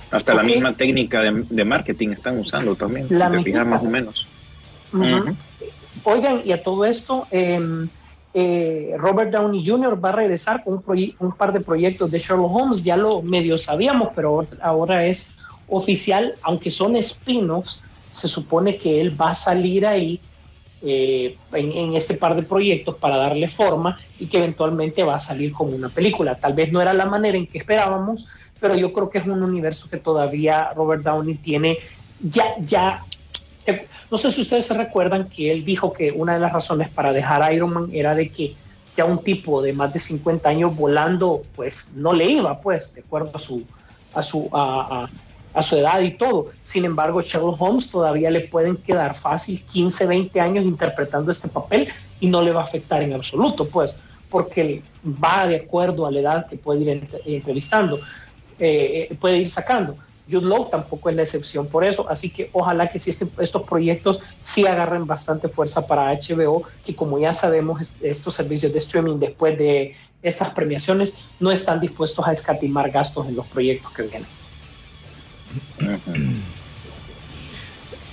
hasta 0.10 0.34
la 0.34 0.44
misma 0.44 0.76
técnica 0.76 1.22
de, 1.22 1.44
de 1.50 1.66
marketing 1.66 2.10
están 2.10 2.40
usando 2.40 2.76
también. 2.76 3.08
La 3.10 3.26
si 3.26 3.32
te 3.32 3.38
misma. 3.38 3.44
fijas 3.44 3.68
más 3.68 3.82
o 3.82 3.86
menos. 3.86 4.28
Oigan, 6.04 6.42
y 6.46 6.52
a 6.52 6.64
todo 6.64 6.86
esto, 6.86 7.28
eh, 7.32 7.60
eh, 8.34 8.96
Robert 8.98 9.32
Downey 9.32 9.66
Jr. 9.66 10.04
va 10.04 10.10
a 10.10 10.14
regresar 10.14 10.64
con 10.64 10.76
un, 10.86 11.14
un 11.20 11.32
par 11.34 11.54
de 11.54 11.60
proyectos 11.62 12.12
de 12.12 12.20
Sherlock 12.20 12.52
Holmes, 12.54 12.84
ya 12.84 12.98
lo 12.98 13.22
medio 13.22 13.58
sabíamos, 13.58 14.10
pero 14.16 14.30
ahora- 14.30 14.48
ahora 14.62 15.06
es 15.06 15.28
oficial, 15.68 16.36
aunque 16.44 16.72
son 16.72 16.96
spin-offs, 16.98 17.82
se 18.12 18.28
supone 18.28 18.78
que 18.78 19.02
él 19.02 19.20
va 19.20 19.32
a 19.32 19.36
salir 19.36 19.86
ahí 19.86 20.20
eh, 20.82 21.36
en, 21.54 21.72
en 21.72 21.96
este 21.96 22.14
par 22.14 22.36
de 22.36 22.44
proyectos 22.44 22.96
para 22.96 23.18
darle 23.18 23.50
forma 23.50 23.98
y 24.20 24.28
que 24.28 24.38
eventualmente 24.38 25.04
va 25.04 25.16
a 25.16 25.20
salir 25.20 25.52
como 25.52 25.72
una 25.76 25.90
película. 25.90 26.36
Tal 26.36 26.54
vez 26.54 26.72
no 26.72 26.82
era 26.82 26.94
la 26.94 27.06
manera 27.06 27.38
en 27.38 27.48
que 27.48 27.58
esperábamos, 27.58 28.28
pero 28.60 28.76
yo 28.76 28.94
creo 28.94 29.10
que 29.10 29.18
es 29.18 29.26
un 29.26 29.42
universo 29.44 29.90
que 29.90 29.98
todavía 29.98 30.72
Robert 30.76 31.04
Downey 31.04 31.36
tiene 31.36 31.78
ya, 32.22 32.56
ya 32.60 33.04
no 34.12 34.18
sé 34.18 34.32
si 34.32 34.42
ustedes 34.42 34.66
se 34.66 34.74
recuerdan 34.74 35.30
que 35.30 35.52
él 35.52 35.66
dijo 35.66 35.92
que 35.94 36.12
una 36.12 36.34
de 36.36 36.40
las 36.40 36.54
razones 36.54 36.90
para 36.90 37.12
dejar 37.14 37.52
Iron 37.54 37.74
Man 37.74 37.90
era 37.92 38.16
de 38.16 38.30
que 38.30 38.56
ya 38.96 39.06
un 39.06 39.24
tipo 39.24 39.62
de 39.62 39.74
más 39.74 39.94
de 39.94 40.00
50 40.00 40.50
años 40.50 40.76
volando, 40.76 41.44
pues 41.56 41.88
no 41.94 42.14
le 42.14 42.26
iba, 42.26 42.60
pues, 42.62 42.94
de 42.96 43.02
acuerdo 43.02 43.32
a 43.34 43.40
su, 43.40 43.64
a 44.14 44.24
su, 44.24 44.50
a, 44.52 45.08
su 45.62 45.76
edad 45.76 46.02
y 46.02 46.12
todo. 46.18 46.48
Sin 46.64 46.84
embargo, 46.86 47.22
Sherlock 47.22 47.62
Holmes 47.62 47.90
todavía 47.92 48.32
le 48.32 48.42
pueden 48.42 48.78
quedar 48.78 49.16
fácil 49.16 49.62
15, 49.66 50.06
20 50.08 50.40
años 50.40 50.66
interpretando 50.66 51.32
este 51.32 51.48
papel 51.48 51.90
y 52.20 52.28
no 52.28 52.42
le 52.42 52.52
va 52.52 52.62
a 52.62 52.66
afectar 52.66 53.04
en 53.04 53.14
absoluto, 53.14 53.68
pues, 53.68 53.96
porque 54.30 54.82
va 55.06 55.46
de 55.48 55.58
acuerdo 55.58 56.06
a 56.06 56.12
la 56.12 56.20
edad 56.20 56.48
que 56.48 56.58
puede 56.58 56.82
ir 56.82 56.88
ent- 56.90 57.22
entrevistando, 57.26 57.98
eh, 58.60 59.08
eh, 59.12 59.16
puede 59.20 59.38
ir 59.38 59.50
sacando. 59.52 59.96
Jude 60.30 60.46
Law 60.46 60.70
tampoco 60.70 61.10
es 61.10 61.16
la 61.16 61.24
excepción 61.24 61.68
por 61.68 61.84
eso, 61.86 62.10
así 62.10 62.30
que 62.30 62.50
ojalá 62.54 62.90
que 62.90 63.00
si 63.00 63.10
este- 63.10 63.28
estos 63.40 63.64
proyectos 63.64 64.20
sí 64.42 64.66
agarren 64.66 65.06
bastante 65.08 65.48
fuerza 65.50 65.88
para 65.88 66.12
HBO, 66.12 66.64
que 66.86 66.96
como 66.96 67.18
ya 67.20 67.34
sabemos, 67.34 67.82
es- 67.82 67.96
estos 68.02 68.34
servicios 68.34 68.74
de 68.74 68.80
streaming 68.80 69.18
después 69.20 69.58
de 69.58 69.96
estas 70.22 70.50
premiaciones 70.50 71.14
no 71.40 71.52
están 71.52 71.80
dispuestos 71.80 72.28
a 72.28 72.34
escatimar 72.34 72.90
gastos 72.92 73.28
en 73.28 73.36
los 73.36 73.46
proyectos 73.48 73.92
que 73.94 74.04
vienen. 74.04 74.28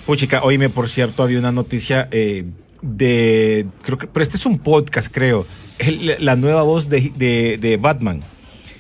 Puchica, 0.07 0.43
oíme, 0.43 0.69
por 0.69 0.89
cierto, 0.89 1.23
había 1.23 1.39
una 1.39 1.53
noticia 1.53 2.09
eh, 2.11 2.45
de. 2.83 3.67
Creo 3.83 3.97
que. 3.99 4.07
Pero 4.07 4.23
este 4.23 4.37
es 4.37 4.45
un 4.47 4.59
podcast, 4.59 5.09
creo. 5.11 5.47
El- 5.79 6.17
la 6.25 6.37
nueva 6.37 6.62
voz 6.62 6.89
de, 6.89 7.11
de 7.59 7.77
Batman. 7.79 8.21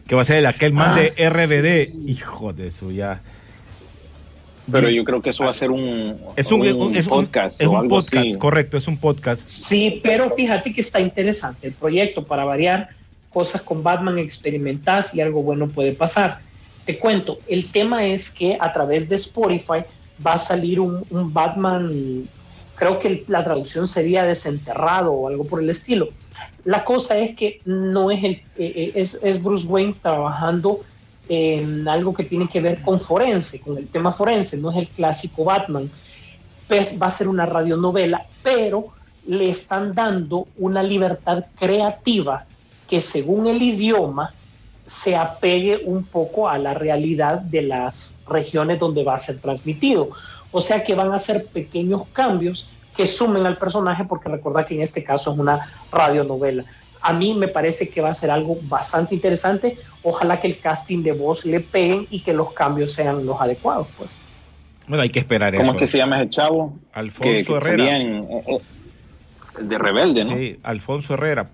Que 0.06 0.14
va 0.14 0.22
a 0.22 0.24
ser 0.24 0.36
el 0.38 0.46
aquel 0.46 0.72
man 0.72 0.92
Ah, 0.92 1.00
de 1.00 1.08
sí. 1.08 1.22
RBD. 1.28 2.08
Hijo 2.08 2.52
de 2.52 2.70
su 2.70 2.92
ya. 2.92 3.20
Pero 4.70 4.88
yo 4.88 5.04
creo 5.04 5.20
que 5.20 5.30
eso 5.30 5.44
va 5.44 5.50
a 5.50 5.54
ser 5.54 5.70
un, 5.70 6.18
Es 6.36 6.50
un, 6.50 6.62
un 6.62 6.96
es 6.96 7.06
un- 7.06 7.10
podcast 7.26 7.60
es 7.60 7.66
o 7.66 7.70
un 7.72 7.76
algo 7.76 7.88
podcast, 7.96 8.26
así. 8.28 8.38
correcto, 8.38 8.76
es 8.78 8.88
un 8.88 8.96
podcast. 8.96 9.46
Sí, 9.46 10.00
pero 10.02 10.30
fíjate 10.30 10.72
que 10.72 10.80
está 10.80 11.00
interesante 11.00 11.66
el 11.66 11.74
proyecto 11.74 12.24
para 12.24 12.44
variar 12.44 12.88
cosas 13.30 13.60
con 13.60 13.82
Batman 13.82 14.18
experimentás 14.18 15.14
y 15.14 15.20
algo 15.20 15.42
bueno 15.42 15.68
puede 15.68 15.92
pasar. 15.92 16.38
Te 16.86 16.98
cuento, 16.98 17.38
el 17.46 17.70
tema 17.72 18.06
es 18.06 18.30
que 18.30 18.56
a 18.58 18.72
través 18.72 19.06
de 19.08 19.16
Spotify 19.16 19.84
va 20.26 20.34
a 20.34 20.38
salir 20.38 20.80
un, 20.80 21.04
un 21.10 21.32
Batman, 21.34 22.24
creo 22.74 22.98
que 22.98 23.24
la 23.28 23.44
traducción 23.44 23.88
sería 23.88 24.24
desenterrado 24.24 25.12
o 25.12 25.28
algo 25.28 25.44
por 25.44 25.62
el 25.62 25.70
estilo. 25.70 26.08
La 26.64 26.84
cosa 26.84 27.18
es 27.18 27.36
que 27.36 27.60
no 27.64 28.10
es 28.10 28.24
el 28.24 28.32
eh, 28.32 28.42
eh, 28.58 28.92
es, 28.94 29.18
es 29.22 29.42
Bruce 29.42 29.66
Wayne 29.66 29.94
trabajando 30.00 30.80
en 31.28 31.88
algo 31.88 32.12
que 32.12 32.24
tiene 32.24 32.48
que 32.48 32.60
ver 32.60 32.82
con 32.82 33.00
forense, 33.00 33.60
con 33.60 33.78
el 33.78 33.88
tema 33.88 34.12
forense, 34.12 34.56
no 34.56 34.70
es 34.70 34.76
el 34.76 34.88
clásico 34.88 35.44
Batman 35.44 35.90
pues 36.68 37.00
va 37.00 37.08
a 37.08 37.10
ser 37.10 37.28
una 37.28 37.46
radionovela, 37.46 38.26
pero 38.42 38.88
le 39.26 39.50
están 39.50 39.94
dando 39.94 40.48
una 40.58 40.82
libertad 40.82 41.44
creativa 41.58 42.46
que 42.88 43.00
según 43.00 43.46
el 43.46 43.62
idioma 43.62 44.34
se 44.86 45.16
apegue 45.16 45.80
un 45.84 46.04
poco 46.04 46.48
a 46.48 46.58
la 46.58 46.74
realidad 46.74 47.38
de 47.40 47.62
las 47.62 48.14
regiones 48.28 48.78
donde 48.78 49.02
va 49.02 49.14
a 49.14 49.20
ser 49.20 49.38
transmitido. 49.38 50.10
O 50.56 50.60
sea 50.60 50.84
que 50.84 50.94
van 50.94 51.12
a 51.12 51.18
ser 51.18 51.46
pequeños 51.46 52.02
cambios 52.12 52.68
que 52.96 53.08
sumen 53.08 53.44
al 53.44 53.56
personaje, 53.56 54.04
porque 54.04 54.28
recordad 54.28 54.64
que 54.64 54.76
en 54.76 54.82
este 54.82 55.02
caso 55.02 55.32
es 55.32 55.38
una 55.38 55.68
radionovela. 55.90 56.64
A 57.00 57.12
mí 57.12 57.34
me 57.34 57.48
parece 57.48 57.88
que 57.88 58.00
va 58.00 58.10
a 58.10 58.14
ser 58.14 58.30
algo 58.30 58.56
bastante 58.62 59.16
interesante. 59.16 59.76
Ojalá 60.04 60.40
que 60.40 60.46
el 60.46 60.60
casting 60.60 61.02
de 61.02 61.10
voz 61.10 61.44
le 61.44 61.58
peguen 61.58 62.06
y 62.08 62.20
que 62.20 62.32
los 62.32 62.52
cambios 62.52 62.92
sean 62.92 63.26
los 63.26 63.40
adecuados. 63.40 63.88
Pues. 63.98 64.10
Bueno, 64.86 65.02
hay 65.02 65.10
que 65.10 65.18
esperar 65.18 65.52
¿Cómo 65.54 65.64
eso. 65.64 65.72
es 65.72 65.78
que 65.78 65.86
se 65.88 65.98
llama 65.98 66.22
ese 66.22 66.30
chavo? 66.30 66.78
Alfonso 66.92 67.32
que, 67.32 67.44
que 67.44 67.54
Herrera. 67.54 67.96
en, 67.96 68.14
eh, 68.22 68.44
eh, 68.46 68.58
el 69.58 69.68
de 69.68 69.78
Rebelde, 69.78 70.24
¿no? 70.24 70.36
Sí, 70.36 70.60
Alfonso 70.62 71.14
Herrera. 71.14 71.48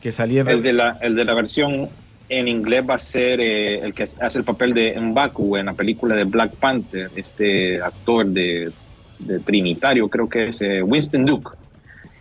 Que 0.00 0.12
salía 0.12 0.40
en 0.40 0.48
El 0.48 0.62
de 0.62 0.72
la, 0.72 0.98
el 1.02 1.14
de 1.14 1.24
la 1.26 1.34
versión 1.34 1.90
en 2.28 2.48
inglés 2.48 2.84
va 2.88 2.94
a 2.94 2.98
ser 2.98 3.40
eh, 3.40 3.78
el 3.78 3.94
que 3.94 4.02
hace 4.02 4.38
el 4.38 4.44
papel 4.44 4.74
de 4.74 4.98
M'Baku 5.00 5.56
en 5.56 5.66
la 5.66 5.74
película 5.74 6.14
de 6.14 6.24
Black 6.24 6.54
Panther, 6.56 7.10
este 7.14 7.80
actor 7.80 8.26
de, 8.26 8.70
Trinitario, 9.44 10.10
creo 10.10 10.28
que 10.28 10.48
es 10.48 10.60
eh, 10.60 10.82
Winston 10.82 11.24
Duke. 11.24 11.50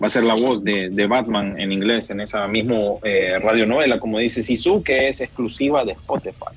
Va 0.01 0.07
a 0.07 0.09
ser 0.09 0.23
la 0.23 0.33
voz 0.33 0.63
de, 0.63 0.89
de 0.89 1.07
Batman 1.07 1.59
en 1.59 1.71
inglés 1.73 2.09
en 2.09 2.21
esa 2.21 2.47
misma 2.47 2.75
eh, 3.03 3.37
radionovela, 3.39 3.99
como 3.99 4.19
dice 4.19 4.43
Sisu, 4.43 4.81
que 4.81 5.09
es 5.09 5.19
exclusiva 5.19 5.83
de 5.83 5.91
Spotify. 5.93 6.53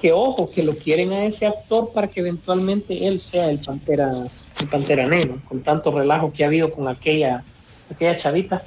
que 0.00 0.12
ojo, 0.12 0.50
que 0.50 0.62
lo 0.62 0.76
quieren 0.76 1.12
a 1.12 1.24
ese 1.24 1.46
actor 1.46 1.90
para 1.92 2.06
que 2.06 2.20
eventualmente 2.20 3.06
él 3.08 3.18
sea 3.18 3.50
el 3.50 3.58
Pantera, 3.58 4.12
el 4.60 4.68
Pantera 4.68 5.06
Negro, 5.06 5.40
con 5.48 5.62
tanto 5.62 5.96
relajo 5.96 6.32
que 6.32 6.44
ha 6.44 6.46
habido 6.46 6.70
con 6.70 6.86
aquella 6.86 7.42
aquella 7.90 8.16
chavita. 8.16 8.62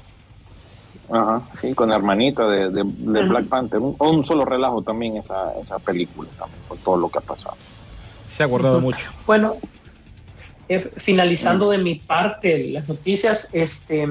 Ajá, 1.09 1.41
sí, 1.59 1.73
con 1.73 1.89
la 1.89 1.95
hermanita 1.95 2.47
de, 2.47 2.69
de, 2.69 2.83
de 2.83 3.23
Black 3.23 3.45
Panther. 3.45 3.79
Un, 3.79 3.95
un, 3.99 4.25
solo 4.25 4.45
relajo 4.45 4.81
también 4.81 5.17
esa, 5.17 5.53
esa 5.61 5.77
película, 5.79 6.29
también, 6.37 6.61
por 6.67 6.77
todo 6.77 6.97
lo 6.97 7.09
que 7.09 7.19
ha 7.19 7.21
pasado. 7.21 7.55
Se 8.27 8.43
ha 8.43 8.47
guardado 8.47 8.81
mucho. 8.81 9.11
Bueno, 9.25 9.57
eh, 10.67 10.91
finalizando 10.97 11.69
de 11.69 11.77
mi 11.77 11.95
parte 11.95 12.71
las 12.71 12.87
noticias, 12.87 13.49
este 13.53 14.07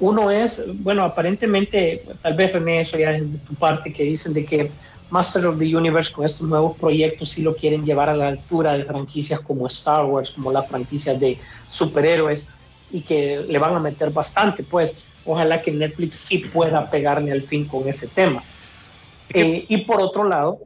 uno 0.00 0.30
es, 0.30 0.62
bueno, 0.82 1.04
aparentemente, 1.04 2.04
tal 2.20 2.34
vez 2.34 2.52
René, 2.52 2.80
eso 2.80 2.98
ya 2.98 3.12
es 3.12 3.30
de 3.30 3.38
tu 3.38 3.54
parte, 3.54 3.92
que 3.92 4.02
dicen 4.02 4.32
de 4.32 4.44
que 4.44 4.72
Master 5.10 5.46
of 5.46 5.58
the 5.58 5.76
Universe 5.76 6.12
con 6.12 6.26
estos 6.26 6.48
nuevos 6.48 6.76
proyectos 6.76 7.30
sí 7.30 7.42
lo 7.42 7.54
quieren 7.54 7.84
llevar 7.84 8.08
a 8.08 8.16
la 8.16 8.28
altura 8.28 8.72
de 8.72 8.84
franquicias 8.84 9.40
como 9.40 9.66
Star 9.68 10.04
Wars, 10.04 10.32
como 10.32 10.50
la 10.50 10.62
franquicia 10.62 11.14
de 11.14 11.38
superhéroes, 11.68 12.46
y 12.90 13.02
que 13.02 13.44
le 13.48 13.58
van 13.58 13.76
a 13.76 13.78
meter 13.78 14.10
bastante, 14.10 14.62
pues 14.64 14.96
ojalá 15.24 15.62
que 15.62 15.70
Netflix 15.72 16.16
sí 16.16 16.38
pueda 16.38 16.90
pegarle 16.90 17.32
al 17.32 17.42
fin 17.42 17.64
con 17.64 17.88
ese 17.88 18.06
tema. 18.06 18.42
Eh, 19.32 19.64
y 19.68 19.78
por 19.78 20.00
otro 20.00 20.24
lado, 20.24 20.58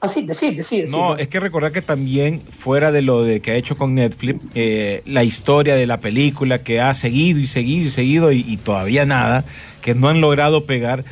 así, 0.00 0.22
decir, 0.22 0.56
decir. 0.56 0.90
No, 0.90 1.16
es 1.16 1.28
que 1.28 1.40
recordar 1.40 1.72
que 1.72 1.82
también 1.82 2.40
fuera 2.48 2.92
de 2.92 3.02
lo 3.02 3.24
de 3.24 3.40
que 3.40 3.52
ha 3.52 3.56
hecho 3.56 3.76
con 3.76 3.94
Netflix, 3.94 4.40
eh, 4.54 5.02
la 5.06 5.24
historia 5.24 5.74
de 5.76 5.86
la 5.86 6.00
película 6.00 6.62
que 6.62 6.80
ha 6.80 6.94
seguido 6.94 7.40
y 7.40 7.46
seguido 7.46 7.86
y 7.86 7.90
seguido 7.90 8.32
y, 8.32 8.44
y 8.46 8.56
todavía 8.56 9.06
nada, 9.06 9.44
que 9.82 9.94
no 9.94 10.08
han 10.08 10.20
logrado 10.20 10.66
pegar 10.66 11.04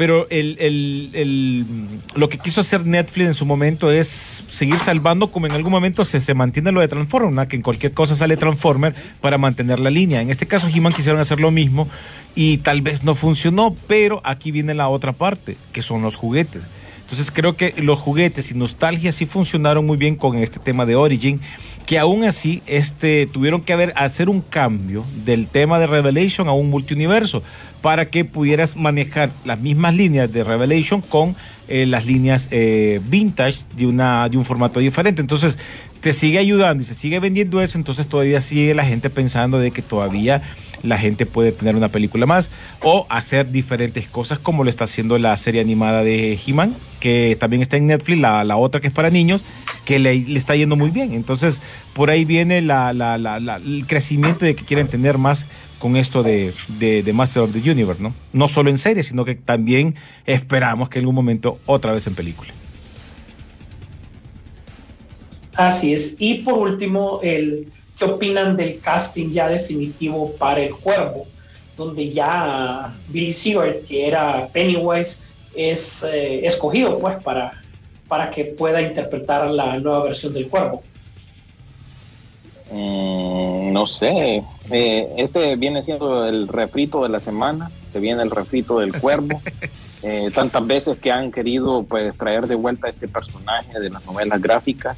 pero 0.00 0.26
el, 0.30 0.56
el, 0.60 1.10
el, 1.12 1.66
lo 2.14 2.30
que 2.30 2.38
quiso 2.38 2.62
hacer 2.62 2.86
Netflix 2.86 3.26
en 3.26 3.34
su 3.34 3.44
momento 3.44 3.90
es 3.90 4.42
seguir 4.48 4.78
salvando 4.78 5.30
como 5.30 5.44
en 5.44 5.52
algún 5.52 5.72
momento 5.72 6.06
se, 6.06 6.20
se 6.20 6.32
mantiene 6.32 6.72
lo 6.72 6.80
de 6.80 6.88
Transformer, 6.88 7.46
que 7.48 7.56
en 7.56 7.60
cualquier 7.60 7.92
cosa 7.92 8.16
sale 8.16 8.38
Transformer 8.38 8.94
para 9.20 9.36
mantener 9.36 9.78
la 9.78 9.90
línea. 9.90 10.22
En 10.22 10.30
este 10.30 10.46
caso 10.46 10.68
He-Man 10.74 10.94
quisieron 10.94 11.20
hacer 11.20 11.38
lo 11.38 11.50
mismo 11.50 11.86
y 12.34 12.56
tal 12.56 12.80
vez 12.80 13.04
no 13.04 13.14
funcionó, 13.14 13.76
pero 13.88 14.22
aquí 14.24 14.50
viene 14.52 14.72
la 14.72 14.88
otra 14.88 15.12
parte, 15.12 15.58
que 15.70 15.82
son 15.82 16.00
los 16.00 16.16
juguetes. 16.16 16.62
Entonces 17.02 17.30
creo 17.30 17.54
que 17.54 17.74
los 17.76 17.98
juguetes 17.98 18.50
y 18.52 18.54
nostalgia 18.54 19.12
sí 19.12 19.26
funcionaron 19.26 19.84
muy 19.84 19.98
bien 19.98 20.16
con 20.16 20.38
este 20.38 20.60
tema 20.60 20.86
de 20.86 20.96
Origin, 20.96 21.42
que 21.86 21.98
aún 21.98 22.24
así 22.24 22.62
este, 22.66 23.26
tuvieron 23.26 23.62
que 23.62 23.72
haber, 23.72 23.92
hacer 23.96 24.28
un 24.28 24.40
cambio 24.40 25.04
del 25.24 25.48
tema 25.48 25.78
de 25.78 25.86
Revelation 25.86 26.48
a 26.48 26.52
un 26.52 26.70
multiuniverso 26.70 27.42
para 27.80 28.10
que 28.10 28.24
pudieras 28.24 28.76
manejar 28.76 29.30
las 29.44 29.58
mismas 29.58 29.94
líneas 29.94 30.30
de 30.32 30.44
Revelation 30.44 31.00
con 31.00 31.34
eh, 31.68 31.86
las 31.86 32.06
líneas 32.06 32.48
eh, 32.50 33.00
vintage 33.04 33.60
de, 33.76 33.86
una, 33.86 34.28
de 34.28 34.36
un 34.36 34.44
formato 34.44 34.80
diferente. 34.80 35.20
Entonces 35.20 35.58
te 36.00 36.12
sigue 36.12 36.38
ayudando 36.38 36.82
y 36.82 36.86
se 36.86 36.94
sigue 36.94 37.20
vendiendo 37.20 37.60
eso, 37.60 37.76
entonces 37.76 38.08
todavía 38.08 38.40
sigue 38.40 38.74
la 38.74 38.84
gente 38.84 39.10
pensando 39.10 39.58
de 39.58 39.70
que 39.70 39.82
todavía 39.82 40.42
la 40.82 40.96
gente 40.96 41.26
puede 41.26 41.52
tener 41.52 41.76
una 41.76 41.88
película 41.88 42.24
más 42.24 42.50
o 42.82 43.06
hacer 43.10 43.50
diferentes 43.50 44.08
cosas 44.08 44.38
como 44.38 44.64
lo 44.64 44.70
está 44.70 44.84
haciendo 44.84 45.18
la 45.18 45.36
serie 45.36 45.60
animada 45.60 46.02
de 46.02 46.38
He-Man, 46.46 46.74
que 47.00 47.36
también 47.38 47.60
está 47.62 47.76
en 47.76 47.86
Netflix, 47.86 48.18
la, 48.18 48.44
la 48.44 48.56
otra 48.56 48.80
que 48.80 48.88
es 48.88 48.92
para 48.94 49.10
niños, 49.10 49.42
que 49.84 49.98
le, 49.98 50.36
está 50.36 50.56
yendo 50.56 50.76
muy 50.76 50.90
bien. 50.90 51.12
Entonces, 51.12 51.60
por 51.92 52.10
ahí 52.10 52.24
viene 52.24 52.62
la, 52.62 52.92
la, 52.92 53.16
el 53.56 53.86
crecimiento 53.86 54.44
de 54.44 54.54
que 54.54 54.64
quieren 54.64 54.88
tener 54.88 55.18
más 55.18 55.46
con 55.78 55.96
esto 55.96 56.22
de, 56.22 56.52
de, 56.78 57.12
Master 57.12 57.42
of 57.42 57.52
the 57.52 57.70
Universe, 57.70 58.02
¿no? 58.02 58.14
No 58.32 58.48
solo 58.48 58.70
en 58.70 58.78
serie, 58.78 59.02
sino 59.02 59.24
que 59.24 59.34
también 59.34 59.94
esperamos 60.26 60.88
que 60.88 60.98
en 60.98 61.04
algún 61.04 61.14
momento 61.14 61.58
otra 61.66 61.92
vez 61.92 62.06
en 62.06 62.14
película. 62.14 62.52
Así 65.54 65.94
es. 65.94 66.16
Y 66.18 66.42
por 66.42 66.58
último, 66.58 67.20
el 67.22 67.68
¿Qué 68.00 68.06
opinan 68.06 68.56
del 68.56 68.80
casting 68.80 69.30
ya 69.30 69.46
definitivo 69.46 70.34
para 70.38 70.60
El 70.60 70.74
Cuervo? 70.74 71.26
Donde 71.76 72.10
ya 72.10 72.94
Billy 73.08 73.34
Seward, 73.34 73.84
que 73.86 74.08
era 74.08 74.48
Pennywise, 74.54 75.20
es 75.54 76.02
eh, 76.02 76.46
escogido 76.46 76.98
pues 76.98 77.22
para, 77.22 77.59
para 78.10 78.28
que 78.28 78.44
pueda 78.44 78.82
interpretar 78.82 79.48
la 79.48 79.78
nueva 79.78 80.02
versión 80.02 80.34
del 80.34 80.48
Cuervo. 80.48 80.82
Mm, 82.70 83.72
no 83.72 83.86
sé, 83.86 84.44
eh, 84.70 85.14
este 85.16 85.56
viene 85.56 85.82
siendo 85.82 86.26
el 86.26 86.46
refrito 86.48 87.02
de 87.04 87.08
la 87.08 87.20
semana, 87.20 87.70
se 87.90 88.00
viene 88.00 88.22
el 88.22 88.30
refrito 88.30 88.80
del 88.80 88.92
Cuervo. 88.92 89.40
Eh, 90.02 90.30
tantas 90.34 90.66
veces 90.66 90.96
que 90.96 91.12
han 91.12 91.30
querido 91.30 91.82
pues 91.82 92.16
traer 92.16 92.46
de 92.46 92.54
vuelta 92.54 92.86
a 92.86 92.90
este 92.90 93.06
personaje 93.06 93.78
de 93.78 93.90
las 93.90 94.02
novelas 94.06 94.40
gráficas 94.40 94.96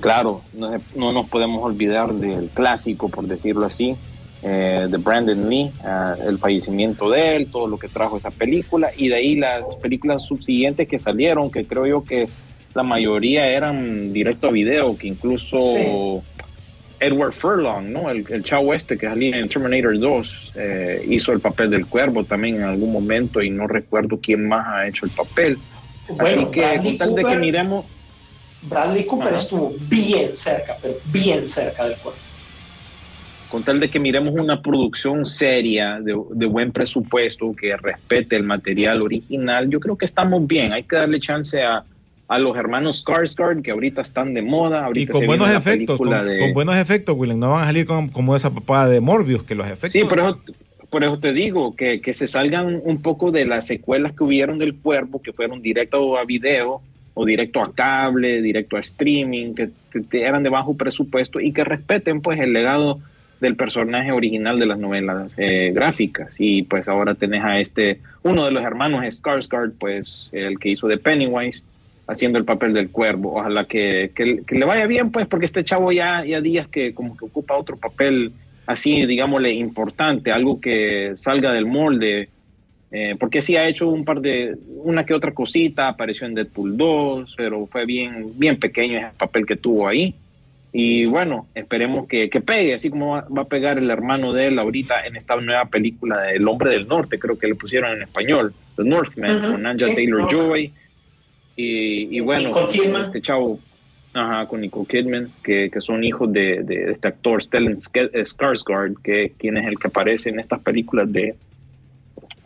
claro, 0.00 0.42
no, 0.52 0.70
no, 0.96 1.12
nos 1.12 1.28
podemos 1.28 1.62
olvidar 1.62 2.12
del 2.14 2.48
clásico, 2.48 3.08
por 3.08 3.26
decirlo 3.26 3.66
así, 3.66 3.96
eh, 4.42 4.86
de 4.88 4.96
Brandon 4.96 5.50
Lee, 5.50 5.70
uh, 5.84 6.28
el 6.28 6.38
fallecimiento 6.38 7.10
de 7.10 7.36
él, 7.36 7.50
todo 7.50 7.66
lo 7.66 7.78
que 7.78 7.88
trajo 7.88 8.16
esa 8.16 8.30
película, 8.30 8.90
y 8.96 9.08
de 9.08 9.16
ahí 9.16 9.36
las 9.36 9.74
películas 9.76 10.22
subsiguientes 10.22 10.88
que 10.88 10.98
salieron, 10.98 11.50
que 11.50 11.66
creo 11.66 11.86
yo 11.86 12.04
que 12.04 12.28
la 12.74 12.82
mayoría 12.82 13.48
eran 13.48 14.12
directo 14.12 14.48
a 14.48 14.50
video, 14.50 14.96
que 14.96 15.08
incluso 15.08 15.60
sí. 15.60 16.40
Edward 17.00 17.34
Furlong, 17.34 17.90
¿no? 17.90 18.10
El, 18.10 18.24
el, 18.30 18.44
chavo 18.44 18.72
este 18.72 18.96
que 18.96 19.06
salía 19.06 19.36
en 19.36 19.48
Terminator 19.48 19.98
2, 19.98 20.52
eh, 20.56 21.04
hizo 21.08 21.32
el 21.32 21.40
papel 21.40 21.70
del 21.70 21.86
cuervo 21.86 22.24
también 22.24 22.56
en 22.56 22.64
algún 22.64 22.92
momento, 22.92 23.42
y 23.42 23.50
no 23.50 23.66
recuerdo 23.66 24.20
quién 24.22 24.48
más 24.48 24.66
ha 24.68 24.86
hecho 24.86 25.04
el 25.04 25.10
papel. 25.10 25.58
Bueno, 26.08 26.24
Así 26.24 26.44
que, 26.50 26.60
Bradley 26.60 26.98
con 26.98 26.98
tal 26.98 27.14
de 27.14 27.24
que 27.24 27.36
miremos... 27.36 27.84
Bradley 28.62 29.04
Cooper 29.04 29.28
Ajá. 29.28 29.36
estuvo 29.36 29.74
bien 29.88 30.34
cerca, 30.34 30.76
pero 30.80 30.94
bien 31.06 31.46
cerca 31.46 31.84
del 31.84 31.96
cuervo. 31.96 32.18
Con 33.50 33.62
tal 33.64 33.80
de 33.80 33.88
que 33.88 33.98
miremos 33.98 34.32
una 34.34 34.62
producción 34.62 35.26
seria, 35.26 36.00
de, 36.00 36.16
de, 36.32 36.46
buen 36.46 36.70
presupuesto, 36.72 37.54
que 37.54 37.76
respete 37.76 38.36
el 38.36 38.44
material 38.44 39.02
original, 39.02 39.68
yo 39.68 39.80
creo 39.80 39.98
que 39.98 40.04
estamos 40.04 40.46
bien. 40.46 40.72
Hay 40.72 40.84
que 40.84 40.96
darle 40.96 41.18
chance 41.20 41.60
a, 41.62 41.82
a 42.28 42.38
los 42.38 42.56
hermanos 42.56 43.04
Skarsgård, 43.04 43.62
que 43.62 43.72
ahorita 43.72 44.02
están 44.02 44.34
de 44.34 44.42
moda. 44.42 44.88
Y 44.94 45.06
con 45.06 45.20
se 45.20 45.26
buenos 45.26 45.48
efectos, 45.50 45.98
con, 45.98 46.08
película 46.10 46.24
de- 46.32 46.38
con 46.38 46.52
buenos 46.54 46.76
efectos, 46.76 47.16
William. 47.18 47.40
No 47.40 47.50
van 47.50 47.62
a 47.64 47.66
salir 47.66 47.86
con- 47.86 48.08
como 48.08 48.36
esa 48.36 48.50
papada 48.50 48.88
de 48.88 49.00
Morbius, 49.00 49.42
que 49.42 49.54
los 49.56 49.66
efectos. 49.66 49.90
Sí, 49.92 50.04
por 50.04 50.18
eso, 50.20 50.40
por 50.88 51.02
eso 51.02 51.18
te 51.18 51.32
digo, 51.32 51.74
que, 51.74 52.00
que 52.00 52.12
se 52.14 52.28
salgan 52.28 52.80
un 52.84 53.02
poco 53.02 53.32
de 53.32 53.46
las 53.46 53.66
secuelas 53.66 54.12
que 54.12 54.22
hubieron 54.24 54.58
del 54.58 54.76
cuerpo, 54.76 55.20
que 55.20 55.32
fueron 55.32 55.60
directo 55.60 56.16
a 56.16 56.24
video 56.24 56.82
o 57.14 57.24
directo 57.26 57.60
a 57.60 57.72
cable, 57.74 58.40
directo 58.42 58.76
a 58.76 58.80
streaming, 58.80 59.54
que, 59.54 59.70
que- 59.92 60.04
que 60.04 60.22
eran 60.22 60.44
de 60.44 60.50
bajo 60.50 60.76
presupuesto 60.76 61.40
y 61.40 61.52
que 61.52 61.64
respeten 61.64 62.20
pues 62.22 62.38
el 62.38 62.52
legado 62.52 63.00
del 63.40 63.56
personaje 63.56 64.12
original 64.12 64.58
de 64.58 64.66
las 64.66 64.78
novelas 64.78 65.34
eh, 65.36 65.72
gráficas. 65.74 66.34
Y 66.38 66.62
pues 66.62 66.88
ahora 66.88 67.14
tenés 67.14 67.42
a 67.42 67.58
este, 67.58 68.00
uno 68.22 68.44
de 68.44 68.50
los 68.50 68.62
hermanos 68.62 69.02
Skarsgård, 69.04 69.72
pues 69.78 70.28
el 70.32 70.58
que 70.58 70.70
hizo 70.70 70.86
de 70.86 70.98
Pennywise, 70.98 71.62
haciendo 72.06 72.38
el 72.38 72.44
papel 72.44 72.74
del 72.74 72.90
cuervo. 72.90 73.38
Ojalá 73.38 73.64
que, 73.64 74.10
que, 74.14 74.44
le 74.54 74.64
vaya 74.64 74.86
bien, 74.86 75.10
pues, 75.10 75.26
porque 75.26 75.46
este 75.46 75.64
chavo 75.64 75.92
ya, 75.92 76.24
ya 76.24 76.40
días 76.40 76.68
que 76.68 76.92
como 76.92 77.16
que 77.16 77.24
ocupa 77.24 77.56
otro 77.56 77.76
papel 77.76 78.32
así, 78.66 79.06
digámosle, 79.06 79.52
importante, 79.52 80.32
algo 80.32 80.60
que 80.60 81.12
salga 81.16 81.52
del 81.52 81.66
molde. 81.66 82.28
Eh, 82.92 83.14
porque 83.20 83.40
sí 83.40 83.56
ha 83.56 83.68
hecho 83.68 83.88
un 83.88 84.04
par 84.04 84.20
de, 84.20 84.56
una 84.84 85.06
que 85.06 85.14
otra 85.14 85.32
cosita, 85.32 85.88
apareció 85.88 86.26
en 86.26 86.34
Deadpool 86.34 86.76
2, 86.76 87.34
pero 87.36 87.66
fue 87.66 87.86
bien, 87.86 88.32
bien 88.36 88.58
pequeño 88.58 88.98
ese 88.98 89.16
papel 89.16 89.46
que 89.46 89.56
tuvo 89.56 89.86
ahí. 89.86 90.14
Y 90.72 91.04
bueno, 91.06 91.48
esperemos 91.54 92.06
que, 92.06 92.30
que 92.30 92.40
pegue, 92.40 92.74
así 92.74 92.90
como 92.90 93.12
va, 93.12 93.26
va 93.28 93.42
a 93.42 93.48
pegar 93.48 93.78
el 93.78 93.90
hermano 93.90 94.32
de 94.32 94.46
él 94.46 94.58
ahorita 94.58 95.04
en 95.04 95.16
esta 95.16 95.34
nueva 95.36 95.64
película 95.64 96.20
de 96.22 96.36
El 96.36 96.46
Hombre 96.46 96.70
del 96.70 96.86
Norte, 96.86 97.18
creo 97.18 97.36
que 97.36 97.48
le 97.48 97.56
pusieron 97.56 97.90
en 97.96 98.02
español, 98.02 98.54
The 98.76 98.84
Northman, 98.84 99.36
Ujú, 99.38 99.50
con 99.52 99.66
Anja 99.66 99.86
sí, 99.86 99.94
Taylor 99.96 100.20
Northman. 100.20 100.46
Joy. 100.46 100.72
Y, 101.56 102.16
y 102.16 102.20
bueno, 102.20 102.68
Kidman. 102.68 103.02
este 103.02 103.20
chavo, 103.20 103.58
ajá, 104.14 104.46
con 104.46 104.60
Nicole 104.60 104.86
Kidman, 104.86 105.32
que, 105.42 105.70
que 105.70 105.80
son 105.80 106.04
hijos 106.04 106.32
de, 106.32 106.62
de 106.62 106.90
este 106.90 107.08
actor 107.08 107.42
Stellan 107.42 107.74
Sk- 107.74 108.12
Skarsgård, 108.12 109.02
que 109.02 109.32
quien 109.36 109.56
es 109.56 109.66
el 109.66 109.76
que 109.78 109.88
aparece 109.88 110.30
en 110.30 110.38
estas 110.38 110.60
películas 110.60 111.12
de, 111.12 111.34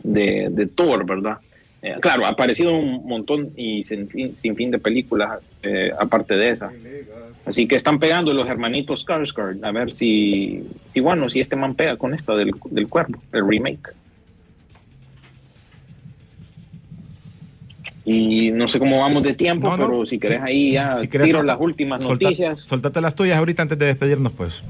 de, 0.03 0.47
de 0.49 0.65
Thor, 0.65 1.05
¿verdad? 1.05 1.37
Eh, 1.81 1.95
claro, 2.01 2.25
ha 2.25 2.29
aparecido 2.29 2.75
un 2.75 3.05
montón 3.05 3.51
y 3.55 3.83
sin 3.83 4.09
fin, 4.09 4.35
sin 4.35 4.55
fin 4.55 4.71
de 4.71 4.79
películas 4.79 5.39
eh, 5.61 5.91
aparte 5.97 6.35
de 6.35 6.49
esa. 6.49 6.73
Así 7.45 7.67
que 7.67 7.75
están 7.75 7.99
pegando 7.99 8.33
los 8.33 8.47
hermanitos 8.49 9.05
Skarsgård, 9.05 9.63
a 9.63 9.71
ver 9.71 9.91
si, 9.93 10.63
si 10.85 10.99
bueno, 10.99 11.29
si 11.29 11.39
este 11.39 11.55
man 11.55 11.75
pega 11.75 11.95
con 11.97 12.13
esta 12.13 12.35
del, 12.35 12.51
del 12.71 12.87
cuervo, 12.87 13.19
el 13.31 13.47
remake. 13.47 13.93
Y 18.03 18.51
no 18.51 18.67
sé 18.67 18.77
cómo 18.79 18.99
vamos 18.99 19.23
de 19.23 19.33
tiempo, 19.33 19.67
No, 19.69 19.77
no, 19.77 19.85
pero 19.87 20.05
si 20.05 20.19
querés 20.19 20.37
sí. 20.39 20.43
ahí 20.45 20.71
ya 20.73 20.95
Si 20.95 21.07
querés 21.07 21.25
tiro 21.27 21.39
solta- 21.39 21.53
las 21.53 21.61
últimas 21.61 22.01
solta- 22.03 22.23
noticias. 22.25 22.61
Soltate 22.61 23.01
las 23.01 23.15
tuyas 23.15 23.37
ahorita 23.37 23.63
antes 23.63 23.77
de 23.79 23.85
despedirnos, 23.87 24.33
pues. 24.33 24.61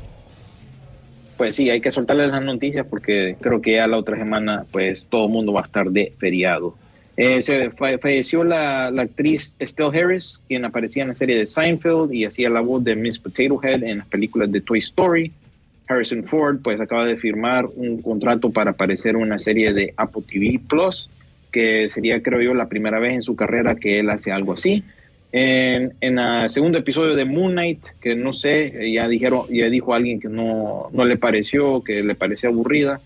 Pues 1.38 1.56
sí, 1.56 1.70
hay 1.70 1.82
que 1.82 1.92
soltarles 1.92 2.30
las 2.32 2.42
noticias 2.44 2.86
porque 2.90 3.36
creo 3.42 3.62
que 3.62 3.74
ya 3.74 3.88
la 3.88 3.98
otra 3.98 4.16
semana 4.18 4.66
pues 4.72 5.06
todo 5.10 5.26
el 5.26 5.32
mundo 5.34 5.52
va 5.52 5.62
a 5.62 5.64
estar 5.64 5.90
de 5.92 6.14
feriado. 6.18 6.76
Eh, 7.18 7.42
se 7.42 7.70
fa- 7.72 7.98
falleció 7.98 8.44
la, 8.44 8.88
actriz 8.88 9.56
Estelle 9.60 9.98
Harris, 9.98 10.42
quien 10.48 10.66
aparecía 10.66 11.04
en 11.04 11.10
la 11.10 11.16
serie 11.16 11.38
de 11.38 11.46
Seinfeld 11.46 12.14
y 12.14 12.26
hacía 12.26 12.50
la 12.50 12.60
voz 12.62 12.84
de 12.84 12.96
Miss 12.96 13.18
Potato 13.20 13.60
Head 13.64 13.84
en 13.84 14.00
las 14.00 14.08
películas 14.08 14.52
de 14.52 14.60
Toy 14.62 14.80
Story. 14.80 15.32
Harrison 15.88 16.24
Ford 16.26 16.58
pues 16.64 16.82
acaba 16.82 17.06
de 17.06 17.16
firmar 17.16 17.68
un 17.76 18.02
contrato 18.02 18.50
para 18.50 18.72
aparecer 18.72 19.12
en 19.12 19.22
una 19.22 19.40
serie 19.40 19.72
de 19.72 19.94
Apple 19.96 20.24
TV 20.28 20.60
Plus, 20.68 21.10
que 21.52 21.88
sería 21.90 22.22
creo 22.22 22.42
yo 22.42 22.54
la 22.54 22.68
primera 22.68 23.00
vez 23.00 23.14
en 23.14 23.22
su 23.22 23.36
carrera 23.36 23.76
que 23.76 24.00
él 24.00 24.10
hace 24.10 24.32
algo 24.32 24.54
así. 24.54 24.84
En, 25.32 25.94
en 26.02 26.18
el 26.20 26.50
segundo 26.50 26.78
episodio 26.78 27.14
de 27.16 27.26
Moon 27.26 27.52
Knight, 27.52 27.84
que 28.02 28.16
no 28.16 28.34
sé, 28.34 28.92
ya 28.92 29.08
dijeron, 29.08 29.42
ya 29.50 29.70
dijo 29.70 29.94
alguien 29.94 30.20
que 30.20 30.28
no, 30.30 30.90
no 30.92 31.06
le 31.06 31.18
pareció, 31.18 31.82
que 31.84 32.04
le 32.04 32.16
pareció 32.16 32.50
aburrida. 32.50 33.00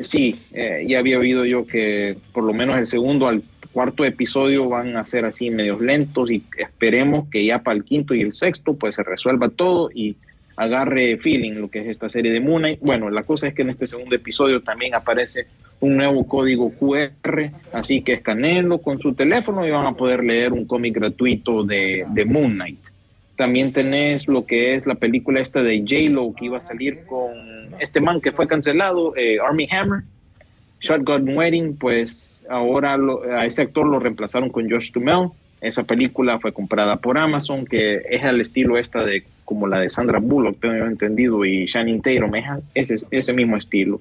Sí, 0.00 0.36
eh, 0.52 0.84
ya 0.88 0.98
había 0.98 1.18
oído 1.18 1.44
yo 1.44 1.66
que 1.66 2.16
por 2.32 2.44
lo 2.44 2.52
menos 2.52 2.78
el 2.78 2.86
segundo 2.86 3.28
al 3.28 3.42
cuarto 3.72 4.04
episodio 4.04 4.68
van 4.68 4.96
a 4.96 5.04
ser 5.04 5.24
así 5.24 5.50
medios 5.50 5.80
lentos 5.80 6.30
y 6.30 6.42
esperemos 6.56 7.28
que 7.28 7.44
ya 7.44 7.60
para 7.62 7.76
el 7.76 7.84
quinto 7.84 8.14
y 8.14 8.20
el 8.20 8.32
sexto 8.32 8.74
pues 8.74 8.94
se 8.94 9.02
resuelva 9.02 9.48
todo 9.48 9.90
y 9.92 10.16
agarre 10.56 11.16
feeling 11.18 11.54
lo 11.54 11.68
que 11.68 11.80
es 11.80 11.88
esta 11.88 12.08
serie 12.08 12.32
de 12.32 12.40
Moon 12.40 12.62
Knight. 12.62 12.80
Bueno, 12.80 13.10
la 13.10 13.24
cosa 13.24 13.48
es 13.48 13.54
que 13.54 13.62
en 13.62 13.70
este 13.70 13.86
segundo 13.86 14.14
episodio 14.14 14.62
también 14.62 14.94
aparece 14.94 15.46
un 15.80 15.96
nuevo 15.96 16.26
código 16.26 16.72
QR, 16.72 17.50
así 17.72 18.02
que 18.02 18.14
escaneenlo 18.14 18.78
con 18.78 19.00
su 19.00 19.14
teléfono 19.14 19.66
y 19.66 19.70
van 19.70 19.86
a 19.86 19.94
poder 19.94 20.22
leer 20.22 20.52
un 20.52 20.66
cómic 20.66 20.94
gratuito 20.94 21.64
de, 21.64 22.06
de 22.08 22.24
Moon 22.24 22.52
Knight. 22.52 22.93
También 23.36 23.72
tenés 23.72 24.28
lo 24.28 24.46
que 24.46 24.74
es 24.74 24.86
la 24.86 24.94
película 24.94 25.40
esta 25.40 25.62
de 25.62 25.80
J-Lo 25.80 26.34
que 26.34 26.46
iba 26.46 26.58
a 26.58 26.60
salir 26.60 27.04
con 27.06 27.32
este 27.80 28.00
man 28.00 28.20
que 28.20 28.32
fue 28.32 28.46
cancelado, 28.46 29.16
eh, 29.16 29.38
Army 29.44 29.66
Hammer, 29.70 30.02
Shotgun 30.80 31.36
Wedding, 31.36 31.76
pues 31.76 32.44
ahora 32.48 32.96
a 33.36 33.46
ese 33.46 33.62
actor 33.62 33.86
lo 33.86 33.98
reemplazaron 33.98 34.50
con 34.50 34.70
Josh 34.70 34.92
Duhamel. 34.92 35.30
Esa 35.60 35.82
película 35.82 36.38
fue 36.38 36.52
comprada 36.52 36.96
por 36.96 37.16
Amazon, 37.16 37.64
que 37.64 38.02
es 38.10 38.22
al 38.22 38.40
estilo 38.40 38.76
esta 38.76 39.04
de 39.04 39.24
como 39.46 39.66
la 39.66 39.80
de 39.80 39.88
Sandra 39.88 40.18
Bullock, 40.18 40.60
tengo 40.60 40.84
entendido, 40.84 41.44
y 41.44 41.66
Shannon 41.66 42.02
Tatum, 42.02 42.34
es 42.74 42.90
ese, 42.90 43.06
ese 43.10 43.32
mismo 43.32 43.56
estilo. 43.56 44.00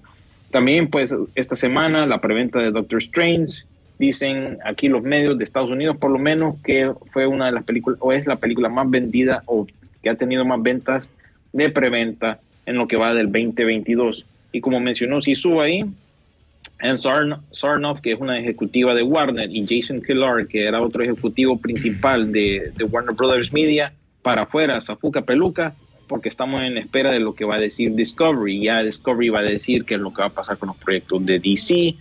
También, 0.51 0.89
pues, 0.89 1.15
esta 1.35 1.55
semana 1.55 2.05
la 2.05 2.21
preventa 2.21 2.59
de 2.59 2.71
Doctor 2.71 2.99
Strange, 2.99 3.63
dicen 4.03 4.57
aquí 4.65 4.89
los 4.89 5.01
medios 5.01 5.37
de 5.37 5.43
Estados 5.43 5.69
Unidos, 5.69 5.97
por 5.97 6.11
lo 6.11 6.19
menos, 6.19 6.55
que 6.63 6.91
fue 7.11 7.25
una 7.25 7.45
de 7.45 7.53
las 7.53 7.63
películas, 7.63 7.99
o 8.01 8.11
es 8.11 8.25
la 8.25 8.35
película 8.35 8.69
más 8.69 8.89
vendida, 8.89 9.43
o 9.45 9.65
que 10.01 10.09
ha 10.09 10.15
tenido 10.15 10.43
más 10.43 10.61
ventas 10.61 11.11
de 11.53 11.69
preventa 11.69 12.39
en 12.65 12.75
lo 12.75 12.87
que 12.87 12.97
va 12.97 13.13
del 13.13 13.31
2022. 13.31 14.25
Y 14.51 14.61
como 14.61 14.79
mencionó 14.79 15.21
Sisu 15.21 15.61
ahí, 15.61 15.85
Anne 16.79 16.97
Sarnoff, 16.97 18.01
que 18.01 18.11
es 18.11 18.19
una 18.19 18.37
ejecutiva 18.37 18.93
de 18.93 19.03
Warner, 19.03 19.49
y 19.49 19.65
Jason 19.65 20.01
Killar, 20.01 20.47
que 20.47 20.65
era 20.65 20.81
otro 20.81 21.03
ejecutivo 21.03 21.57
principal 21.57 22.31
de, 22.31 22.71
de 22.75 22.83
Warner 22.83 23.15
Brothers 23.15 23.53
Media, 23.53 23.93
para 24.21 24.43
afuera, 24.43 24.81
Zafuca 24.81 25.21
Peluca, 25.21 25.75
porque 26.07 26.29
estamos 26.29 26.61
en 26.63 26.77
espera 26.77 27.11
de 27.11 27.19
lo 27.19 27.33
que 27.33 27.45
va 27.45 27.55
a 27.55 27.59
decir 27.59 27.93
Discovery. 27.93 28.63
Ya 28.63 28.83
Discovery 28.83 29.29
va 29.29 29.39
a 29.39 29.43
decir 29.43 29.85
qué 29.85 29.95
es 29.95 30.01
lo 30.01 30.13
que 30.13 30.21
va 30.21 30.27
a 30.27 30.33
pasar 30.33 30.57
con 30.57 30.67
los 30.67 30.77
proyectos 30.77 31.25
de 31.25 31.39
DC. 31.39 31.95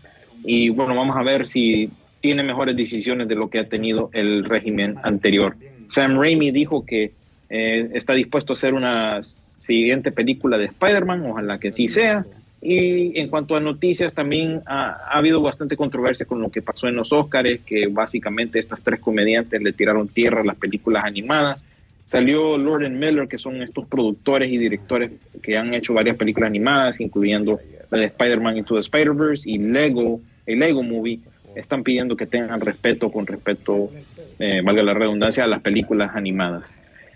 Y 0.44 0.70
bueno, 0.70 0.94
vamos 0.94 1.16
a 1.16 1.22
ver 1.22 1.46
si 1.46 1.90
tiene 2.20 2.42
mejores 2.42 2.76
decisiones 2.76 3.28
de 3.28 3.34
lo 3.34 3.50
que 3.50 3.58
ha 3.58 3.68
tenido 3.68 4.10
el 4.12 4.44
régimen 4.44 4.96
anterior. 5.02 5.56
Sam 5.88 6.18
Raimi 6.18 6.50
dijo 6.50 6.86
que 6.86 7.12
eh, 7.50 7.90
está 7.92 8.14
dispuesto 8.14 8.52
a 8.52 8.56
hacer 8.56 8.74
una 8.74 9.20
siguiente 9.22 10.10
película 10.10 10.56
de 10.58 10.66
Spider-Man, 10.66 11.26
ojalá 11.26 11.58
que 11.58 11.72
sí 11.72 11.88
sea. 11.88 12.24
Y 12.60 13.18
en 13.18 13.28
cuanto 13.28 13.56
a 13.56 13.60
noticias, 13.60 14.14
también 14.14 14.62
ha, 14.66 14.90
ha, 14.90 15.18
habido 15.18 15.42
bastante 15.42 15.76
controversia 15.76 16.26
con 16.26 16.40
lo 16.40 16.50
que 16.50 16.62
pasó 16.62 16.86
en 16.86 16.94
los 16.94 17.12
Oscars, 17.12 17.60
que 17.66 17.88
básicamente 17.88 18.60
estas 18.60 18.82
tres 18.82 19.00
comediantes 19.00 19.60
le 19.60 19.72
tiraron 19.72 20.06
tierra 20.08 20.42
a 20.42 20.44
las 20.44 20.56
películas 20.56 21.04
animadas. 21.04 21.64
Salió 22.06 22.56
Lord 22.56 22.88
Miller, 22.90 23.26
que 23.26 23.38
son 23.38 23.62
estos 23.62 23.86
productores 23.86 24.50
y 24.50 24.58
directores 24.58 25.10
que 25.42 25.56
han 25.56 25.74
hecho 25.74 25.94
varias 25.94 26.16
películas 26.16 26.48
animadas, 26.48 27.00
incluyendo 27.00 27.58
la 27.90 27.98
de 27.98 28.04
Spider-Man 28.06 28.58
Into 28.58 28.74
the 28.74 28.80
Spider-Verse 28.80 29.48
y 29.48 29.58
Lego, 29.58 30.20
el 30.46 30.58
Lego 30.58 30.82
Movie. 30.82 31.20
Están 31.54 31.82
pidiendo 31.82 32.16
que 32.16 32.26
tengan 32.26 32.60
respeto 32.60 33.10
con 33.10 33.26
respecto, 33.26 33.90
eh, 34.38 34.62
valga 34.64 34.82
la 34.82 34.94
redundancia, 34.94 35.44
a 35.44 35.46
las 35.46 35.60
películas 35.60 36.12
animadas. 36.14 36.72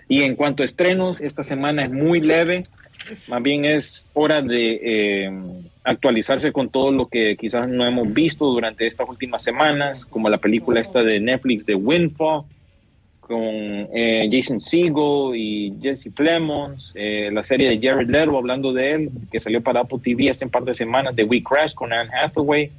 Y 0.09 0.23
en 0.23 0.37
cuanto 0.37 0.63
a 0.63 0.67
estrenos, 0.67 1.21
esta 1.21 1.43
semana 1.43 1.85
es 1.85 1.91
muy 1.91 2.21
leve, 2.21 2.65
más 3.29 3.43
bien 3.43 3.65
es 3.65 4.11
hora 4.15 4.43
de 4.43 4.81
eh, 4.83 5.31
actualizarse 5.85 6.53
con 6.53 6.69
todo 6.69 6.93
lo 6.93 7.09
que 7.09 7.37
quizás 7.37 7.69
no 7.69 7.85
hemos 7.85 8.13
visto 8.13 8.47
durante 8.47 8.87
estas 8.87 9.09
últimas 9.09 9.43
semanas, 9.43 10.05
como 10.05 10.29
la 10.29 10.39
película 10.39 10.81
esta 10.81 11.03
de 11.03 11.21
Netflix 11.21 11.65
de 11.67 11.75
Windfall, 11.75 12.45
con 13.27 13.43
eh, 13.43 14.29
Jason 14.31 14.61
Segel 14.61 15.35
y 15.35 15.75
Jesse 15.83 16.11
Plemons, 16.15 16.93
eh, 16.95 17.29
la 17.33 17.43
serie 17.43 17.69
de 17.69 17.85
Jared 17.85 18.09
Leto, 18.09 18.39
hablando 18.39 18.73
de 18.73 18.93
él, 18.93 19.11
que 19.33 19.41
salió 19.41 19.61
para 19.61 19.81
Apple 19.81 19.99
TV 20.01 20.31
hace 20.31 20.45
un 20.45 20.51
par 20.53 20.63
de 20.63 20.75
semanas, 20.75 21.17
de 21.17 21.25
We 21.25 21.43
Crash 21.43 21.75
con 21.75 21.93
Anne 21.93 22.09
Hathaway, 22.15 22.71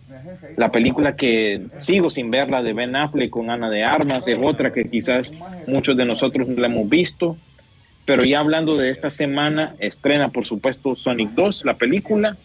la 0.55 0.71
película 0.71 1.17
que 1.17 1.65
sigo 1.79 2.09
sin 2.09 2.31
verla 2.31 2.63
de 2.63 2.71
Ben 2.71 2.95
Affleck 2.95 3.29
con 3.29 3.49
Ana 3.49 3.69
de 3.69 3.83
Armas, 3.83 4.25
es 4.25 4.39
otra 4.41 4.71
que 4.71 4.89
quizás 4.89 5.33
muchos 5.67 5.97
de 5.97 6.05
nosotros 6.05 6.47
no 6.47 6.61
la 6.61 6.67
hemos 6.67 6.87
visto, 6.87 7.35
pero 8.05 8.23
ya 8.23 8.39
hablando 8.39 8.77
de 8.77 8.89
esta 8.89 9.09
semana, 9.09 9.75
estrena 9.79 10.29
por 10.29 10.45
supuesto 10.45 10.95
Sonic 10.95 11.31
2, 11.31 11.65
la 11.65 11.73
película, 11.73 12.37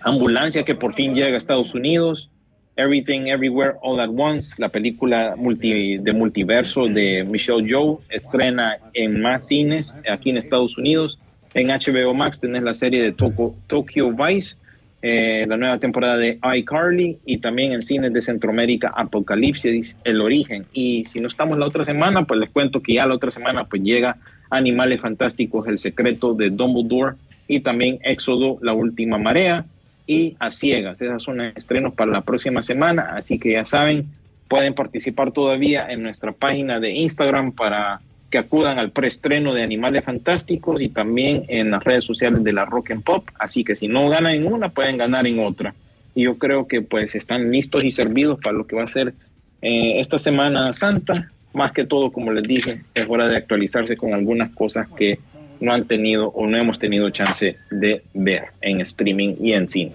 Ambulancia 0.00 0.64
que 0.64 0.74
por 0.74 0.94
fin 0.94 1.14
llega 1.14 1.36
a 1.36 1.38
Estados 1.38 1.74
Unidos, 1.74 2.30
Everything 2.76 3.28
Everywhere 3.28 3.74
All 3.82 4.00
at 4.00 4.08
Once, 4.08 4.54
la 4.56 4.70
película 4.70 5.34
multi, 5.36 5.98
de 5.98 6.12
multiverso 6.12 6.86
de 6.86 7.22
Michelle 7.24 7.66
Yeoh, 7.66 8.00
estrena 8.08 8.78
en 8.94 9.20
más 9.20 9.46
cines 9.46 9.94
aquí 10.10 10.30
en 10.30 10.38
Estados 10.38 10.76
Unidos. 10.78 11.18
En 11.52 11.68
HBO 11.68 12.14
Max 12.14 12.40
tenés 12.40 12.62
la 12.62 12.72
serie 12.72 13.02
de 13.02 13.12
Tokyo 13.12 14.12
Vice, 14.12 14.56
eh, 15.02 15.44
la 15.46 15.58
nueva 15.58 15.78
temporada 15.78 16.16
de 16.16 16.38
iCarly 16.56 17.18
y 17.26 17.38
también 17.38 17.72
en 17.72 17.82
cines 17.82 18.12
de 18.12 18.22
Centroamérica 18.22 18.90
Apocalipsis, 18.96 19.94
El 20.04 20.22
Origen. 20.22 20.64
Y 20.72 21.04
si 21.04 21.20
no 21.20 21.28
estamos 21.28 21.58
la 21.58 21.66
otra 21.66 21.84
semana, 21.84 22.24
pues 22.24 22.40
les 22.40 22.48
cuento 22.48 22.80
que 22.80 22.94
ya 22.94 23.06
la 23.06 23.14
otra 23.14 23.30
semana 23.30 23.64
pues 23.64 23.82
llega 23.82 24.16
Animales 24.48 25.00
Fantásticos, 25.02 25.68
El 25.68 25.78
Secreto 25.78 26.32
de 26.32 26.48
Dumbledore 26.48 27.16
y 27.48 27.60
también 27.60 27.98
Éxodo, 28.02 28.58
La 28.62 28.72
Última 28.72 29.18
Marea 29.18 29.66
y 30.06 30.36
a 30.38 30.50
ciegas. 30.50 31.00
Esas 31.00 31.22
son 31.22 31.40
estrenos 31.40 31.94
para 31.94 32.10
la 32.10 32.22
próxima 32.22 32.62
semana, 32.62 33.14
así 33.16 33.38
que 33.38 33.52
ya 33.52 33.64
saben, 33.64 34.08
pueden 34.48 34.74
participar 34.74 35.32
todavía 35.32 35.90
en 35.90 36.02
nuestra 36.02 36.32
página 36.32 36.80
de 36.80 36.90
Instagram 36.90 37.52
para 37.52 38.00
que 38.32 38.38
acudan 38.38 38.78
al 38.78 38.90
preestreno 38.90 39.52
de 39.52 39.62
Animales 39.62 40.04
Fantásticos 40.04 40.80
y 40.80 40.88
también 40.88 41.44
en 41.48 41.70
las 41.70 41.84
redes 41.84 42.04
sociales 42.04 42.42
de 42.42 42.52
la 42.52 42.64
Rock 42.64 42.90
and 42.90 43.04
Pop. 43.04 43.28
Así 43.38 43.62
que 43.62 43.76
si 43.76 43.88
no 43.88 44.08
ganan 44.08 44.34
en 44.34 44.46
una, 44.46 44.70
pueden 44.70 44.96
ganar 44.96 45.26
en 45.26 45.38
otra. 45.38 45.74
Y 46.14 46.24
yo 46.24 46.38
creo 46.38 46.66
que 46.66 46.80
pues 46.80 47.14
están 47.14 47.52
listos 47.52 47.84
y 47.84 47.90
servidos 47.90 48.40
para 48.40 48.56
lo 48.56 48.66
que 48.66 48.76
va 48.76 48.84
a 48.84 48.88
ser 48.88 49.14
eh, 49.60 50.00
esta 50.00 50.18
Semana 50.18 50.72
Santa. 50.72 51.30
Más 51.52 51.72
que 51.72 51.84
todo, 51.84 52.10
como 52.10 52.32
les 52.32 52.44
dije, 52.44 52.80
es 52.94 53.04
hora 53.06 53.28
de 53.28 53.36
actualizarse 53.36 53.98
con 53.98 54.14
algunas 54.14 54.50
cosas 54.50 54.88
que 54.96 55.18
no 55.62 55.72
han 55.72 55.86
tenido 55.86 56.28
o 56.28 56.46
no 56.46 56.56
hemos 56.56 56.78
tenido 56.78 57.08
chance 57.10 57.56
de 57.70 58.02
ver 58.12 58.46
en 58.60 58.80
streaming 58.80 59.36
y 59.40 59.52
en 59.52 59.68
cine. 59.68 59.92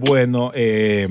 Bueno, 0.00 0.50
eh, 0.54 1.06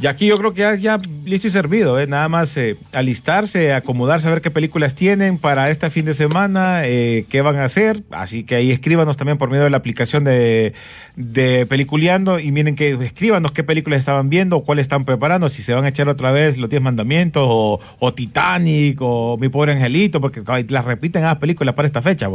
y 0.00 0.06
aquí 0.06 0.26
yo 0.26 0.38
creo 0.38 0.54
que 0.54 0.80
ya, 0.80 0.98
listo 1.26 1.46
y 1.46 1.50
servido, 1.50 2.00
¿eh? 2.00 2.06
nada 2.06 2.26
más 2.30 2.56
eh, 2.56 2.78
alistarse, 2.94 3.74
acomodarse, 3.74 4.28
a 4.28 4.30
ver 4.30 4.40
qué 4.40 4.50
películas 4.50 4.94
tienen 4.94 5.36
para 5.36 5.68
este 5.68 5.90
fin 5.90 6.06
de 6.06 6.14
semana, 6.14 6.86
eh, 6.86 7.26
qué 7.28 7.42
van 7.42 7.56
a 7.56 7.64
hacer. 7.64 8.02
Así 8.10 8.44
que 8.44 8.54
ahí 8.54 8.70
escríbanos 8.70 9.18
también 9.18 9.36
por 9.36 9.50
medio 9.50 9.64
de 9.64 9.68
la 9.68 9.76
aplicación 9.76 10.24
de, 10.24 10.72
de 11.20 11.66
Peliculeando 11.66 12.38
y 12.38 12.50
miren 12.50 12.74
que 12.74 12.92
escríbanos 13.04 13.52
qué 13.52 13.62
películas 13.62 13.98
estaban 13.98 14.30
viendo 14.30 14.56
o 14.56 14.64
cuáles 14.64 14.84
están 14.84 15.04
preparando, 15.04 15.48
si 15.48 15.62
se 15.62 15.74
van 15.74 15.84
a 15.84 15.88
echar 15.88 16.08
otra 16.08 16.32
vez 16.32 16.56
Los 16.56 16.70
Diez 16.70 16.82
Mandamientos 16.82 17.44
o, 17.46 18.14
Titanic 18.14 18.98
o 19.00 19.36
Mi 19.38 19.48
Pobre 19.48 19.72
Angelito, 19.72 20.20
porque 20.20 20.42
las 20.68 20.84
repiten 20.84 21.22
las 21.22 21.36
películas 21.36 21.74
para 21.74 21.86
esta 21.86 22.02
fecha. 22.02 22.28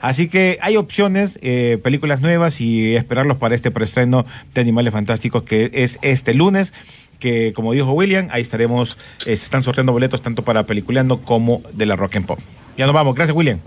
Así 0.00 0.28
que 0.28 0.58
hay 0.60 0.76
opciones, 0.76 1.38
eh, 1.42 1.78
películas 1.82 2.20
nuevas 2.20 2.60
y 2.60 2.94
esperarlos 2.94 3.38
para 3.38 3.54
este 3.54 3.70
preestreno 3.70 4.26
de 4.54 4.60
Animales 4.60 4.92
Fantásticos 4.92 5.42
que 5.42 5.70
es 5.72 5.98
este 6.02 6.34
lunes 6.34 6.72
que 7.18 7.54
como 7.54 7.72
dijo 7.72 7.92
William, 7.92 8.28
ahí 8.30 8.42
estaremos, 8.42 8.98
eh, 9.20 9.36
se 9.36 9.44
están 9.44 9.62
sorteando 9.62 9.92
boletos 9.92 10.20
tanto 10.20 10.42
para 10.42 10.66
Peliculeando 10.66 11.22
como 11.22 11.62
de 11.72 11.86
la 11.86 11.96
Rock 11.96 12.16
and 12.16 12.26
Pop. 12.26 12.38
Ya 12.76 12.84
nos 12.84 12.94
vamos, 12.94 13.14
gracias 13.14 13.34
William. 13.34 13.58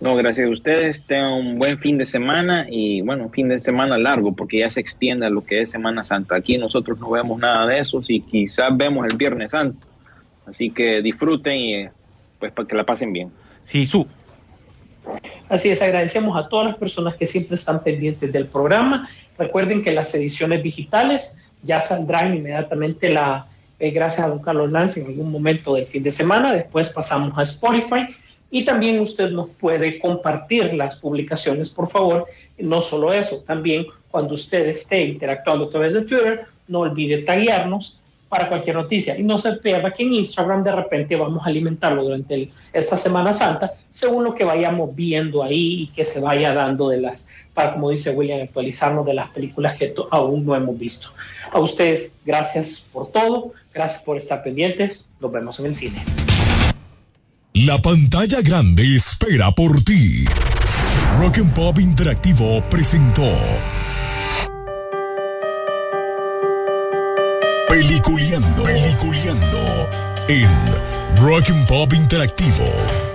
No, 0.00 0.14
gracias 0.14 0.46
a 0.46 0.50
ustedes, 0.50 1.02
tengan 1.02 1.32
un 1.32 1.58
buen 1.58 1.78
fin 1.78 1.98
de 1.98 2.06
semana 2.06 2.66
y 2.70 3.00
bueno, 3.00 3.28
fin 3.30 3.48
de 3.48 3.60
semana 3.60 3.98
largo 3.98 4.32
porque 4.32 4.58
ya 4.60 4.70
se 4.70 4.78
extiende 4.78 5.26
a 5.26 5.30
lo 5.30 5.44
que 5.44 5.62
es 5.62 5.70
Semana 5.70 6.04
Santa. 6.04 6.36
Aquí 6.36 6.56
nosotros 6.56 7.00
no 7.00 7.10
vemos 7.10 7.40
nada 7.40 7.66
de 7.66 7.80
eso 7.80 8.00
y 8.06 8.20
quizás 8.20 8.76
vemos 8.76 9.06
el 9.10 9.16
Viernes 9.16 9.50
Santo. 9.50 9.84
Así 10.46 10.70
que 10.70 11.02
disfruten 11.02 11.54
y 11.54 11.88
pues 12.38 12.52
para 12.52 12.68
que 12.68 12.76
la 12.76 12.84
pasen 12.84 13.12
bien. 13.12 13.32
Sí, 13.64 13.86
su. 13.86 14.06
Así 15.48 15.68
es, 15.68 15.82
agradecemos 15.82 16.36
a 16.36 16.48
todas 16.48 16.66
las 16.68 16.76
personas 16.76 17.16
que 17.16 17.26
siempre 17.26 17.56
están 17.56 17.82
pendientes 17.82 18.32
del 18.32 18.46
programa. 18.46 19.08
Recuerden 19.36 19.82
que 19.82 19.90
las 19.90 20.14
ediciones 20.14 20.62
digitales 20.62 21.36
ya 21.64 21.80
saldrán 21.80 22.36
inmediatamente 22.36 23.08
la, 23.08 23.46
eh, 23.80 23.90
gracias 23.90 24.26
a 24.26 24.28
don 24.28 24.38
Carlos 24.40 24.70
Lance, 24.70 25.00
en 25.00 25.06
algún 25.06 25.32
momento 25.32 25.74
del 25.74 25.88
fin 25.88 26.04
de 26.04 26.12
semana. 26.12 26.52
Después 26.52 26.90
pasamos 26.90 27.36
a 27.36 27.42
Spotify 27.42 28.14
Y 28.50 28.64
también 28.64 29.00
usted 29.00 29.30
nos 29.30 29.50
puede 29.50 29.98
compartir 29.98 30.72
las 30.74 30.96
publicaciones, 30.96 31.68
por 31.68 31.90
favor. 31.90 32.26
No 32.58 32.80
solo 32.80 33.12
eso, 33.12 33.42
también 33.46 33.86
cuando 34.10 34.34
usted 34.34 34.66
esté 34.66 35.02
interactuando 35.02 35.66
a 35.66 35.70
través 35.70 35.92
de 35.92 36.02
Twitter, 36.02 36.46
no 36.66 36.80
olvide 36.80 37.22
taguearnos 37.22 38.00
para 38.28 38.48
cualquier 38.48 38.76
noticia. 38.76 39.18
Y 39.18 39.22
no 39.22 39.38
se 39.38 39.52
pierda 39.54 39.92
que 39.92 40.02
en 40.02 40.14
Instagram 40.14 40.62
de 40.62 40.72
repente 40.72 41.16
vamos 41.16 41.44
a 41.44 41.48
alimentarlo 41.48 42.04
durante 42.04 42.50
esta 42.72 42.96
Semana 42.96 43.32
Santa, 43.32 43.72
según 43.90 44.24
lo 44.24 44.34
que 44.34 44.44
vayamos 44.44 44.94
viendo 44.94 45.42
ahí 45.42 45.82
y 45.82 45.86
que 45.88 46.04
se 46.04 46.20
vaya 46.20 46.52
dando 46.52 46.88
de 46.90 47.00
las, 47.00 47.26
para 47.54 47.72
como 47.74 47.90
dice 47.90 48.10
William, 48.10 48.40
actualizarnos 48.42 49.06
de 49.06 49.14
las 49.14 49.30
películas 49.30 49.76
que 49.76 49.94
aún 50.10 50.44
no 50.44 50.54
hemos 50.54 50.78
visto. 50.78 51.08
A 51.50 51.58
ustedes, 51.58 52.14
gracias 52.24 52.84
por 52.92 53.10
todo, 53.10 53.52
gracias 53.72 54.02
por 54.02 54.18
estar 54.18 54.42
pendientes, 54.42 55.06
nos 55.20 55.32
vemos 55.32 55.58
en 55.60 55.66
el 55.66 55.74
cine. 55.74 56.27
La 57.64 57.76
pantalla 57.82 58.40
grande 58.40 58.94
espera 58.94 59.50
por 59.50 59.82
ti. 59.82 60.24
Rock 61.18 61.38
and 61.38 61.52
Pop 61.52 61.80
Interactivo 61.80 62.62
presentó 62.70 63.36
Peliculeando, 67.68 68.62
Peliculeando 68.62 69.88
en 70.28 70.48
Rock 71.20 71.50
and 71.50 71.66
Pop 71.66 71.92
Interactivo. 71.94 73.07